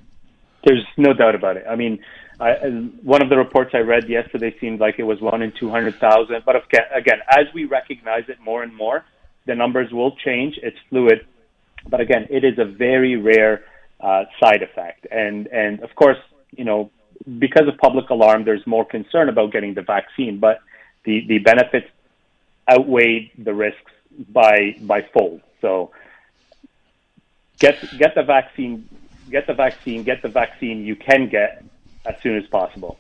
There's 0.64 0.84
no 0.96 1.12
doubt 1.12 1.34
about 1.34 1.56
it. 1.56 1.64
I 1.68 1.76
mean, 1.76 2.00
I, 2.40 2.54
one 3.02 3.22
of 3.22 3.28
the 3.28 3.36
reports 3.36 3.70
I 3.74 3.78
read 3.78 4.08
yesterday 4.08 4.54
seemed 4.60 4.80
like 4.80 4.98
it 4.98 5.02
was 5.02 5.20
one 5.20 5.42
in 5.42 5.52
200,000. 5.52 6.42
But 6.44 6.56
again, 6.94 7.18
as 7.30 7.46
we 7.54 7.64
recognize 7.64 8.24
it 8.28 8.40
more 8.40 8.62
and 8.62 8.74
more, 8.74 9.04
the 9.46 9.54
numbers 9.54 9.92
will 9.92 10.16
change. 10.16 10.58
It's 10.62 10.78
fluid. 10.88 11.26
But 11.88 12.00
again, 12.00 12.26
it 12.30 12.44
is 12.44 12.58
a 12.58 12.64
very 12.64 13.16
rare 13.16 13.64
uh, 14.00 14.24
side 14.42 14.62
effect. 14.62 15.06
And, 15.10 15.46
and 15.48 15.80
of 15.80 15.94
course, 15.94 16.18
you 16.56 16.64
know, 16.64 16.90
because 17.38 17.68
of 17.68 17.76
public 17.78 18.08
alarm, 18.08 18.44
there's 18.44 18.66
more 18.66 18.84
concern 18.84 19.28
about 19.28 19.52
getting 19.52 19.74
the 19.74 19.82
vaccine, 19.82 20.38
but 20.38 20.60
the, 21.04 21.24
the 21.26 21.38
benefits 21.38 21.88
outweigh 22.68 23.30
the 23.36 23.52
risks 23.52 23.92
by, 24.32 24.76
by 24.80 25.02
fold. 25.02 25.42
So 25.60 25.90
get, 27.58 27.76
get 27.98 28.14
the 28.14 28.22
vaccine 28.22 28.88
get 29.30 29.46
the 29.46 29.54
vaccine, 29.54 30.02
get 30.02 30.22
the 30.22 30.28
vaccine 30.28 30.84
you 30.84 30.96
can 30.96 31.28
get 31.28 31.64
as 32.06 32.20
soon 32.22 32.36
as 32.36 32.46
possible. 32.48 32.98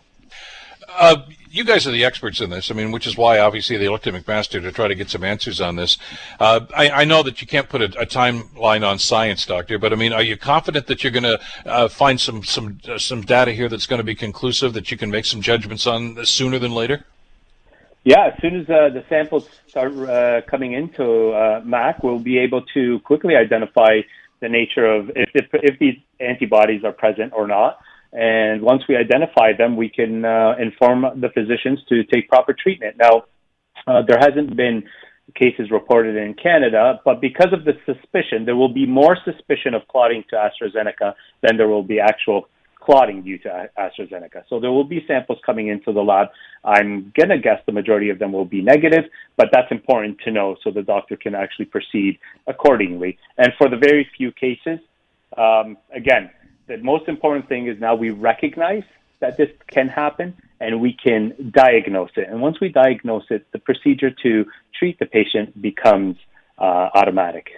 Uh, 0.98 1.22
you 1.50 1.64
guys 1.64 1.86
are 1.86 1.90
the 1.90 2.04
experts 2.04 2.40
in 2.40 2.50
this. 2.50 2.70
I 2.70 2.74
mean, 2.74 2.90
which 2.90 3.06
is 3.06 3.16
why 3.16 3.38
obviously 3.38 3.76
they 3.76 3.88
looked 3.88 4.06
at 4.06 4.14
McMaster 4.14 4.60
to 4.62 4.72
try 4.72 4.88
to 4.88 4.94
get 4.94 5.10
some 5.10 5.24
answers 5.24 5.60
on 5.60 5.76
this. 5.76 5.98
Uh, 6.38 6.60
I, 6.76 6.90
I, 6.90 7.04
know 7.04 7.22
that 7.22 7.40
you 7.40 7.46
can't 7.46 7.68
put 7.68 7.82
a, 7.82 8.00
a, 8.00 8.06
timeline 8.06 8.86
on 8.86 8.98
science, 8.98 9.46
doctor, 9.46 9.78
but 9.78 9.92
I 9.92 9.96
mean, 9.96 10.12
are 10.12 10.22
you 10.22 10.36
confident 10.36 10.86
that 10.86 11.02
you're 11.02 11.12
going 11.12 11.24
to 11.24 11.40
uh, 11.66 11.88
find 11.88 12.20
some 12.20 12.42
some 12.44 12.80
uh, 12.88 12.98
some 12.98 13.22
data 13.22 13.52
here 13.52 13.68
that's 13.68 13.86
going 13.86 13.98
to 13.98 14.04
be 14.04 14.14
conclusive 14.14 14.72
that 14.74 14.90
you 14.90 14.96
can 14.96 15.10
make 15.10 15.26
some 15.26 15.40
judgments 15.40 15.86
on 15.86 16.24
sooner 16.24 16.58
than 16.58 16.72
later? 16.72 17.04
Yeah, 18.04 18.28
as 18.28 18.40
soon 18.40 18.60
as 18.60 18.70
uh, 18.70 18.88
the 18.88 19.04
samples 19.08 19.48
start 19.66 19.92
uh, 19.94 20.40
coming 20.46 20.72
into 20.72 21.62
MAC, 21.64 22.02
we'll 22.02 22.18
be 22.18 22.38
able 22.38 22.62
to 22.74 23.00
quickly 23.00 23.36
identify 23.36 24.00
the 24.40 24.48
nature 24.48 24.86
of 24.86 25.10
if, 25.10 25.30
if, 25.34 25.46
if 25.52 25.78
these 25.78 25.96
antibodies 26.18 26.84
are 26.84 26.92
present 26.92 27.32
or 27.34 27.46
not. 27.46 27.78
And 28.12 28.62
once 28.62 28.82
we 28.88 28.96
identify 28.96 29.52
them, 29.56 29.76
we 29.76 29.88
can 29.88 30.24
uh, 30.24 30.54
inform 30.58 31.20
the 31.20 31.28
physicians 31.28 31.78
to 31.88 32.02
take 32.04 32.28
proper 32.28 32.52
treatment. 32.52 32.96
Now, 32.98 33.24
uh, 33.86 34.02
there 34.06 34.18
hasn't 34.18 34.56
been 34.56 34.82
cases 35.34 35.70
reported 35.70 36.16
in 36.16 36.34
Canada, 36.34 37.00
but 37.04 37.20
because 37.20 37.52
of 37.52 37.64
the 37.64 37.74
suspicion, 37.86 38.44
there 38.44 38.56
will 38.56 38.72
be 38.72 38.84
more 38.84 39.16
suspicion 39.24 39.74
of 39.74 39.86
clotting 39.86 40.24
to 40.30 40.36
AstraZeneca 40.36 41.14
than 41.42 41.56
there 41.56 41.68
will 41.68 41.84
be 41.84 42.00
actual 42.00 42.48
clotting 42.90 43.22
due 43.22 43.38
to 43.38 43.68
AstraZeneca. 43.78 44.42
So 44.48 44.58
there 44.58 44.72
will 44.72 44.84
be 44.84 45.04
samples 45.06 45.38
coming 45.46 45.68
into 45.68 45.92
the 45.92 46.00
lab. 46.00 46.28
I'm 46.64 47.12
going 47.16 47.28
to 47.28 47.38
guess 47.38 47.60
the 47.64 47.72
majority 47.72 48.10
of 48.10 48.18
them 48.18 48.32
will 48.32 48.44
be 48.44 48.62
negative, 48.62 49.04
but 49.36 49.46
that's 49.52 49.70
important 49.70 50.18
to 50.24 50.32
know 50.32 50.56
so 50.64 50.72
the 50.72 50.82
doctor 50.82 51.16
can 51.16 51.36
actually 51.36 51.66
proceed 51.66 52.18
accordingly. 52.48 53.16
And 53.38 53.52
for 53.58 53.68
the 53.68 53.76
very 53.76 54.08
few 54.16 54.32
cases, 54.32 54.80
um, 55.36 55.76
again, 55.94 56.30
the 56.66 56.78
most 56.78 57.08
important 57.08 57.48
thing 57.48 57.68
is 57.68 57.78
now 57.78 57.94
we 57.94 58.10
recognize 58.10 58.82
that 59.20 59.36
this 59.36 59.50
can 59.68 59.86
happen 59.88 60.34
and 60.60 60.80
we 60.80 60.92
can 60.92 61.52
diagnose 61.52 62.10
it. 62.16 62.26
And 62.28 62.40
once 62.42 62.60
we 62.60 62.70
diagnose 62.70 63.24
it, 63.30 63.46
the 63.52 63.60
procedure 63.60 64.10
to 64.24 64.44
treat 64.76 64.98
the 64.98 65.06
patient 65.06 65.60
becomes 65.62 66.16
uh, 66.58 66.88
automatic. 66.94 67.50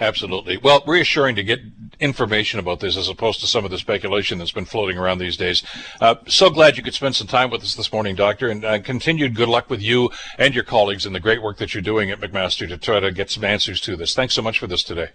Absolutely. 0.00 0.56
Well, 0.58 0.82
reassuring 0.86 1.36
to 1.36 1.42
get 1.42 1.60
information 1.98 2.60
about 2.60 2.78
this 2.80 2.96
as 2.96 3.08
opposed 3.08 3.40
to 3.40 3.46
some 3.46 3.64
of 3.64 3.70
the 3.70 3.78
speculation 3.78 4.38
that's 4.38 4.52
been 4.52 4.64
floating 4.64 4.96
around 4.96 5.18
these 5.18 5.36
days. 5.36 5.64
Uh, 6.00 6.14
so 6.28 6.50
glad 6.50 6.76
you 6.76 6.82
could 6.82 6.94
spend 6.94 7.16
some 7.16 7.26
time 7.26 7.50
with 7.50 7.62
us 7.62 7.74
this 7.74 7.92
morning, 7.92 8.14
Doctor, 8.14 8.48
and 8.48 8.64
uh, 8.64 8.78
continued 8.80 9.34
good 9.34 9.48
luck 9.48 9.68
with 9.68 9.82
you 9.82 10.10
and 10.38 10.54
your 10.54 10.62
colleagues 10.62 11.04
in 11.04 11.12
the 11.12 11.20
great 11.20 11.42
work 11.42 11.56
that 11.58 11.74
you're 11.74 11.82
doing 11.82 12.10
at 12.10 12.20
McMaster 12.20 12.68
to 12.68 12.78
try 12.78 13.00
to 13.00 13.10
get 13.10 13.30
some 13.30 13.44
answers 13.44 13.80
to 13.80 13.96
this. 13.96 14.14
Thanks 14.14 14.34
so 14.34 14.42
much 14.42 14.58
for 14.58 14.68
this 14.68 14.84
today. 14.84 15.08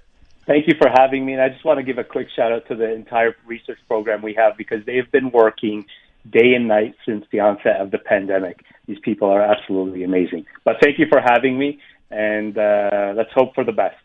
Thank 0.46 0.68
you 0.68 0.74
for 0.78 0.90
having 0.90 1.26
me. 1.26 1.34
And 1.34 1.42
I 1.42 1.48
just 1.48 1.64
want 1.64 1.80
to 1.80 1.84
give 1.84 1.98
a 1.98 2.04
quick 2.04 2.28
shout 2.36 2.52
out 2.52 2.68
to 2.68 2.76
the 2.76 2.92
entire 2.92 3.36
research 3.46 3.80
program 3.88 4.22
we 4.22 4.34
have 4.34 4.58
because 4.58 4.86
they've 4.86 5.10
been 5.10 5.32
working 5.32 5.86
day 6.30 6.54
and 6.54 6.68
night 6.68 6.96
since 7.06 7.26
the 7.32 7.40
onset 7.40 7.80
of 7.80 7.92
the 7.92 7.98
pandemic. 8.00 8.66
These 8.88 9.00
people 9.00 9.30
are 9.30 9.42
absolutely 9.42 10.04
amazing. 10.04 10.46
But 10.66 10.78
thank 10.82 11.00
you 11.00 11.06
for 11.08 11.22
having 11.22 11.58
me, 11.58 11.80
and 12.12 12.58
uh, 12.58 13.14
let's 13.16 13.32
hope 13.34 13.56
for 13.56 13.64
the 13.64 13.72
best 13.72 13.96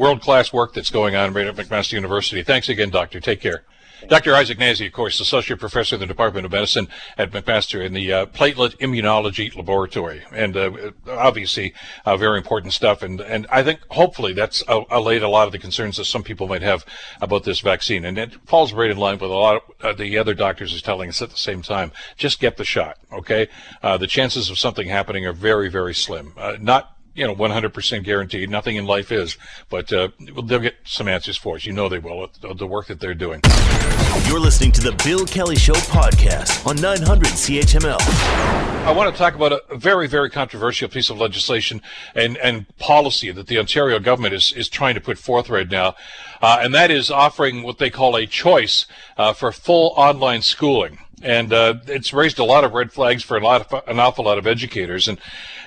world 0.00 0.22
class 0.22 0.50
work 0.50 0.72
that's 0.72 0.88
going 0.88 1.14
on 1.14 1.34
right 1.34 1.46
at 1.46 1.54
McMaster 1.54 1.92
University. 1.92 2.42
Thanks 2.42 2.70
again, 2.70 2.88
Doctor. 2.88 3.20
Take 3.20 3.42
care. 3.42 3.64
Dr. 4.08 4.34
Ishac 4.34 4.58
Nazy, 4.58 4.86
of 4.86 4.94
course, 4.94 5.20
Associate 5.20 5.60
Professor 5.60 5.96
in 5.96 6.00
the 6.00 6.06
Department 6.06 6.46
of 6.46 6.52
Medicine 6.52 6.88
at 7.18 7.32
McMaster 7.32 7.84
in 7.84 7.92
the 7.92 8.10
uh, 8.10 8.24
Platelet 8.24 8.78
Immunology 8.78 9.54
Laboratory. 9.54 10.22
And 10.32 10.56
uh, 10.56 10.92
obviously, 11.06 11.74
uh, 12.06 12.16
very 12.16 12.38
important 12.38 12.72
stuff. 12.72 13.02
And, 13.02 13.20
and 13.20 13.46
I 13.50 13.62
think 13.62 13.80
hopefully 13.90 14.32
that's 14.32 14.64
allayed 14.66 15.22
a 15.22 15.28
lot 15.28 15.44
of 15.44 15.52
the 15.52 15.58
concerns 15.58 15.98
that 15.98 16.06
some 16.06 16.22
people 16.22 16.48
might 16.48 16.62
have 16.62 16.86
about 17.20 17.44
this 17.44 17.60
vaccine. 17.60 18.06
And 18.06 18.16
it 18.16 18.32
falls 18.46 18.72
right 18.72 18.90
in 18.90 18.96
line 18.96 19.18
with 19.18 19.30
a 19.30 19.34
lot 19.34 19.56
of 19.56 19.62
uh, 19.84 19.92
the 19.92 20.16
other 20.16 20.32
doctors 20.32 20.72
is 20.72 20.80
telling 20.80 21.10
us 21.10 21.20
at 21.20 21.28
the 21.28 21.36
same 21.36 21.60
time. 21.60 21.92
Just 22.16 22.40
get 22.40 22.56
the 22.56 22.64
shot, 22.64 22.96
okay? 23.12 23.48
Uh, 23.82 23.98
the 23.98 24.06
chances 24.06 24.48
of 24.48 24.58
something 24.58 24.88
happening 24.88 25.26
are 25.26 25.34
very, 25.34 25.68
very 25.68 25.94
slim. 25.94 26.32
Uh, 26.38 26.56
not 26.58 26.96
you 27.14 27.26
know, 27.26 27.34
100% 27.34 28.04
guaranteed. 28.04 28.50
Nothing 28.50 28.76
in 28.76 28.86
life 28.86 29.12
is, 29.12 29.36
but 29.68 29.92
uh, 29.92 30.08
they'll 30.44 30.60
get 30.60 30.76
some 30.84 31.08
answers 31.08 31.36
for 31.36 31.56
us. 31.56 31.66
You 31.66 31.72
know 31.72 31.88
they 31.88 31.98
will. 31.98 32.30
The 32.40 32.66
work 32.66 32.86
that 32.86 33.00
they're 33.00 33.14
doing. 33.14 33.40
You're 34.26 34.40
listening 34.40 34.72
to 34.72 34.80
the 34.80 34.92
Bill 35.04 35.24
Kelly 35.24 35.56
Show 35.56 35.72
podcast 35.74 36.66
on 36.66 36.76
900 36.80 37.28
CHML. 37.28 37.98
I 38.84 38.92
want 38.92 39.14
to 39.14 39.18
talk 39.18 39.34
about 39.34 39.52
a 39.52 39.76
very, 39.76 40.06
very 40.06 40.30
controversial 40.30 40.88
piece 40.88 41.10
of 41.10 41.18
legislation 41.18 41.82
and, 42.14 42.36
and 42.38 42.66
policy 42.78 43.30
that 43.30 43.46
the 43.46 43.58
Ontario 43.58 43.98
government 43.98 44.34
is, 44.34 44.52
is 44.52 44.68
trying 44.68 44.94
to 44.94 45.00
put 45.00 45.18
forth 45.18 45.50
right 45.50 45.68
now, 45.68 45.94
uh, 46.40 46.60
and 46.60 46.74
that 46.74 46.90
is 46.90 47.10
offering 47.10 47.62
what 47.62 47.78
they 47.78 47.90
call 47.90 48.16
a 48.16 48.26
choice 48.26 48.86
uh, 49.16 49.32
for 49.32 49.52
full 49.52 49.92
online 49.96 50.42
schooling 50.42 50.98
and 51.22 51.52
uh, 51.52 51.74
it's 51.86 52.12
raised 52.12 52.38
a 52.38 52.44
lot 52.44 52.64
of 52.64 52.72
red 52.72 52.92
flags 52.92 53.22
for 53.22 53.36
a 53.36 53.44
lot 53.44 53.72
of, 53.72 53.82
an 53.86 53.98
awful 53.98 54.24
lot 54.24 54.38
of 54.38 54.46
educators. 54.46 55.08
And 55.08 55.18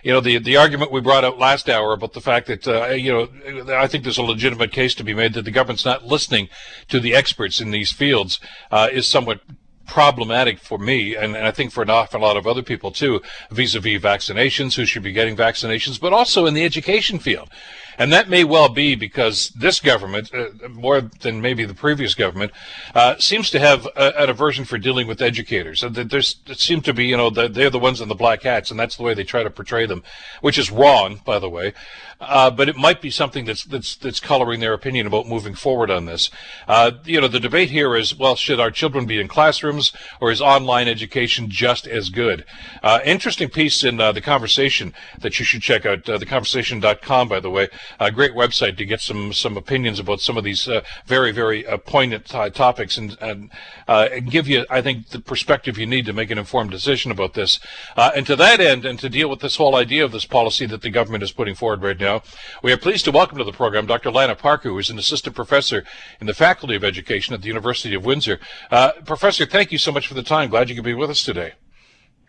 you 0.03 0.11
know, 0.11 0.19
the 0.19 0.39
the 0.39 0.57
argument 0.57 0.91
we 0.91 1.01
brought 1.01 1.23
out 1.23 1.37
last 1.37 1.69
hour 1.69 1.93
about 1.93 2.13
the 2.13 2.21
fact 2.21 2.47
that 2.47 2.67
uh, 2.67 2.89
you 2.89 3.11
know, 3.11 3.73
I 3.75 3.87
think 3.87 4.03
there's 4.03 4.17
a 4.17 4.23
legitimate 4.23 4.71
case 4.71 4.95
to 4.95 5.03
be 5.03 5.13
made 5.13 5.33
that 5.33 5.45
the 5.45 5.51
government's 5.51 5.85
not 5.85 6.05
listening 6.05 6.49
to 6.89 6.99
the 6.99 7.15
experts 7.15 7.61
in 7.61 7.71
these 7.71 7.91
fields 7.91 8.39
uh, 8.71 8.89
is 8.91 9.07
somewhat 9.07 9.41
problematic 9.85 10.59
for 10.59 10.77
me, 10.77 11.15
and, 11.15 11.35
and, 11.35 11.45
I 11.45 11.51
think 11.51 11.71
for 11.71 11.83
an 11.83 11.89
awful 11.89 12.21
lot 12.21 12.37
of 12.37 12.47
other 12.47 12.63
people 12.63 12.91
too, 12.91 13.21
vis-a-vis 13.51 14.01
vaccinations, 14.01 14.75
who 14.75 14.85
should 14.85 15.03
be 15.03 15.11
getting 15.11 15.35
vaccinations, 15.35 15.99
but 15.99 16.13
also 16.13 16.45
in 16.45 16.53
the 16.53 16.63
education 16.63 17.19
field. 17.19 17.49
And 17.97 18.11
that 18.11 18.29
may 18.29 18.43
well 18.43 18.69
be 18.69 18.95
because 18.95 19.49
this 19.49 19.79
government, 19.79 20.33
uh, 20.33 20.67
more 20.69 21.01
than 21.01 21.41
maybe 21.41 21.65
the 21.65 21.73
previous 21.73 22.15
government, 22.15 22.51
uh, 22.95 23.17
seems 23.17 23.49
to 23.51 23.59
have 23.59 23.85
a, 23.95 24.21
an 24.21 24.29
aversion 24.29 24.65
for 24.65 24.77
dealing 24.77 25.07
with 25.07 25.21
educators. 25.21 25.83
And 25.83 25.95
there's, 25.95 26.37
it 26.47 26.59
seems 26.59 26.83
to 26.83 26.93
be, 26.93 27.05
you 27.05 27.17
know, 27.17 27.29
they're 27.29 27.69
the 27.69 27.79
ones 27.79 28.01
in 28.01 28.09
the 28.09 28.15
black 28.15 28.43
hats, 28.43 28.71
and 28.71 28.79
that's 28.79 28.97
the 28.97 29.03
way 29.03 29.13
they 29.13 29.23
try 29.23 29.43
to 29.43 29.49
portray 29.49 29.85
them, 29.85 30.03
which 30.41 30.57
is 30.57 30.71
wrong, 30.71 31.21
by 31.25 31.39
the 31.39 31.49
way. 31.49 31.73
Uh, 32.19 32.49
but 32.49 32.69
it 32.69 32.75
might 32.75 33.01
be 33.01 33.09
something 33.09 33.45
that's 33.45 33.63
that's 33.65 33.95
that's 33.97 34.19
coloring 34.19 34.59
their 34.59 34.73
opinion 34.73 35.05
about 35.07 35.27
moving 35.27 35.53
forward 35.53 35.91
on 35.91 36.05
this. 36.05 36.29
Uh, 36.67 36.91
you 37.03 37.19
know, 37.19 37.27
the 37.27 37.39
debate 37.39 37.69
here 37.69 37.95
is, 37.95 38.17
well, 38.17 38.35
should 38.35 38.59
our 38.59 38.71
children 38.71 39.05
be 39.05 39.19
in 39.19 39.27
classrooms, 39.27 39.91
or 40.21 40.31
is 40.31 40.41
online 40.41 40.87
education 40.87 41.49
just 41.49 41.85
as 41.87 42.09
good? 42.09 42.45
Uh, 42.81 42.99
interesting 43.03 43.49
piece 43.49 43.83
in 43.83 43.99
uh, 43.99 44.11
the 44.11 44.21
conversation 44.21 44.93
that 45.19 45.37
you 45.39 45.45
should 45.45 45.61
check 45.61 45.85
out, 45.85 46.07
uh, 46.07 46.17
theconversation.com, 46.17 47.27
by 47.27 47.39
the 47.39 47.49
way, 47.49 47.67
a 47.99 48.11
great 48.11 48.33
website 48.33 48.77
to 48.77 48.85
get 48.85 49.01
some 49.01 49.33
some 49.33 49.57
opinions 49.57 49.99
about 49.99 50.21
some 50.21 50.37
of 50.37 50.43
these 50.43 50.67
uh, 50.67 50.81
very 51.05 51.31
very 51.31 51.63
poignant 51.85 52.25
topics 52.25 52.97
and 52.97 53.17
and, 53.21 53.49
and, 53.87 54.31
give 54.31 54.47
you, 54.47 54.65
I 54.69 54.81
think, 54.81 55.09
the 55.09 55.19
perspective 55.19 55.77
you 55.77 55.85
need 55.85 56.05
to 56.05 56.13
make 56.13 56.31
an 56.31 56.37
informed 56.37 56.71
decision 56.71 57.11
about 57.11 57.33
this. 57.33 57.59
and 57.95 58.25
to 58.25 58.35
that 58.35 58.59
end, 58.59 58.85
and 58.85 58.99
to 58.99 59.09
deal 59.09 59.29
with 59.29 59.39
this 59.39 59.57
whole 59.57 59.75
idea 59.75 60.03
of 60.03 60.11
this 60.11 60.25
policy 60.25 60.65
that 60.65 60.81
the 60.81 60.89
government 60.89 61.23
is 61.23 61.31
putting 61.31 61.55
forward 61.55 61.81
right 61.81 61.99
now. 61.99 62.23
We 62.61 62.71
are 62.71 62.77
pleased 62.77 63.05
to 63.05 63.11
welcome 63.11 63.37
to 63.37 63.43
the 63.43 63.51
program 63.51 63.85
Dr. 63.85 64.11
Lana 64.11 64.35
Parker, 64.35 64.69
who 64.69 64.79
is 64.79 64.89
an 64.89 64.97
assistant 64.97 65.35
professor 65.35 65.83
in 66.19 66.27
the 66.27 66.33
Faculty 66.33 66.75
of 66.75 66.83
Education 66.83 67.33
at 67.33 67.41
the 67.41 67.47
University 67.47 67.95
of 67.95 68.05
Windsor. 68.05 68.39
Uh, 68.71 68.91
professor, 69.05 69.45
thank 69.45 69.71
you 69.71 69.77
so 69.77 69.91
much 69.91 70.07
for 70.07 70.13
the 70.13 70.23
time. 70.23 70.49
Glad 70.49 70.69
you 70.69 70.75
could 70.75 70.83
be 70.83 70.93
with 70.93 71.09
us 71.09 71.23
today. 71.23 71.53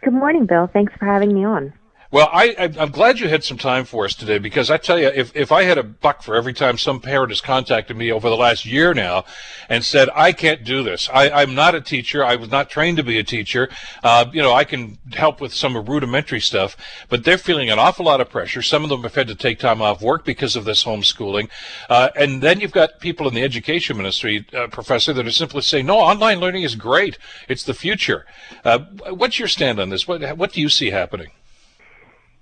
Good 0.02 0.12
morning, 0.12 0.46
Bill. 0.46 0.68
Thanks 0.72 0.92
for 0.98 1.07
having 1.07 1.32
me 1.32 1.44
on. 1.44 1.72
Well, 2.14 2.30
I, 2.32 2.70
am 2.78 2.92
glad 2.92 3.18
you 3.18 3.28
had 3.28 3.42
some 3.42 3.58
time 3.58 3.84
for 3.84 4.04
us 4.04 4.14
today 4.14 4.38
because 4.38 4.70
I 4.70 4.76
tell 4.76 5.00
you, 5.00 5.08
if, 5.08 5.34
if 5.34 5.50
I 5.50 5.64
had 5.64 5.78
a 5.78 5.82
buck 5.82 6.22
for 6.22 6.36
every 6.36 6.52
time 6.52 6.78
some 6.78 7.00
parent 7.00 7.32
has 7.32 7.40
contacted 7.40 7.96
me 7.96 8.12
over 8.12 8.30
the 8.30 8.36
last 8.36 8.64
year 8.64 8.94
now 8.94 9.24
and 9.68 9.84
said, 9.84 10.08
I 10.14 10.30
can't 10.30 10.62
do 10.62 10.84
this. 10.84 11.10
I, 11.12 11.42
am 11.42 11.56
not 11.56 11.74
a 11.74 11.80
teacher. 11.80 12.24
I 12.24 12.36
was 12.36 12.52
not 12.52 12.70
trained 12.70 12.98
to 12.98 13.02
be 13.02 13.18
a 13.18 13.24
teacher. 13.24 13.68
Uh, 14.04 14.26
you 14.32 14.40
know, 14.40 14.52
I 14.52 14.62
can 14.62 14.96
help 15.12 15.40
with 15.40 15.52
some 15.52 15.76
rudimentary 15.76 16.40
stuff, 16.40 16.76
but 17.08 17.24
they're 17.24 17.36
feeling 17.36 17.68
an 17.68 17.80
awful 17.80 18.04
lot 18.04 18.20
of 18.20 18.30
pressure. 18.30 18.62
Some 18.62 18.84
of 18.84 18.90
them 18.90 19.02
have 19.02 19.16
had 19.16 19.26
to 19.26 19.34
take 19.34 19.58
time 19.58 19.82
off 19.82 20.00
work 20.00 20.24
because 20.24 20.54
of 20.54 20.64
this 20.64 20.84
homeschooling. 20.84 21.48
Uh, 21.90 22.10
and 22.14 22.40
then 22.40 22.60
you've 22.60 22.70
got 22.70 23.00
people 23.00 23.26
in 23.26 23.34
the 23.34 23.42
education 23.42 23.96
ministry, 23.96 24.46
uh, 24.56 24.68
professor, 24.68 25.12
that 25.12 25.26
are 25.26 25.32
simply 25.32 25.62
saying, 25.62 25.86
no, 25.86 25.98
online 25.98 26.38
learning 26.38 26.62
is 26.62 26.76
great. 26.76 27.18
It's 27.48 27.64
the 27.64 27.74
future. 27.74 28.24
Uh, 28.64 28.78
what's 29.10 29.40
your 29.40 29.48
stand 29.48 29.80
on 29.80 29.88
this? 29.88 30.06
What, 30.06 30.38
what 30.38 30.52
do 30.52 30.60
you 30.60 30.68
see 30.68 30.90
happening? 30.90 31.32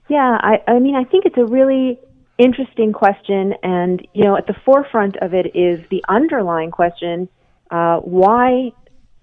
Yeah, 0.08 0.38
I, 0.40 0.62
I 0.66 0.78
mean, 0.78 0.94
I 0.94 1.04
think 1.04 1.26
it's 1.26 1.38
a 1.38 1.44
really 1.44 1.98
interesting 2.38 2.92
question, 2.92 3.54
and 3.62 4.06
you 4.12 4.24
know, 4.24 4.36
at 4.36 4.46
the 4.46 4.54
forefront 4.64 5.16
of 5.18 5.34
it 5.34 5.54
is 5.54 5.80
the 5.90 6.04
underlying 6.08 6.70
question: 6.70 7.28
uh, 7.70 7.98
why 7.98 8.72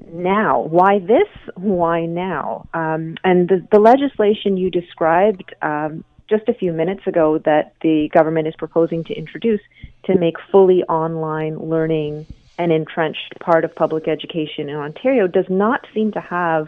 now? 0.08 0.62
Why 0.62 1.00
this? 1.00 1.28
Why 1.56 2.06
now? 2.06 2.68
Um, 2.74 3.18
and 3.24 3.50
the, 3.50 3.68
the 3.72 3.80
legislation 3.80 4.58
you 4.58 4.72
described 4.72 5.54
um, 5.62 6.04
just 6.30 6.48
a 6.48 6.54
few 6.54 6.72
minutes 6.72 7.06
ago 7.08 7.40
that 7.40 7.74
the 7.82 8.10
government 8.14 8.48
is 8.48 8.54
proposing 8.58 9.04
to 9.06 9.14
introduce 9.14 9.62
to 10.06 10.18
make 10.18 10.36
fully 10.52 10.84
online 10.84 11.58
learning 11.58 12.26
an 12.58 12.72
entrenched 12.72 13.40
part 13.40 13.66
of 13.66 13.74
public 13.76 14.08
education 14.08 14.70
in 14.70 14.76
Ontario 14.76 15.28
does 15.28 15.46
not 15.50 15.86
seem 15.94 16.12
to 16.12 16.20
have 16.20 16.68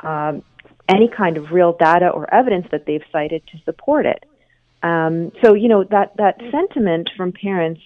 um, 0.00 0.42
any 0.88 1.08
kind 1.08 1.36
of 1.36 1.52
real 1.52 1.72
data 1.72 2.08
or 2.08 2.32
evidence 2.32 2.66
that 2.70 2.86
they've 2.86 3.04
cited 3.12 3.42
to 3.48 3.58
support 3.64 4.06
it. 4.06 4.24
Um, 4.82 5.30
so, 5.42 5.54
you 5.54 5.68
know, 5.68 5.84
that, 5.84 6.16
that 6.16 6.40
sentiment 6.50 7.10
from 7.16 7.32
parents, 7.32 7.80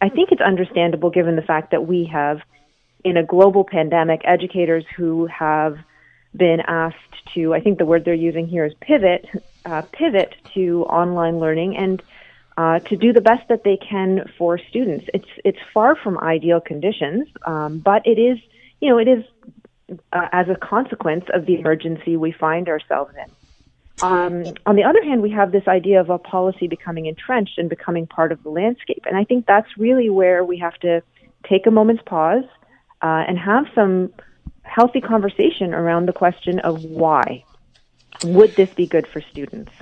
I 0.00 0.08
think 0.08 0.30
it's 0.30 0.40
understandable 0.40 1.10
given 1.10 1.34
the 1.36 1.42
fact 1.42 1.72
that 1.72 1.86
we 1.86 2.04
have, 2.12 2.40
in 3.02 3.16
a 3.16 3.24
global 3.24 3.64
pandemic, 3.64 4.22
educators 4.24 4.84
who 4.96 5.26
have 5.26 5.76
been 6.34 6.60
asked 6.66 6.96
to, 7.34 7.52
I 7.52 7.60
think 7.60 7.78
the 7.78 7.84
word 7.84 8.04
they're 8.04 8.14
using 8.14 8.46
here 8.46 8.64
is 8.64 8.74
pivot, 8.80 9.28
uh, 9.66 9.82
pivot 9.92 10.34
to 10.54 10.84
online 10.84 11.38
learning 11.38 11.76
and 11.76 12.02
uh, 12.56 12.78
to 12.78 12.96
do 12.96 13.12
the 13.12 13.20
best 13.20 13.48
that 13.48 13.64
they 13.64 13.76
can 13.76 14.30
for 14.38 14.56
students. 14.58 15.06
It's, 15.12 15.28
it's 15.44 15.58
far 15.72 15.96
from 15.96 16.18
ideal 16.18 16.60
conditions, 16.60 17.28
um, 17.44 17.78
but 17.78 18.06
it 18.06 18.18
is, 18.18 18.38
you 18.80 18.88
know, 18.88 18.98
it 18.98 19.08
is 19.08 19.24
uh, 20.12 20.28
as 20.32 20.48
a 20.48 20.56
consequence 20.56 21.24
of 21.32 21.46
the 21.46 21.58
emergency 21.58 22.16
we 22.16 22.32
find 22.32 22.68
ourselves 22.68 23.14
in. 23.16 23.30
Um, 24.02 24.44
on 24.66 24.76
the 24.76 24.82
other 24.82 25.02
hand, 25.02 25.22
we 25.22 25.30
have 25.30 25.52
this 25.52 25.68
idea 25.68 26.00
of 26.00 26.10
a 26.10 26.18
policy 26.18 26.66
becoming 26.66 27.06
entrenched 27.06 27.58
and 27.58 27.70
becoming 27.70 28.06
part 28.06 28.32
of 28.32 28.42
the 28.42 28.50
landscape. 28.50 29.04
And 29.06 29.16
I 29.16 29.24
think 29.24 29.46
that's 29.46 29.68
really 29.78 30.10
where 30.10 30.44
we 30.44 30.58
have 30.58 30.74
to 30.80 31.02
take 31.48 31.66
a 31.66 31.70
moment's 31.70 32.02
pause 32.04 32.44
uh, 33.02 33.24
and 33.28 33.38
have 33.38 33.66
some 33.74 34.12
healthy 34.62 35.00
conversation 35.00 35.72
around 35.74 36.06
the 36.06 36.12
question 36.12 36.58
of 36.60 36.84
why. 36.84 37.44
Would 38.24 38.56
this 38.56 38.72
be 38.74 38.86
good 38.86 39.06
for 39.06 39.20
students? 39.20 39.72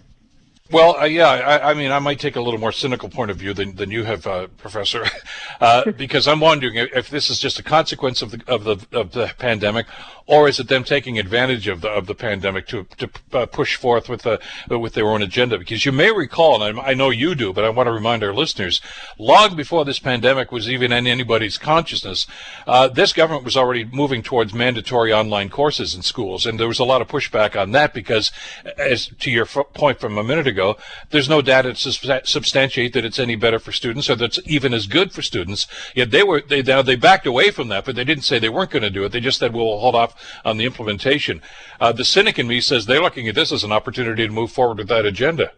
Well, 0.72 0.96
uh, 0.98 1.04
yeah, 1.04 1.28
I, 1.28 1.72
I, 1.72 1.74
mean, 1.74 1.92
I 1.92 1.98
might 1.98 2.18
take 2.18 2.36
a 2.36 2.40
little 2.40 2.58
more 2.58 2.72
cynical 2.72 3.10
point 3.10 3.30
of 3.30 3.36
view 3.36 3.52
than, 3.52 3.74
than 3.74 3.90
you 3.90 4.04
have, 4.04 4.26
uh, 4.26 4.46
Professor, 4.56 5.04
uh, 5.60 5.92
because 5.98 6.26
I'm 6.26 6.40
wondering 6.40 6.76
if 6.76 7.10
this 7.10 7.28
is 7.28 7.38
just 7.38 7.58
a 7.58 7.62
consequence 7.62 8.22
of 8.22 8.30
the 8.30 8.42
of 8.48 8.64
the 8.64 8.98
of 8.98 9.12
the 9.12 9.34
pandemic, 9.38 9.86
or 10.26 10.48
is 10.48 10.58
it 10.58 10.68
them 10.68 10.82
taking 10.82 11.18
advantage 11.18 11.68
of 11.68 11.82
the 11.82 11.90
of 11.90 12.06
the 12.06 12.14
pandemic 12.14 12.66
to 12.68 12.84
to 12.96 13.10
uh, 13.34 13.44
push 13.44 13.76
forth 13.76 14.08
with 14.08 14.22
the 14.22 14.40
with 14.70 14.94
their 14.94 15.08
own 15.08 15.20
agenda? 15.20 15.58
Because 15.58 15.84
you 15.84 15.92
may 15.92 16.10
recall, 16.10 16.62
and 16.62 16.80
I 16.80 16.94
know 16.94 17.10
you 17.10 17.34
do, 17.34 17.52
but 17.52 17.64
I 17.64 17.68
want 17.68 17.86
to 17.86 17.92
remind 17.92 18.24
our 18.24 18.32
listeners, 18.32 18.80
long 19.18 19.54
before 19.54 19.84
this 19.84 19.98
pandemic 19.98 20.50
was 20.52 20.70
even 20.70 20.90
in 20.90 21.06
anybody's 21.06 21.58
consciousness, 21.58 22.26
uh, 22.66 22.88
this 22.88 23.12
government 23.12 23.44
was 23.44 23.58
already 23.58 23.84
moving 23.84 24.22
towards 24.22 24.54
mandatory 24.54 25.12
online 25.12 25.50
courses 25.50 25.94
in 25.94 26.00
schools, 26.00 26.46
and 26.46 26.58
there 26.58 26.68
was 26.68 26.78
a 26.78 26.84
lot 26.84 27.02
of 27.02 27.08
pushback 27.08 27.60
on 27.60 27.72
that 27.72 27.92
because, 27.92 28.32
as 28.78 29.08
to 29.20 29.30
your 29.30 29.44
f- 29.44 29.66
point 29.74 30.00
from 30.00 30.16
a 30.16 30.24
minute 30.24 30.46
ago 30.46 30.61
ago. 30.62 30.80
There's 31.10 31.28
no 31.28 31.42
data 31.42 31.74
to 31.74 32.22
substantiate 32.24 32.92
that 32.92 33.04
it's 33.04 33.18
any 33.18 33.36
better 33.36 33.58
for 33.58 33.72
students 33.72 34.08
or 34.08 34.16
that's 34.16 34.38
even 34.46 34.72
as 34.74 34.86
good 34.86 35.12
for 35.12 35.22
students. 35.22 35.66
Yet 35.94 36.10
they 36.10 36.22
were 36.22 36.42
they 36.42 36.62
now 36.62 36.82
they 36.82 36.96
backed 36.96 37.26
away 37.26 37.50
from 37.50 37.68
that, 37.68 37.84
but 37.84 37.96
they 37.96 38.04
didn't 38.04 38.24
say 38.24 38.38
they 38.38 38.48
weren't 38.48 38.70
going 38.70 38.82
to 38.82 38.90
do 38.90 39.04
it. 39.04 39.12
They 39.12 39.20
just 39.20 39.38
said 39.38 39.52
we'll 39.52 39.78
hold 39.78 39.94
off 39.94 40.14
on 40.44 40.56
the 40.56 40.64
implementation. 40.64 41.42
Uh, 41.80 41.92
the 41.92 42.04
cynic 42.04 42.38
in 42.38 42.46
me 42.46 42.60
says 42.60 42.86
they're 42.86 43.02
looking 43.02 43.28
at 43.28 43.34
this 43.34 43.52
as 43.52 43.64
an 43.64 43.72
opportunity 43.72 44.26
to 44.26 44.32
move 44.32 44.52
forward 44.52 44.78
with 44.78 44.88
that 44.88 45.04
agenda. 45.04 45.52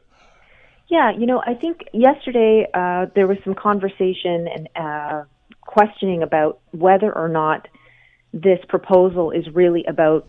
Yeah, 0.88 1.12
you 1.12 1.26
know, 1.26 1.42
I 1.46 1.54
think 1.54 1.84
yesterday 1.92 2.66
uh, 2.74 3.06
there 3.14 3.26
was 3.26 3.38
some 3.42 3.54
conversation 3.54 4.46
and 4.48 4.68
uh, 4.76 5.24
questioning 5.62 6.22
about 6.22 6.60
whether 6.72 7.10
or 7.12 7.28
not 7.28 7.68
this 8.32 8.58
proposal 8.68 9.30
is 9.30 9.48
really 9.54 9.84
about 9.86 10.28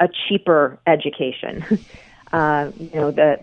a 0.00 0.08
cheaper 0.08 0.78
education. 0.86 1.64
uh, 2.32 2.70
you 2.78 2.90
know, 2.94 3.10
the 3.10 3.40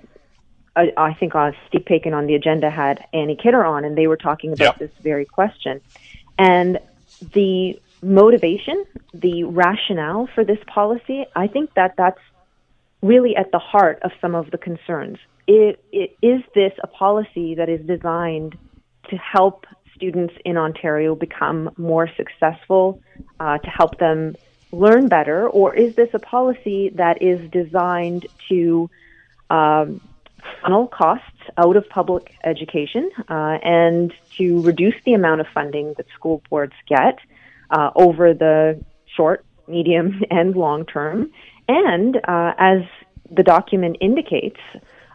I, 0.76 0.92
I 0.98 1.14
think 1.14 1.36
uh, 1.36 1.52
Steve 1.68 1.86
Paikin 1.86 2.14
on 2.14 2.28
the 2.28 2.36
agenda 2.36 2.70
had 2.70 3.06
Annie 3.14 3.36
Kidder 3.36 3.64
on, 3.64 3.86
and 3.86 3.98
they 3.98 4.08
were 4.08 4.18
talking 4.18 4.52
about 4.54 4.78
this 4.78 4.92
very 5.02 5.26
question. 5.26 5.82
And 6.38 6.80
the 7.34 7.80
motivation, 8.02 8.86
the 9.14 9.44
rationale 9.46 10.28
for 10.36 10.44
this 10.44 10.60
policy, 10.68 11.26
I 11.36 11.48
think 11.48 11.74
that 11.76 11.96
that's 11.98 12.20
really 13.02 13.36
at 13.36 13.52
the 13.52 13.60
heart 13.60 14.00
of 14.04 14.12
some 14.20 14.36
of 14.36 14.52
the 14.52 14.58
concerns. 14.58 15.18
It, 15.48 15.84
it, 15.92 16.18
is 16.22 16.42
this 16.54 16.74
a 16.82 16.88
policy 16.88 17.56
that 17.56 17.70
is 17.70 17.86
designed 17.86 18.58
to 19.10 19.18
help 19.18 19.66
students 19.96 20.34
in 20.44 20.58
Ontario 20.58 21.16
become 21.16 21.72
more 21.78 22.10
successful, 22.18 23.02
uh, 23.40 23.60
to 23.60 23.70
help 23.70 23.98
them 23.98 24.36
learn 24.72 25.08
better, 25.08 25.48
or 25.48 25.74
is 25.74 25.96
this 25.96 26.10
a 26.14 26.20
policy 26.20 26.90
that 26.96 27.22
is 27.22 27.50
designed 27.52 28.28
to 28.50 28.90
um, 29.50 30.02
funnel 30.62 30.88
costs 30.88 31.26
out 31.58 31.76
of 31.76 31.88
public 31.90 32.36
education 32.44 33.10
uh, 33.30 33.58
and 33.64 34.14
to 34.38 34.62
reduce 34.62 34.96
the 35.06 35.14
amount 35.14 35.42
of 35.42 35.48
funding 35.54 35.94
that 35.98 36.06
school 36.14 36.42
boards 36.50 36.74
get 36.88 37.20
uh, 37.70 37.92
over 37.96 38.34
the 38.34 38.84
short, 39.16 39.46
medium, 39.68 40.22
and 40.32 40.56
long 40.56 40.86
term? 40.86 41.32
And 41.68 42.18
uh, 42.18 42.54
as 42.58 42.82
the 43.30 43.44
document 43.44 43.98
indicates, 44.02 44.60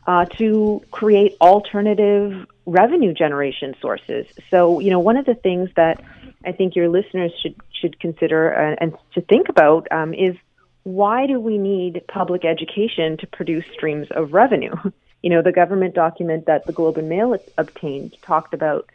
uh, 0.07 0.25
to 0.25 0.83
create 0.91 1.37
alternative 1.41 2.47
revenue 2.67 3.13
generation 3.13 3.75
sources. 3.81 4.27
So, 4.51 4.81
you 4.81 4.91
know, 4.91 4.99
one 4.99 5.17
of 5.17 5.27
the 5.27 5.35
things 5.35 5.71
that 5.77 6.03
I 6.45 6.53
think 6.53 6.75
your 6.75 6.89
listeners 6.89 7.33
should 7.41 7.55
should 7.81 8.01
consider 8.01 8.55
uh, 8.55 8.77
and 8.81 8.95
to 9.15 9.21
think 9.21 9.49
about 9.49 9.87
um, 9.93 10.15
is 10.15 10.37
why 10.83 11.27
do 11.27 11.39
we 11.39 11.59
need 11.59 12.03
public 12.09 12.45
education 12.45 13.19
to 13.19 13.27
produce 13.27 13.65
streams 13.73 14.09
of 14.11 14.33
revenue? 14.33 14.75
You 15.23 15.31
know, 15.31 15.43
the 15.43 15.53
government 15.53 15.95
document 15.95 16.47
that 16.47 16.67
the 16.67 16.73
Globe 16.73 16.97
and 16.97 17.09
Mail 17.09 17.37
obtained 17.59 18.17
talked 18.23 18.55
about 18.55 18.91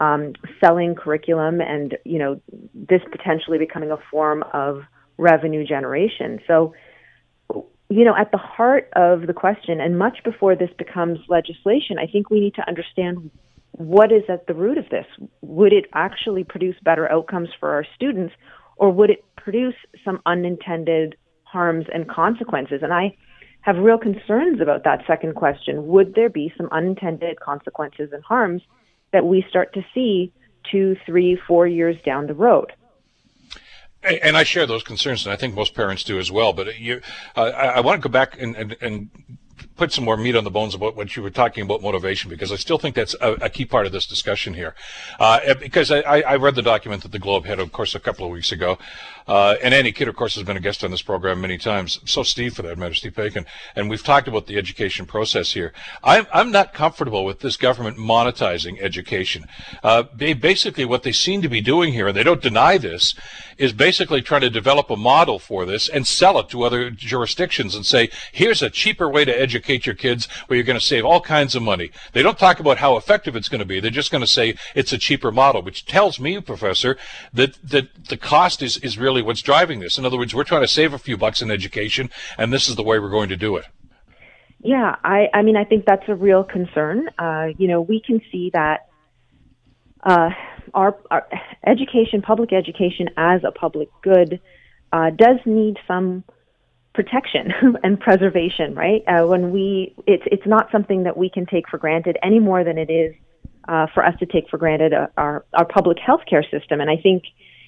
um, 0.00 0.34
selling 0.60 0.94
curriculum 0.94 1.60
and 1.60 1.98
you 2.04 2.18
know 2.18 2.40
this 2.74 3.02
potentially 3.10 3.58
becoming 3.58 3.90
a 3.90 3.98
form 4.10 4.44
of 4.52 4.82
revenue 5.16 5.66
generation. 5.66 6.40
So, 6.46 6.74
you 7.88 8.04
know, 8.04 8.14
at 8.16 8.30
the 8.30 8.38
heart 8.38 8.88
of 8.94 9.26
the 9.26 9.32
question, 9.32 9.80
and 9.80 9.98
much 9.98 10.18
before 10.24 10.54
this 10.54 10.70
becomes 10.78 11.18
legislation, 11.28 11.98
I 11.98 12.06
think 12.06 12.30
we 12.30 12.40
need 12.40 12.54
to 12.54 12.68
understand 12.68 13.30
what 13.72 14.12
is 14.12 14.22
at 14.28 14.46
the 14.46 14.54
root 14.54 14.78
of 14.78 14.88
this. 14.90 15.06
Would 15.40 15.72
it 15.72 15.86
actually 15.92 16.44
produce 16.44 16.76
better 16.82 17.10
outcomes 17.10 17.48
for 17.58 17.70
our 17.70 17.84
students, 17.94 18.34
or 18.76 18.90
would 18.90 19.10
it 19.10 19.24
produce 19.36 19.74
some 20.04 20.20
unintended 20.26 21.16
harms 21.42 21.86
and 21.92 22.08
consequences? 22.08 22.80
And 22.82 22.92
I 22.92 23.16
have 23.60 23.76
real 23.76 23.98
concerns 23.98 24.60
about 24.60 24.84
that 24.84 25.04
second 25.06 25.34
question. 25.34 25.86
Would 25.88 26.14
there 26.14 26.28
be 26.28 26.52
some 26.56 26.68
unintended 26.70 27.40
consequences 27.40 28.10
and 28.12 28.22
harms 28.22 28.62
that 29.12 29.26
we 29.26 29.44
start 29.48 29.74
to 29.74 29.84
see 29.94 30.32
two, 30.70 30.96
three, 31.04 31.36
four 31.46 31.66
years 31.66 31.96
down 32.04 32.26
the 32.26 32.34
road? 32.34 32.72
And 34.02 34.36
I 34.36 34.44
share 34.44 34.64
those 34.64 34.84
concerns, 34.84 35.26
and 35.26 35.32
I 35.32 35.36
think 35.36 35.54
most 35.54 35.74
parents 35.74 36.04
do 36.04 36.20
as 36.20 36.30
well. 36.30 36.52
But 36.52 36.78
you, 36.78 37.00
uh, 37.36 37.42
I, 37.42 37.66
I, 37.66 37.80
want 37.80 38.00
to 38.00 38.08
go 38.08 38.12
back 38.12 38.40
and, 38.40 38.54
and, 38.54 38.76
and 38.80 39.10
put 39.78 39.92
some 39.92 40.04
more 40.04 40.16
meat 40.16 40.36
on 40.36 40.44
the 40.44 40.50
bones 40.50 40.74
about 40.74 40.96
what 40.96 41.16
you 41.16 41.22
were 41.22 41.30
talking 41.30 41.62
about 41.62 41.80
motivation, 41.80 42.28
because 42.28 42.52
I 42.52 42.56
still 42.56 42.78
think 42.78 42.94
that's 42.96 43.14
a, 43.20 43.32
a 43.34 43.48
key 43.48 43.64
part 43.64 43.86
of 43.86 43.92
this 43.92 44.06
discussion 44.06 44.52
here. 44.52 44.74
Uh, 45.18 45.54
because 45.54 45.90
I, 45.90 46.00
I, 46.00 46.36
read 46.36 46.56
the 46.56 46.62
document 46.62 47.02
that 47.04 47.12
the 47.12 47.18
Globe 47.18 47.46
had, 47.46 47.60
of 47.60 47.72
course, 47.72 47.94
a 47.94 48.00
couple 48.00 48.26
of 48.26 48.32
weeks 48.32 48.52
ago, 48.52 48.76
uh, 49.28 49.54
and 49.62 49.72
Annie 49.72 49.92
Kidd, 49.92 50.08
of 50.08 50.16
course, 50.16 50.34
has 50.34 50.44
been 50.44 50.56
a 50.56 50.60
guest 50.60 50.82
on 50.82 50.90
this 50.90 51.02
program 51.02 51.40
many 51.40 51.58
times. 51.58 52.00
So 52.04 52.22
Steve, 52.22 52.54
for 52.54 52.62
that 52.62 52.76
matter, 52.76 52.94
Steve 52.94 53.14
Paikin, 53.14 53.46
and 53.76 53.88
we've 53.88 54.02
talked 54.02 54.26
about 54.26 54.46
the 54.46 54.56
education 54.56 55.06
process 55.06 55.52
here. 55.52 55.72
I'm 56.02 56.26
I'm 56.32 56.50
not 56.50 56.74
comfortable 56.74 57.24
with 57.24 57.40
this 57.40 57.56
government 57.56 57.98
monetizing 57.98 58.80
education. 58.80 59.46
Uh, 59.82 60.02
basically, 60.02 60.84
what 60.84 61.04
they 61.04 61.12
seem 61.12 61.42
to 61.42 61.48
be 61.48 61.60
doing 61.60 61.92
here, 61.92 62.08
and 62.08 62.16
they 62.16 62.22
don't 62.24 62.42
deny 62.42 62.78
this, 62.78 63.14
is 63.58 63.72
basically 63.72 64.22
trying 64.22 64.40
to 64.40 64.50
develop 64.50 64.88
a 64.88 64.96
model 64.96 65.38
for 65.38 65.66
this 65.66 65.88
and 65.88 66.06
sell 66.06 66.38
it 66.38 66.48
to 66.48 66.62
other 66.62 66.90
jurisdictions 66.90 67.74
and 67.74 67.84
say, 67.84 68.08
here's 68.32 68.62
a 68.62 68.70
cheaper 68.70 69.08
way 69.08 69.24
to 69.24 69.40
educate 69.40 69.67
your 69.68 69.94
kids 69.94 70.26
where 70.46 70.56
you're 70.56 70.64
going 70.64 70.78
to 70.78 70.84
save 70.84 71.04
all 71.04 71.20
kinds 71.20 71.54
of 71.54 71.62
money. 71.62 71.90
They 72.12 72.22
don't 72.22 72.38
talk 72.38 72.60
about 72.60 72.78
how 72.78 72.96
effective 72.96 73.36
it's 73.36 73.48
going 73.48 73.60
to 73.60 73.64
be. 73.64 73.80
They're 73.80 73.90
just 73.90 74.10
going 74.10 74.22
to 74.22 74.26
say 74.26 74.54
it's 74.74 74.92
a 74.92 74.98
cheaper 74.98 75.30
model, 75.30 75.62
which 75.62 75.86
tells 75.86 76.18
me, 76.18 76.40
Professor, 76.40 76.96
that, 77.32 77.58
that 77.62 78.06
the 78.06 78.16
cost 78.16 78.62
is, 78.62 78.78
is 78.78 78.98
really 78.98 79.22
what's 79.22 79.42
driving 79.42 79.80
this. 79.80 79.98
In 79.98 80.04
other 80.04 80.18
words, 80.18 80.34
we're 80.34 80.44
trying 80.44 80.62
to 80.62 80.68
save 80.68 80.92
a 80.92 80.98
few 80.98 81.16
bucks 81.16 81.42
in 81.42 81.50
education, 81.50 82.10
and 82.36 82.52
this 82.52 82.68
is 82.68 82.76
the 82.76 82.82
way 82.82 82.98
we're 82.98 83.10
going 83.10 83.28
to 83.28 83.36
do 83.36 83.56
it. 83.56 83.66
Yeah, 84.60 84.96
I, 85.04 85.28
I 85.32 85.42
mean, 85.42 85.56
I 85.56 85.64
think 85.64 85.84
that's 85.86 86.08
a 86.08 86.14
real 86.14 86.42
concern. 86.42 87.08
Uh, 87.18 87.48
you 87.56 87.68
know, 87.68 87.80
we 87.80 88.00
can 88.00 88.20
see 88.32 88.50
that 88.54 88.88
uh, 90.02 90.30
our, 90.74 90.96
our 91.10 91.28
education, 91.66 92.22
public 92.22 92.52
education 92.52 93.08
as 93.16 93.42
a 93.44 93.52
public 93.52 93.88
good, 94.02 94.40
uh, 94.92 95.10
does 95.10 95.38
need 95.44 95.76
some 95.86 96.24
protection 96.98 97.52
and 97.84 98.00
preservation, 98.00 98.74
right? 98.74 99.04
Uh, 99.06 99.24
when 99.24 99.52
we, 99.52 99.94
it's 100.08 100.24
it's 100.26 100.46
not 100.46 100.68
something 100.72 101.04
that 101.04 101.16
we 101.16 101.30
can 101.30 101.46
take 101.46 101.68
for 101.68 101.78
granted 101.78 102.18
any 102.24 102.40
more 102.40 102.64
than 102.64 102.76
it 102.76 102.90
is 102.90 103.14
uh, 103.68 103.86
for 103.94 104.04
us 104.04 104.18
to 104.18 104.26
take 104.26 104.48
for 104.48 104.58
granted 104.58 104.92
uh, 104.92 105.06
our 105.16 105.44
our 105.52 105.64
public 105.64 105.98
healthcare 105.98 106.42
system. 106.50 106.80
And 106.80 106.90
I 106.90 106.96
think, 106.96 107.22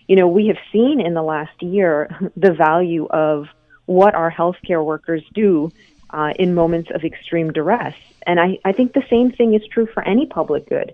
you 0.09 0.17
know, 0.17 0.27
we 0.27 0.49
have 0.49 0.57
seen 0.73 1.01
in 1.01 1.15
the 1.15 1.23
last 1.23 1.63
year 1.63 2.11
the 2.37 2.53
value 2.53 3.07
of 3.07 3.47
what 3.87 4.17
our 4.17 4.33
healthcare 4.33 4.85
workers 4.85 5.23
do 5.33 5.71
uh, 6.11 6.33
in 6.37 6.53
moments 6.53 6.91
of 6.93 7.05
extreme 7.05 7.53
duress. 7.53 7.95
And 8.27 8.41
I, 8.41 8.59
I 8.65 8.73
think 8.73 8.95
the 8.95 9.07
same 9.09 9.31
thing 9.31 9.55
is 9.55 9.63
true 9.73 9.87
for 9.95 10.03
any 10.03 10.27
public 10.27 10.69
good. 10.69 10.93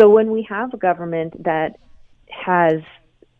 So 0.00 0.10
when 0.10 0.32
we 0.32 0.42
have 0.42 0.74
a 0.74 0.76
government 0.76 1.44
that 1.44 1.78
has 2.30 2.82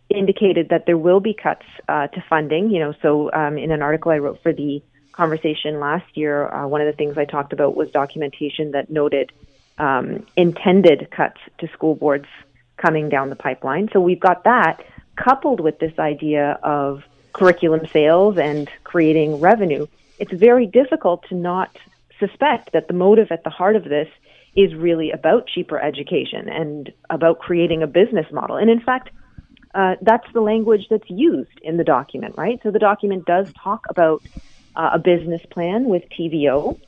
indicated 0.09 0.69
that 0.71 0.87
there 0.87 0.99
will 0.99 1.21
be 1.21 1.35
cuts 1.35 1.67
uh, 1.89 2.07
to 2.09 2.25
funding, 2.29 2.71
you 2.71 2.79
know, 2.79 2.95
so 3.03 3.33
um, 3.33 3.59
in 3.59 3.71
an 3.71 3.83
article 3.83 4.13
I 4.13 4.19
wrote 4.19 4.43
for 4.43 4.53
the 4.53 4.83
conversation 5.13 5.81
last 5.81 6.17
year, 6.17 6.49
uh, 6.49 6.67
one 6.67 6.81
of 6.81 6.87
the 6.87 6.93
things 6.93 7.19
I 7.19 7.25
talked 7.25 7.53
about 7.53 7.75
was 7.75 7.91
documentation 7.91 8.73
that 8.73 8.91
noted 8.91 9.33
um, 9.79 10.27
intended 10.37 11.11
cuts 11.11 11.41
to 11.59 11.69
school 11.69 11.95
boards 11.95 12.27
coming 12.77 13.09
down 13.09 13.31
the 13.31 13.37
pipeline. 13.37 13.89
So 13.93 14.01
we've 14.01 14.21
got 14.21 14.45
that 14.45 14.85
coupled 15.17 15.61
with 15.61 15.79
this 15.79 15.99
idea 15.99 16.59
of 16.63 17.03
curriculum 17.33 17.87
sales 17.93 18.39
and 18.39 18.71
creating 18.85 19.41
revenue. 19.41 19.87
It's 20.19 20.33
very 20.33 20.67
difficult 20.67 21.27
to 21.29 21.35
not 21.35 21.75
suspect 22.19 22.73
that 22.73 22.89
the 22.89 22.95
motive 22.95 23.29
at 23.31 23.45
the 23.45 23.51
heart 23.51 23.77
of 23.77 23.85
this 23.85 24.09
is 24.55 24.75
really 24.75 25.11
about 25.11 25.47
cheaper 25.47 25.79
education 25.79 26.49
and 26.49 26.93
about 27.11 27.39
creating 27.39 27.83
a 27.83 27.87
business 27.87 28.27
model. 28.33 28.57
And 28.57 28.71
in 28.71 28.81
fact, 28.81 29.11
uh, 29.77 29.97
that's 30.01 30.27
the 30.33 30.41
language 30.41 30.87
that's 30.89 31.09
used 31.09 31.59
in 31.63 31.77
the 31.77 31.85
document, 31.85 32.35
right? 32.39 32.59
So 32.63 32.71
the 32.71 32.79
document 32.79 33.27
does 33.27 33.53
talk 33.63 33.85
about 33.91 34.23
uh, 34.75 34.91
a 34.95 34.99
business 34.99 35.43
plan 35.51 35.85
with 35.85 36.03
TVO, 36.19 36.81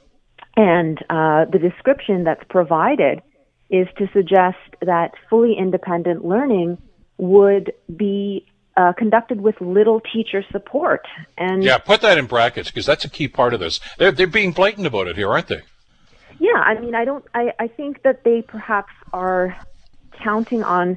and 0.57 0.99
uh, 1.11 1.45
the 1.45 1.59
description 1.59 2.25
that's 2.25 2.43
provided 2.49 3.21
is 3.69 3.87
to 3.99 4.09
suggest 4.15 4.57
that 4.81 5.13
fully 5.29 5.55
independent 5.59 6.25
learning 6.25 6.79
would 7.19 7.75
be 7.95 8.47
uh, 8.79 8.95
conducted 8.95 9.41
with 9.41 9.61
little 9.61 10.01
teacher 10.01 10.43
support. 10.51 11.05
And 11.37 11.63
yeah, 11.63 11.77
put 11.77 12.01
that 12.01 12.17
in 12.17 12.27
brackets 12.27 12.71
because 12.71 12.87
that's 12.87 13.05
a 13.05 13.11
key 13.11 13.29
part 13.29 13.53
of 13.53 13.61
this. 13.61 13.81
They're 13.99 14.13
they're 14.13 14.27
being 14.27 14.53
blatant 14.53 14.87
about 14.87 15.09
it 15.09 15.17
here, 15.17 15.29
aren't 15.29 15.49
they? 15.49 15.61
Yeah, 16.39 16.57
I 16.57 16.79
mean, 16.79 16.95
I 16.95 17.05
don't. 17.05 17.25
I, 17.35 17.53
I 17.59 17.67
think 17.67 18.03
that 18.05 18.25
they 18.25 18.41
perhaps 18.41 18.93
are 19.13 19.57
counting 20.23 20.63
on 20.63 20.97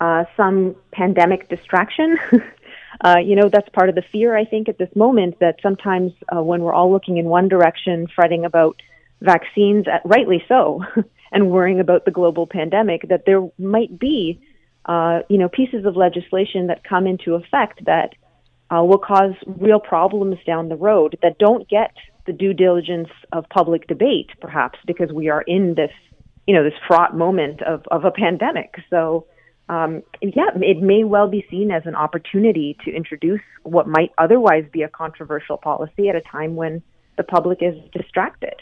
uh, 0.00 0.24
some 0.36 0.76
pandemic 0.92 1.48
distraction. 1.48 2.18
uh, 3.04 3.16
you 3.18 3.36
know, 3.36 3.48
that's 3.48 3.68
part 3.70 3.88
of 3.88 3.94
the 3.94 4.04
fear. 4.12 4.36
I 4.36 4.44
think 4.44 4.68
at 4.68 4.78
this 4.78 4.94
moment 4.94 5.38
that 5.40 5.56
sometimes 5.62 6.12
uh, 6.34 6.42
when 6.42 6.62
we're 6.62 6.72
all 6.72 6.90
looking 6.90 7.16
in 7.16 7.26
one 7.26 7.48
direction, 7.48 8.06
fretting 8.14 8.44
about 8.44 8.80
vaccines, 9.20 9.86
uh, 9.86 9.98
rightly 10.04 10.42
so, 10.48 10.84
and 11.32 11.50
worrying 11.50 11.80
about 11.80 12.04
the 12.04 12.10
global 12.10 12.46
pandemic, 12.46 13.08
that 13.08 13.24
there 13.26 13.48
might 13.58 13.98
be, 13.98 14.40
uh, 14.86 15.20
you 15.28 15.38
know, 15.38 15.48
pieces 15.48 15.84
of 15.84 15.96
legislation 15.96 16.68
that 16.68 16.84
come 16.84 17.06
into 17.06 17.34
effect 17.34 17.84
that 17.84 18.14
uh, 18.70 18.82
will 18.82 18.98
cause 18.98 19.34
real 19.46 19.80
problems 19.80 20.36
down 20.46 20.68
the 20.68 20.76
road 20.76 21.18
that 21.22 21.38
don't 21.38 21.68
get 21.68 21.94
the 22.26 22.32
due 22.32 22.52
diligence 22.52 23.08
of 23.32 23.48
public 23.48 23.86
debate, 23.86 24.28
perhaps 24.40 24.78
because 24.86 25.10
we 25.10 25.28
are 25.30 25.42
in 25.42 25.74
this, 25.74 25.90
you 26.46 26.54
know, 26.54 26.62
this 26.62 26.78
fraught 26.86 27.16
moment 27.16 27.62
of, 27.62 27.82
of 27.90 28.04
a 28.04 28.10
pandemic. 28.10 28.74
So, 28.90 29.26
um, 29.68 30.02
yeah, 30.22 30.50
it 30.56 30.82
may 30.82 31.04
well 31.04 31.28
be 31.28 31.44
seen 31.50 31.70
as 31.70 31.82
an 31.84 31.94
opportunity 31.94 32.76
to 32.84 32.90
introduce 32.90 33.40
what 33.64 33.86
might 33.86 34.10
otherwise 34.16 34.64
be 34.72 34.82
a 34.82 34.88
controversial 34.88 35.58
policy 35.58 36.08
at 36.08 36.16
a 36.16 36.22
time 36.22 36.56
when 36.56 36.82
the 37.16 37.22
public 37.22 37.58
is 37.60 37.74
distracted. 37.92 38.54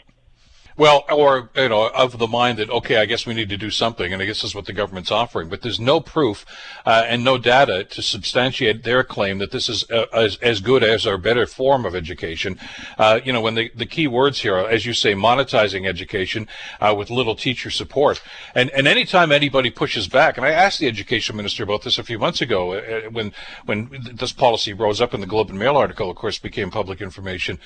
Well, 0.77 1.05
or 1.11 1.49
you 1.55 1.69
know, 1.69 1.89
of 1.89 2.19
the 2.19 2.27
mind 2.27 2.59
that 2.59 2.69
okay, 2.69 2.97
I 2.97 3.05
guess 3.05 3.25
we 3.25 3.33
need 3.33 3.49
to 3.49 3.57
do 3.57 3.71
something, 3.71 4.13
and 4.13 4.21
I 4.21 4.25
guess 4.25 4.43
that's 4.43 4.53
what 4.53 4.65
the 4.65 4.73
government's 4.73 5.09
offering. 5.09 5.49
But 5.49 5.63
there's 5.63 5.79
no 5.79 5.99
proof 5.99 6.45
uh, 6.85 7.03
and 7.07 7.23
no 7.23 7.39
data 7.39 7.83
to 7.83 8.01
substantiate 8.03 8.83
their 8.83 9.03
claim 9.03 9.39
that 9.39 9.49
this 9.49 9.69
is 9.69 9.89
uh, 9.89 10.05
as, 10.13 10.37
as 10.37 10.59
good 10.61 10.83
as 10.83 11.07
or 11.07 11.17
better 11.17 11.47
form 11.47 11.83
of 11.83 11.95
education. 11.95 12.59
Uh, 12.99 13.19
you 13.25 13.33
know, 13.33 13.41
when 13.41 13.55
the, 13.55 13.71
the 13.73 13.87
key 13.87 14.07
words 14.07 14.41
here 14.41 14.55
are, 14.55 14.69
as 14.69 14.85
you 14.85 14.93
say, 14.93 15.15
monetizing 15.15 15.87
education 15.87 16.47
uh, 16.79 16.93
with 16.95 17.09
little 17.09 17.35
teacher 17.35 17.71
support, 17.71 18.21
and 18.53 18.69
and 18.69 18.87
anytime 18.87 19.31
anybody 19.31 19.71
pushes 19.71 20.07
back, 20.07 20.37
and 20.37 20.45
I 20.45 20.51
asked 20.51 20.77
the 20.77 20.87
education 20.87 21.35
minister 21.35 21.63
about 21.63 21.81
this 21.81 21.97
a 21.97 22.03
few 22.03 22.19
months 22.19 22.39
ago 22.39 22.73
uh, 22.73 23.09
when 23.09 23.33
when 23.65 23.89
this 24.13 24.31
policy 24.31 24.73
rose 24.73 25.01
up 25.01 25.15
in 25.15 25.21
the 25.21 25.27
Globe 25.27 25.49
and 25.49 25.57
Mail 25.57 25.75
article, 25.75 26.07
of 26.11 26.15
course, 26.15 26.37
became 26.37 26.69
public 26.69 27.01
information, 27.01 27.57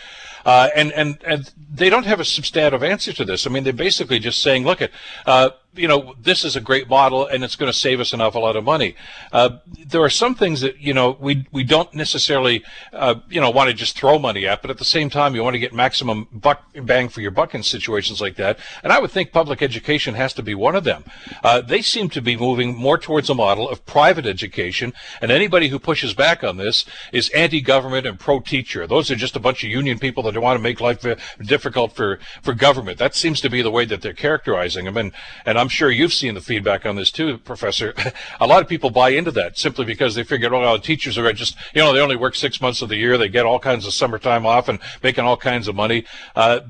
uh, 0.45 0.69
and 0.73 0.93
and 0.93 1.17
and 1.25 1.51
they 1.69 1.89
don't 1.89 2.05
have 2.05 2.21
a 2.21 2.25
substantive 2.25 2.81
answer 2.81 3.00
answer 3.01 3.13
to 3.13 3.25
this. 3.25 3.47
I 3.47 3.49
mean, 3.49 3.63
they're 3.63 3.73
basically 3.73 4.19
just 4.19 4.43
saying, 4.43 4.63
look 4.63 4.79
at, 4.79 4.91
uh, 5.25 5.49
you 5.73 5.87
know, 5.87 6.13
this 6.19 6.43
is 6.43 6.55
a 6.55 6.61
great 6.61 6.89
model 6.89 7.25
and 7.25 7.43
it's 7.43 7.55
going 7.55 7.71
to 7.71 7.77
save 7.77 7.99
us 7.99 8.11
an 8.13 8.19
awful 8.19 8.41
lot 8.41 8.55
of 8.55 8.63
money. 8.63 8.95
Uh, 9.31 9.57
there 9.87 10.01
are 10.01 10.09
some 10.09 10.35
things 10.35 10.61
that, 10.61 10.79
you 10.79 10.93
know, 10.93 11.17
we, 11.19 11.45
we 11.51 11.63
don't 11.63 11.93
necessarily, 11.93 12.63
uh, 12.91 13.15
you 13.29 13.39
know, 13.39 13.49
want 13.49 13.69
to 13.69 13.73
just 13.73 13.97
throw 13.97 14.19
money 14.19 14.45
at, 14.45 14.61
but 14.61 14.69
at 14.69 14.77
the 14.77 14.85
same 14.85 15.09
time, 15.09 15.33
you 15.33 15.43
want 15.43 15.53
to 15.53 15.59
get 15.59 15.73
maximum 15.73 16.27
buck, 16.31 16.63
bang 16.83 17.07
for 17.07 17.21
your 17.21 17.31
buck 17.31 17.55
in 17.55 17.63
situations 17.63 18.19
like 18.19 18.35
that. 18.35 18.59
And 18.83 18.91
I 18.91 18.99
would 18.99 19.11
think 19.11 19.31
public 19.31 19.61
education 19.61 20.15
has 20.15 20.33
to 20.33 20.43
be 20.43 20.55
one 20.55 20.75
of 20.75 20.83
them. 20.83 21.05
Uh, 21.43 21.61
they 21.61 21.81
seem 21.81 22.09
to 22.09 22.21
be 22.21 22.35
moving 22.35 22.75
more 22.75 22.97
towards 22.97 23.29
a 23.29 23.35
model 23.35 23.69
of 23.69 23.85
private 23.85 24.25
education, 24.25 24.93
and 25.21 25.31
anybody 25.31 25.69
who 25.69 25.79
pushes 25.79 26.13
back 26.13 26.43
on 26.43 26.57
this 26.57 26.85
is 27.13 27.29
anti-government 27.29 28.05
and 28.05 28.19
pro-teacher. 28.19 28.87
Those 28.87 29.09
are 29.09 29.15
just 29.15 29.35
a 29.35 29.39
bunch 29.39 29.63
of 29.63 29.69
union 29.69 29.99
people 29.99 30.23
that 30.23 30.39
want 30.39 30.57
to 30.57 30.63
make 30.63 30.81
life 30.81 31.05
difficult 31.41 31.93
for, 31.93 32.19
for 32.41 32.53
government. 32.53 32.97
That 32.97 33.15
seems 33.15 33.39
to 33.41 33.49
be 33.49 33.61
the 33.61 33.71
way 33.71 33.85
that 33.85 34.01
they're 34.01 34.13
characterizing 34.13 34.85
them. 34.85 34.97
And, 34.97 35.11
and 35.45 35.60
I'm 35.61 35.69
sure 35.69 35.91
you've 35.91 36.11
seen 36.11 36.33
the 36.33 36.41
feedback 36.41 36.87
on 36.87 36.95
this 36.95 37.11
too, 37.11 37.37
Professor. 37.37 37.93
a 38.41 38.47
lot 38.47 38.63
of 38.63 38.67
people 38.67 38.89
buy 38.89 39.09
into 39.09 39.29
that 39.31 39.59
simply 39.59 39.85
because 39.85 40.15
they 40.15 40.23
figure, 40.23 40.53
oh, 40.53 40.77
teachers 40.77 41.19
are 41.19 41.31
just, 41.33 41.55
you 41.75 41.81
know, 41.81 41.93
they 41.93 41.99
only 41.99 42.15
work 42.15 42.33
six 42.33 42.59
months 42.59 42.81
of 42.81 42.89
the 42.89 42.97
year. 42.97 43.15
They 43.15 43.29
get 43.29 43.45
all 43.45 43.59
kinds 43.59 43.85
of 43.85 43.93
summertime 43.93 44.45
off 44.45 44.67
and 44.67 44.79
making 45.03 45.23
all 45.23 45.37
kinds 45.37 45.67
of 45.67 45.75
money. 45.75 46.05
Uh, 46.35 46.61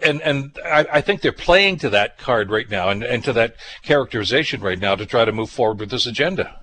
and 0.00 0.22
and 0.22 0.56
I, 0.64 0.86
I, 0.92 1.00
think 1.00 1.20
they're 1.20 1.32
playing 1.32 1.78
to 1.78 1.90
that 1.90 2.16
card 2.16 2.48
right 2.48 2.70
now 2.70 2.88
and, 2.88 3.02
and 3.02 3.24
to 3.24 3.32
that 3.34 3.56
characterization 3.82 4.60
right 4.60 4.78
now 4.78 4.94
to 4.94 5.04
try 5.04 5.24
to 5.24 5.32
move 5.32 5.50
forward 5.50 5.80
with 5.80 5.90
this 5.90 6.06
agenda. 6.06 6.60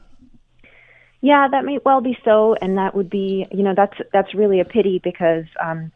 Yeah, 1.21 1.47
that 1.51 1.65
may 1.65 1.79
well 1.83 2.01
be 2.01 2.17
so, 2.23 2.55
and 2.61 2.77
that 2.77 2.95
would 2.95 3.09
be, 3.09 3.47
you 3.51 3.63
know, 3.63 3.73
that's 3.75 3.97
that's 4.13 4.33
really 4.33 4.61
a 4.61 4.65
pity 4.65 5.01
because 5.03 5.45
um, 5.61 5.91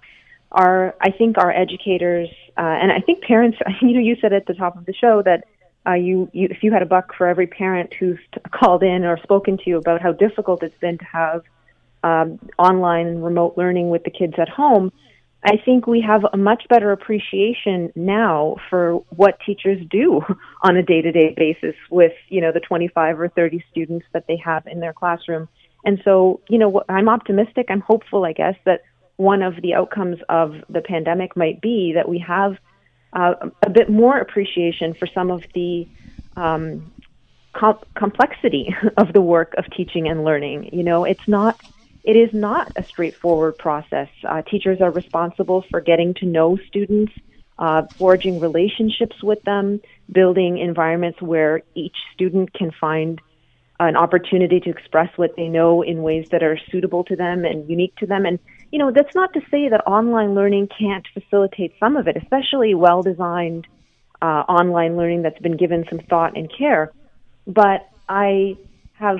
our 0.52 0.96
I 1.02 1.12
think 1.12 1.38
our 1.38 1.52
educators 1.52 2.30
uh, 2.58 2.62
and 2.62 2.92
I 2.92 3.00
think 3.00 3.24
parents. 3.24 3.58
You 3.82 3.94
know, 3.94 4.02
you 4.02 4.18
said 4.20 4.34
at 4.34 4.46
the 4.46 4.54
top 4.54 4.76
of 4.76 4.86
the 4.86 4.94
show 4.94 5.22
that 5.24 5.46
uh, 5.88 5.94
you, 5.94 6.30
you 6.34 6.48
if 6.52 6.64
you 6.64 6.72
had 6.72 6.82
a 6.82 6.86
buck 6.86 7.14
for 7.18 7.28
every 7.28 7.48
parent 7.48 7.94
who's 8.00 8.20
t- 8.34 8.42
called 8.52 8.84
in 8.84 9.06
or 9.06 9.18
spoken 9.24 9.58
to 9.58 9.64
you 9.66 9.78
about 9.78 10.02
how 10.02 10.12
difficult 10.12 10.64
it's 10.64 10.78
been 10.80 10.98
to 10.98 11.06
have 11.06 11.44
um, 12.04 12.40
online 12.58 13.08
and 13.08 13.24
remote 13.24 13.56
learning 13.58 13.90
with 13.90 14.04
the 14.04 14.12
kids 14.12 14.34
at 14.38 14.50
home, 14.50 14.92
I 15.44 15.58
think 15.64 15.88
we 15.88 16.02
have 16.02 16.26
a 16.32 16.38
much 16.38 16.64
better 16.70 16.92
appreciation 16.92 17.92
now 17.96 18.58
for 18.70 18.96
what 19.16 19.40
teachers 19.46 19.86
do 19.90 20.22
on 20.64 20.76
a 20.76 20.84
day-to-day 20.84 21.34
basis 21.38 21.76
with 21.90 22.14
you 22.28 22.42
know 22.42 22.52
the 22.52 22.60
25 22.60 23.20
or 23.20 23.30
30 23.30 23.64
students 23.72 24.06
that 24.14 24.26
they 24.28 24.38
have 24.38 24.68
in 24.68 24.80
their 24.80 24.94
classroom. 24.94 25.48
And 25.86 26.02
so, 26.04 26.42
you 26.50 26.58
know, 26.58 26.84
I'm 26.90 27.08
optimistic. 27.08 27.68
I'm 27.70 27.80
hopeful, 27.80 28.26
I 28.26 28.34
guess, 28.34 28.56
that 28.66 28.82
one 29.16 29.42
of 29.42 29.62
the 29.62 29.74
outcomes 29.74 30.18
of 30.30 30.56
the 30.70 30.82
pandemic 30.82 31.36
might 31.36 31.62
be 31.62 31.94
that 31.96 32.08
we 32.08 32.20
have 32.20 32.58
uh, 33.14 33.34
a 33.64 33.70
bit 33.70 33.90
more 33.90 34.18
appreciation 34.18 34.94
for 34.94 35.08
some 35.08 35.32
of 35.32 35.44
the 35.54 35.88
um, 36.36 36.92
com- 37.54 37.80
complexity 37.96 38.76
of 38.98 39.14
the 39.14 39.22
work 39.22 39.54
of 39.58 39.66
teaching 39.72 40.08
and 40.08 40.24
learning. 40.24 40.70
You 40.74 40.84
know, 40.84 41.04
it's 41.06 41.28
not. 41.28 41.60
It 42.04 42.16
is 42.16 42.34
not 42.34 42.72
a 42.78 42.84
straightforward 42.84 43.58
process. 43.58 44.08
Uh, 44.24 44.42
teachers 44.42 44.80
are 44.80 44.90
responsible 44.90 45.66
for 45.70 45.82
getting 45.82 46.14
to 46.16 46.26
know 46.26 46.58
students, 46.68 47.12
uh, 47.60 47.84
forging 47.98 48.40
relationships 48.40 49.22
with 49.22 49.44
them, 49.44 49.82
building 50.10 50.60
environments 50.60 51.22
where 51.22 51.62
each 51.76 51.98
student 52.14 52.54
can 52.54 52.72
find 52.72 53.22
an 53.82 53.96
opportunity 53.96 54.60
to 54.62 54.70
express 54.70 55.10
what 55.18 55.36
they 55.36 55.50
know 55.50 55.82
in 55.82 56.02
ways 56.02 56.28
that 56.32 56.42
are 56.42 56.58
suitable 56.72 57.04
to 57.04 57.16
them 57.16 57.46
and 57.46 57.70
unique 57.70 57.96
to 57.98 58.06
them. 58.06 58.26
And 58.26 58.40
you 58.72 58.80
know, 58.80 58.92
that's 58.92 59.16
not 59.16 59.34
to 59.34 59.42
say 59.52 59.70
that 59.70 59.86
online 59.88 60.36
learning 60.36 60.70
can't 60.78 61.08
facilitate 61.14 61.74
some 61.80 61.98
of 61.98 62.08
it, 62.08 62.18
especially 62.18 62.76
well 62.76 63.02
designed 63.02 63.68
uh, 64.22 64.44
online 64.48 64.98
learning 64.98 65.22
that's 65.24 65.40
been 65.40 65.58
given 65.58 65.86
some 65.90 66.00
thought 66.00 66.38
and 66.38 66.52
care. 66.56 66.92
But 67.48 67.90
I 68.08 68.58
have 68.94 69.20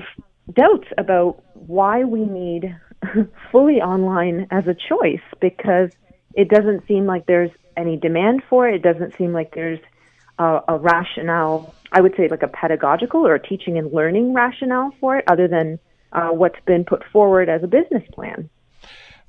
doubts 0.52 0.86
about 0.98 1.42
why 1.54 2.04
we 2.04 2.24
need 2.24 2.76
fully 3.52 3.80
online 3.80 4.46
as 4.50 4.66
a 4.66 4.74
choice 4.74 5.22
because 5.40 5.90
it 6.34 6.48
doesn't 6.48 6.86
seem 6.86 7.06
like 7.06 7.26
there's 7.26 7.50
any 7.76 7.96
demand 7.96 8.42
for 8.48 8.68
it. 8.68 8.74
It 8.74 8.82
doesn't 8.82 9.16
seem 9.16 9.32
like 9.32 9.54
there's 9.54 9.80
a, 10.38 10.60
a 10.68 10.78
rationale, 10.78 11.74
I 11.92 12.00
would 12.00 12.14
say 12.16 12.28
like 12.28 12.42
a 12.42 12.48
pedagogical 12.48 13.26
or 13.26 13.34
a 13.34 13.42
teaching 13.42 13.78
and 13.78 13.92
learning 13.92 14.32
rationale 14.32 14.92
for 15.00 15.16
it, 15.16 15.24
other 15.26 15.48
than 15.48 15.78
uh, 16.12 16.28
what's 16.28 16.60
been 16.66 16.84
put 16.84 17.02
forward 17.12 17.48
as 17.48 17.62
a 17.62 17.66
business 17.66 18.04
plan. 18.12 18.48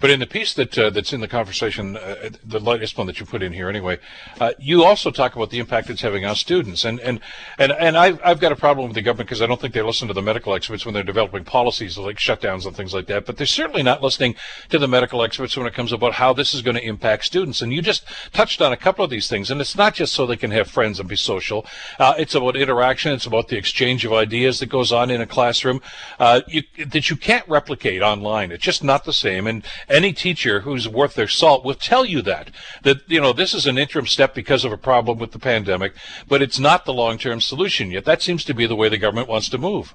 But 0.02 0.10
in 0.10 0.20
the 0.20 0.28
piece 0.28 0.54
that 0.56 0.78
uh, 0.78 0.90
that's 0.90 1.14
in 1.14 1.22
the 1.22 1.28
conversation, 1.28 1.96
uh, 1.96 2.32
the 2.44 2.60
latest 2.60 2.98
one 2.98 3.06
that 3.08 3.20
you 3.20 3.26
put 3.26 3.44
in 3.44 3.54
here 3.54 3.70
anyway, 3.70 4.00
uh, 4.40 4.52
you 4.60 4.84
also 4.84 5.12
talk 5.12 5.36
about 5.36 5.52
the 5.52 5.60
impact 5.60 5.92
it's 5.92 6.02
having 6.02 6.26
on 6.26 6.36
students. 6.36 6.84
And 6.84 7.00
and 7.00 7.20
and, 7.60 7.72
and 7.72 7.96
I've, 7.96 8.20
I've 8.26 8.40
got 8.40 8.52
a 8.52 8.56
problem 8.56 8.88
with 8.88 8.96
the 8.96 9.04
government 9.04 9.30
because 9.30 9.44
I 9.44 9.46
don't 9.46 9.62
think 9.62 9.76
they 9.76 9.82
listen 9.84 10.08
to 10.08 10.14
the 10.16 10.22
medical 10.22 10.56
experts 10.56 10.86
when 10.86 10.96
they're 10.96 11.04
developing 11.04 11.44
policies 11.44 12.00
like 12.00 12.18
shutdowns 12.18 12.66
and 12.66 12.76
things 12.76 12.94
like 12.94 13.06
that. 13.08 13.26
But 13.26 13.38
they're 13.38 13.46
certainly 13.46 13.84
not 13.84 14.02
listening 14.02 14.36
to 14.70 14.80
the 14.80 14.88
medical 14.88 15.22
experts 15.22 15.56
when 15.56 15.68
it 15.68 15.76
comes 15.76 15.92
about 15.94 16.14
how 16.14 16.34
this 16.34 16.56
is 16.56 16.64
going 16.64 16.76
to 16.76 16.84
impact 16.84 17.26
students. 17.26 17.62
And 17.62 17.72
you 17.72 17.84
just 17.84 18.04
touched 18.34 18.60
on 18.62 18.74
a 18.74 18.78
couple 18.78 19.06
of 19.06 19.12
these 19.12 19.28
things. 19.28 19.52
And 19.52 19.62
it's 19.62 19.78
not 19.78 19.94
just 19.94 20.14
so 20.14 20.26
they 20.26 20.36
can 20.36 20.50
have 20.50 20.68
friends 20.68 21.00
and 21.00 21.08
be 21.08 21.16
social. 21.16 21.64
Uh, 22.00 22.16
it's 22.18 22.34
about 22.34 22.56
interaction. 22.56 23.14
It's 23.14 23.28
about 23.28 23.50
the 23.50 23.58
exchange 23.58 24.04
of 24.04 24.14
ideas 24.14 24.60
that 24.60 24.68
goes 24.68 24.92
on 24.92 25.12
in 25.12 25.22
a 25.22 25.28
classroom 25.28 25.80
uh, 26.20 26.42
you, 26.48 26.64
that 26.88 27.12
you 27.12 27.16
can't 27.16 27.48
replicate 27.48 28.02
online. 28.02 28.52
It's 28.52 28.64
just 28.64 28.84
not 28.84 29.06
the 29.06 29.14
same. 29.14 29.46
And 29.46 29.64
any 29.92 30.14
teacher 30.14 30.62
who's 30.62 30.88
worth 30.88 31.16
their 31.16 31.28
salt 31.28 31.64
will 31.64 31.76
tell 31.76 32.06
you 32.06 32.22
that 32.24 32.52
that 32.84 32.98
you 33.08 33.20
know 33.20 33.34
this 33.34 33.54
is 33.54 33.66
an 33.66 33.78
interim 33.78 34.08
step 34.08 34.34
because 34.34 34.66
of 34.66 34.72
a 34.72 34.78
problem 34.78 35.20
with 35.20 35.32
the 35.32 35.40
pandemic, 35.40 35.94
but 36.28 36.42
it's 36.42 36.60
not 36.60 36.86
the 36.86 36.94
long-term 36.94 37.42
solution 37.42 37.92
yet. 37.92 38.06
That 38.06 38.22
seems 38.22 38.44
to 38.46 38.54
be 38.54 38.66
the 38.66 38.76
way 38.76 38.90
the 38.90 38.98
government 38.98 39.28
wants 39.28 39.50
to 39.50 39.58
move. 39.58 39.94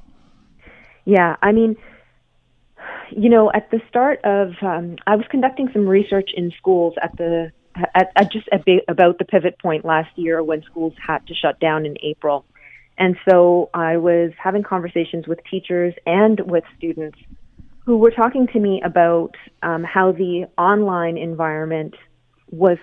Yeah, 1.04 1.36
I 1.40 1.52
mean, 1.52 1.76
you 3.10 3.28
know, 3.28 3.50
at 3.52 3.70
the 3.70 3.80
start 3.88 4.20
of, 4.24 4.54
um, 4.60 4.96
I 5.06 5.16
was 5.16 5.24
conducting 5.30 5.68
some 5.72 5.86
research 5.86 6.30
in 6.36 6.52
schools 6.58 6.94
at 7.00 7.16
the 7.16 7.52
at, 7.94 8.10
at 8.16 8.32
just 8.32 8.48
about 8.88 9.18
the 9.18 9.24
pivot 9.24 9.58
point 9.58 9.84
last 9.84 10.10
year 10.16 10.42
when 10.42 10.62
schools 10.62 10.94
had 11.04 11.26
to 11.26 11.34
shut 11.34 11.60
down 11.60 11.84
in 11.86 11.96
April. 12.02 12.44
And 12.98 13.16
so 13.28 13.68
I 13.74 13.98
was 13.98 14.32
having 14.42 14.62
conversations 14.62 15.26
with 15.26 15.40
teachers 15.50 15.94
and 16.06 16.40
with 16.40 16.64
students 16.78 17.18
who 17.86 17.96
were 17.96 18.10
talking 18.10 18.48
to 18.48 18.58
me 18.58 18.82
about 18.84 19.36
um, 19.62 19.84
how 19.84 20.10
the 20.12 20.46
online 20.58 21.16
environment 21.16 21.94
was 22.50 22.78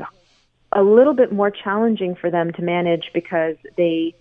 a 0.72 0.82
little 0.82 1.14
bit 1.14 1.32
more 1.32 1.52
challenging 1.52 2.16
for 2.16 2.32
them 2.32 2.52
to 2.54 2.62
manage 2.62 3.12
because 3.14 3.58
they 3.78 4.16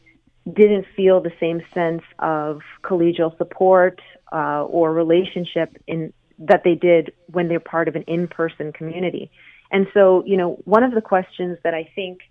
didn't 0.52 0.84
feel 0.96 1.20
the 1.20 1.32
same 1.38 1.62
sense 1.72 2.02
of 2.18 2.62
collegial 2.82 3.36
support 3.38 4.00
uh, 4.32 4.64
or 4.64 4.92
relationship 4.92 5.76
in 5.86 6.12
that 6.38 6.64
they 6.64 6.74
did 6.74 7.12
when 7.26 7.46
they're 7.46 7.60
part 7.60 7.86
of 7.86 7.94
an 7.94 8.02
in-person 8.02 8.72
community. 8.72 9.30
And 9.70 9.86
so, 9.94 10.24
you 10.26 10.36
know, 10.36 10.58
one 10.64 10.82
of 10.82 10.92
the 10.92 11.00
questions 11.00 11.58
that 11.62 11.74
I 11.74 11.88
think 11.94 12.22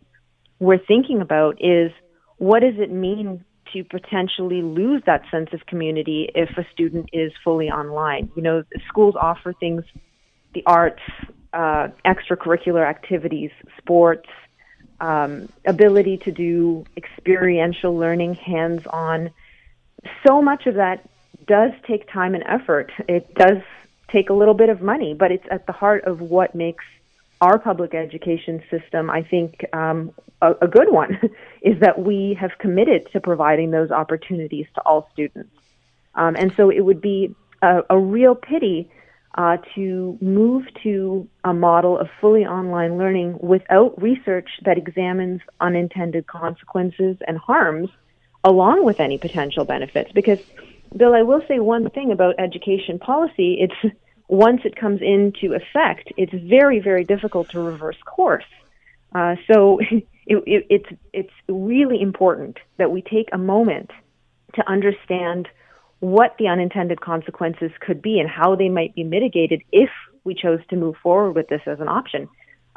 we're 0.59 0.77
thinking 0.77 1.21
about 1.21 1.57
is 1.63 1.91
what 2.37 2.59
does 2.59 2.75
it 2.77 2.91
mean 2.91 3.45
to 3.74 3.84
potentially 3.84 4.61
lose 4.61 5.01
that 5.05 5.24
sense 5.32 5.49
of 5.53 5.65
community 5.65 6.30
if 6.36 6.57
a 6.57 6.65
student 6.72 7.09
is 7.13 7.32
fully 7.43 7.69
online. 7.69 8.32
You 8.36 8.41
know, 8.41 8.63
schools 8.88 9.15
offer 9.19 9.53
things, 9.53 9.84
the 10.53 10.63
arts, 10.65 11.01
uh, 11.53 11.89
extracurricular 12.05 12.88
activities, 12.88 13.51
sports, 13.78 14.30
um, 14.99 15.49
ability 15.65 16.17
to 16.17 16.32
do 16.32 16.86
experiential 16.95 17.95
learning, 17.95 18.36
hands 18.36 18.86
on. 18.88 19.32
So 20.26 20.41
much 20.41 20.67
of 20.67 20.76
that 20.76 21.07
does 21.47 21.72
take 21.88 22.09
time 22.11 22.36
and 22.36 22.43
effort. 22.47 22.91
It 23.07 23.34
does 23.34 23.57
take 24.09 24.30
a 24.30 24.34
little 24.34 24.53
bit 24.53 24.69
of 24.69 24.82
money, 24.82 25.13
but 25.13 25.32
it's 25.32 25.45
at 25.49 25.65
the 25.65 25.74
heart 25.74 26.03
of 26.05 26.22
what 26.22 26.53
makes 26.53 26.86
our 27.41 27.57
public 27.57 27.95
education 27.95 28.61
system, 28.69 29.09
I 29.09 29.23
think 29.23 29.65
um, 29.73 30.13
a, 30.41 30.51
a, 30.61 30.67
good 30.67 30.91
one, 30.91 31.19
is 31.61 31.79
that 31.79 31.99
we 31.99 32.37
have 32.39 32.51
committed 32.59 33.11
to 33.13 33.19
providing 33.19 33.71
those 33.71 33.89
opportunities 33.91 34.67
to 34.75 34.81
all 34.81 35.09
students. 35.11 35.49
Um, 36.13 36.35
and 36.35 36.53
so 36.55 36.69
it 36.69 36.81
would 36.81 37.01
be 37.01 37.35
a, 37.61 37.81
a 37.89 37.97
real 37.97 38.35
pity 38.35 38.89
uh, 39.35 39.57
to 39.75 40.17
move 40.21 40.65
to 40.83 41.27
a 41.43 41.53
model 41.53 41.97
of 41.97 42.09
fully 42.19 42.45
online 42.45 42.97
learning 42.97 43.37
without 43.41 43.99
research 44.01 44.49
that 44.65 44.77
examines 44.77 45.41
unintended 45.59 46.27
consequences 46.27 47.17
and 47.27 47.37
harms 47.37 47.89
along 48.43 48.83
with 48.83 48.99
any 48.99 49.17
potential 49.17 49.65
benefits. 49.65 50.11
Because, 50.11 50.39
Bill, 50.95 51.15
I 51.15 51.21
will 51.21 51.41
say 51.47 51.59
one 51.59 51.89
thing 51.89 52.11
about 52.11 52.35
education 52.39 52.99
policy. 52.99 53.57
It's 53.61 53.95
once 54.32 54.61
it 54.63 54.77
comes 54.77 55.01
into 55.01 55.53
effect, 55.53 56.13
it's 56.15 56.34
very, 56.34 56.79
very 56.79 57.03
difficult 57.03 57.49
to 57.49 57.59
reverse 57.59 57.97
course. 58.05 58.45
Uh, 59.13 59.36
so 59.51 59.79
it, 59.91 60.05
it, 60.25 60.65
it's 60.69 60.99
it's 61.13 61.34
really 61.49 62.01
important 62.01 62.57
that 62.77 62.91
we 62.91 63.01
take 63.01 63.27
a 63.34 63.38
moment 63.38 63.91
to 64.55 64.67
understand 64.71 65.49
what 65.99 66.36
the 66.39 66.47
unintended 66.47 67.01
consequences 67.01 67.71
could 67.82 68.01
be 68.01 68.19
and 68.19 68.29
how 68.29 68.55
they 68.55 68.69
might 68.69 68.95
be 68.95 69.03
mitigated 69.03 69.61
if 69.71 69.89
we 70.23 70.34
chose 70.34 70.59
to 70.69 70.77
move 70.77 70.95
forward 71.03 71.34
with 71.34 71.49
this 71.49 71.61
as 71.65 71.79
an 71.82 71.89
option. 71.89 72.27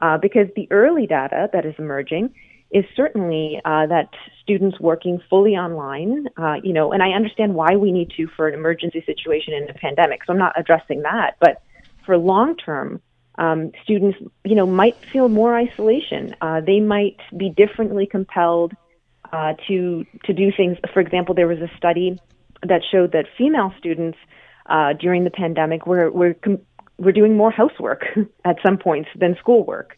Uh, 0.00 0.18
because 0.18 0.48
the 0.56 0.66
early 0.72 1.06
data 1.06 1.48
that 1.52 1.64
is 1.64 1.74
emerging 1.78 2.34
is 2.74 2.84
certainly 2.96 3.60
uh, 3.64 3.86
that 3.86 4.10
students 4.42 4.80
working 4.80 5.22
fully 5.30 5.52
online, 5.52 6.26
uh, 6.36 6.56
you 6.62 6.72
know, 6.72 6.92
and 6.92 7.04
I 7.04 7.10
understand 7.10 7.54
why 7.54 7.76
we 7.76 7.92
need 7.92 8.10
to 8.16 8.26
for 8.36 8.48
an 8.48 8.54
emergency 8.54 9.02
situation 9.06 9.54
in 9.54 9.70
a 9.70 9.74
pandemic, 9.74 10.24
so 10.24 10.32
I'm 10.32 10.38
not 10.40 10.58
addressing 10.58 11.02
that. 11.02 11.36
But 11.38 11.62
for 12.04 12.18
long 12.18 12.56
term, 12.56 13.00
um, 13.36 13.70
students, 13.84 14.18
you 14.44 14.56
know, 14.56 14.66
might 14.66 14.96
feel 15.12 15.28
more 15.28 15.56
isolation. 15.56 16.34
Uh, 16.40 16.60
they 16.60 16.80
might 16.80 17.16
be 17.36 17.48
differently 17.48 18.06
compelled 18.06 18.72
uh, 19.32 19.54
to 19.68 20.04
to 20.24 20.32
do 20.32 20.50
things. 20.50 20.76
For 20.92 20.98
example, 20.98 21.36
there 21.36 21.46
was 21.46 21.58
a 21.60 21.70
study 21.76 22.18
that 22.64 22.82
showed 22.90 23.12
that 23.12 23.26
female 23.38 23.72
students 23.78 24.18
uh, 24.66 24.94
during 24.94 25.22
the 25.22 25.30
pandemic 25.30 25.86
were 25.86 26.10
were 26.10 26.34
com- 26.34 26.60
were 26.98 27.12
doing 27.12 27.36
more 27.36 27.52
housework 27.52 28.04
at 28.44 28.56
some 28.66 28.78
points 28.78 29.10
than 29.14 29.36
schoolwork. 29.38 29.96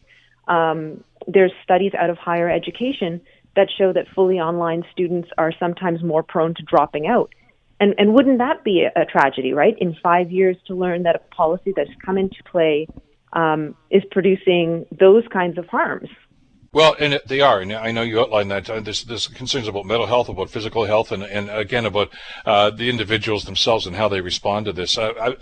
Um, 0.49 1.05
there's 1.27 1.53
studies 1.63 1.93
out 1.99 2.11
of 2.11 2.19
higher 2.19 2.51
education 2.51 3.21
that 3.57 3.69
show 3.77 3.93
that 3.93 4.07
fully 4.15 4.39
online 4.39 4.85
students 4.93 5.29
are 5.39 5.53
sometimes 5.59 6.03
more 6.03 6.23
prone 6.23 6.55
to 6.55 6.63
dropping 6.63 7.07
out. 7.07 7.35
And 7.81 7.95
and 7.99 8.15
wouldn't 8.15 8.39
that 8.39 8.65
be 8.65 8.87
a, 8.95 9.05
tragedy, 9.05 9.53
right? 9.53 9.77
In 9.79 9.97
five 10.03 10.31
years, 10.31 10.57
to 10.67 10.75
learn 10.75 11.03
that 11.03 11.17
a 11.17 11.35
policy 11.35 11.73
that's 11.77 11.91
come 12.05 12.17
into 12.17 12.43
play 12.51 12.87
um, 13.33 13.75
is 13.91 14.03
producing 14.11 14.87
those 14.99 15.25
kinds 15.33 15.59
of 15.59 15.67
harms. 15.67 16.09
Well, 16.77 16.95
and 16.99 17.19
they 17.25 17.41
are, 17.41 17.61
and 17.61 17.73
I 17.73 17.91
know 17.91 18.03
you 18.03 18.21
outlined 18.21 18.51
that. 18.51 18.69
Uh, 18.69 18.81
there's, 18.81 19.05
there's 19.05 19.29
concerns 19.29 19.67
about 19.67 19.87
mental 19.87 20.07
health, 20.07 20.29
about 20.29 20.51
physical 20.51 20.85
health, 20.85 21.11
and, 21.11 21.23
and 21.23 21.49
again 21.49 21.87
about 21.87 22.11
uh, 22.45 22.69
the 22.69 22.91
individuals 22.91 23.45
themselves 23.47 23.87
and 23.87 23.97
how 23.97 24.09
they 24.11 24.21
respond 24.21 24.67
to 24.67 24.75
this. 24.75 24.99
I, 24.99 25.09
I 25.09 25.37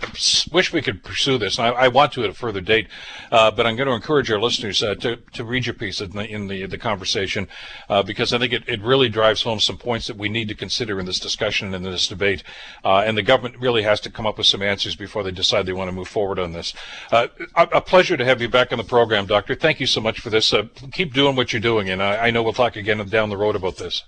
wish 0.53 0.71
we 0.71 0.81
could 0.81 1.03
pursue 1.03 1.37
this, 1.37 1.57
and 1.57 1.67
I, 1.67 1.71
I, 1.71 1.87
want 1.89 2.13
to 2.13 2.23
at 2.23 2.29
a 2.29 2.33
further 2.33 2.61
date. 2.61 2.87
Uh, 3.33 3.51
but 3.51 3.67
I'm 3.67 3.75
going 3.75 3.89
to 3.89 3.93
encourage 3.93 4.31
our 4.31 4.39
listeners 4.39 4.81
uh, 4.81 4.95
to, 4.95 5.17
to 5.33 5.43
read 5.43 5.65
your 5.65 5.73
piece 5.73 5.99
in 5.99 6.11
the 6.11 6.25
in 6.25 6.47
the, 6.47 6.67
the 6.67 6.77
conversation 6.77 7.49
uh, 7.89 8.01
because 8.01 8.31
I 8.31 8.37
think 8.37 8.53
it, 8.53 8.63
it 8.69 8.81
really 8.81 9.09
drives 9.09 9.41
home 9.41 9.59
some 9.59 9.77
points 9.77 10.07
that 10.07 10.15
we 10.15 10.29
need 10.29 10.47
to 10.47 10.55
consider 10.55 11.01
in 11.01 11.05
this 11.05 11.19
discussion 11.19 11.73
and 11.73 11.85
in 11.85 11.91
this 11.91 12.07
debate. 12.07 12.43
Uh, 12.85 12.99
and 12.99 13.17
the 13.17 13.23
government 13.23 13.59
really 13.59 13.83
has 13.83 13.99
to 13.99 14.09
come 14.09 14.25
up 14.25 14.37
with 14.37 14.47
some 14.47 14.61
answers 14.61 14.95
before 14.95 15.21
they 15.21 15.31
decide 15.31 15.65
they 15.65 15.73
want 15.73 15.89
to 15.89 15.95
move 15.95 16.07
forward 16.07 16.39
on 16.39 16.53
this. 16.53 16.73
A, 17.11 17.29
a, 17.57 17.81
pleasure 17.81 18.15
to 18.15 18.23
have 18.23 18.41
you 18.41 18.47
back 18.47 18.71
on 18.71 18.77
the 18.77 18.85
program, 18.85 19.25
Doctor. 19.25 19.53
Thank 19.53 19.81
you 19.81 19.85
so 19.85 19.99
much 19.99 20.21
for 20.21 20.29
this. 20.29 20.53
keep 20.93 21.13
doing 21.13 21.24
doing 21.25 21.35
what 21.35 21.51
you're 21.51 21.61
doing, 21.61 21.89
and 21.89 22.03
I, 22.03 22.27
I 22.27 22.31
know 22.31 22.43
we'll 22.43 22.53
talk 22.53 22.75
again 22.75 23.03
down 23.07 23.29
the 23.29 23.37
road 23.37 23.55
about 23.55 23.77
this. 23.77 24.03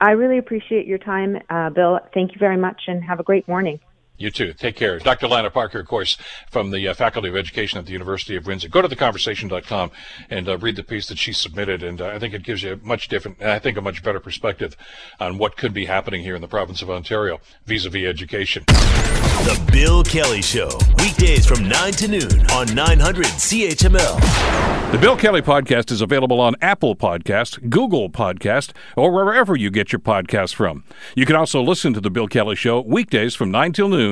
I 0.00 0.10
really 0.10 0.36
appreciate 0.36 0.86
your 0.86 0.98
time, 0.98 1.38
uh, 1.48 1.70
Bill. 1.70 1.98
Thank 2.12 2.32
you 2.32 2.38
very 2.38 2.58
much, 2.58 2.82
and 2.88 3.02
have 3.02 3.20
a 3.20 3.22
great 3.22 3.48
morning. 3.48 3.80
You 4.22 4.30
too. 4.30 4.52
Take 4.52 4.76
care. 4.76 5.00
Dr. 5.00 5.26
Lana 5.26 5.50
Parker, 5.50 5.80
of 5.80 5.88
course, 5.88 6.16
from 6.48 6.70
the 6.70 6.86
uh, 6.86 6.94
Faculty 6.94 7.28
of 7.28 7.34
Education 7.34 7.80
at 7.80 7.86
the 7.86 7.92
University 7.92 8.36
of 8.36 8.46
Windsor. 8.46 8.68
Go 8.68 8.80
to 8.80 8.88
theconversation.com 8.88 9.90
and 10.30 10.48
uh, 10.48 10.58
read 10.58 10.76
the 10.76 10.84
piece 10.84 11.08
that 11.08 11.18
she 11.18 11.32
submitted, 11.32 11.82
and 11.82 12.00
uh, 12.00 12.06
I 12.06 12.20
think 12.20 12.32
it 12.32 12.44
gives 12.44 12.62
you 12.62 12.74
a 12.74 12.76
much 12.76 13.08
different, 13.08 13.42
I 13.42 13.58
think 13.58 13.76
a 13.76 13.80
much 13.80 14.04
better 14.04 14.20
perspective 14.20 14.76
on 15.18 15.38
what 15.38 15.56
could 15.56 15.74
be 15.74 15.86
happening 15.86 16.22
here 16.22 16.36
in 16.36 16.40
the 16.40 16.46
province 16.46 16.82
of 16.82 16.88
Ontario 16.88 17.40
vis-a-vis 17.66 18.06
education. 18.06 18.62
The 18.68 19.60
Bill 19.72 20.04
Kelly 20.04 20.40
Show, 20.40 20.70
weekdays 20.98 21.44
from 21.44 21.68
9 21.68 21.92
to 21.94 22.06
noon 22.06 22.50
on 22.52 22.72
900 22.72 23.24
CHML. 23.26 24.92
The 24.92 24.98
Bill 24.98 25.16
Kelly 25.16 25.42
Podcast 25.42 25.90
is 25.90 26.00
available 26.00 26.38
on 26.38 26.54
Apple 26.60 26.94
Podcast, 26.94 27.70
Google 27.70 28.08
Podcast, 28.08 28.72
or 28.94 29.10
wherever 29.10 29.56
you 29.56 29.70
get 29.70 29.90
your 29.90 29.98
podcasts 29.98 30.54
from. 30.54 30.84
You 31.16 31.26
can 31.26 31.34
also 31.34 31.60
listen 31.60 31.92
to 31.94 32.00
The 32.00 32.10
Bill 32.10 32.28
Kelly 32.28 32.54
Show 32.54 32.82
weekdays 32.82 33.34
from 33.34 33.50
9 33.50 33.72
till 33.72 33.88
noon 33.88 34.11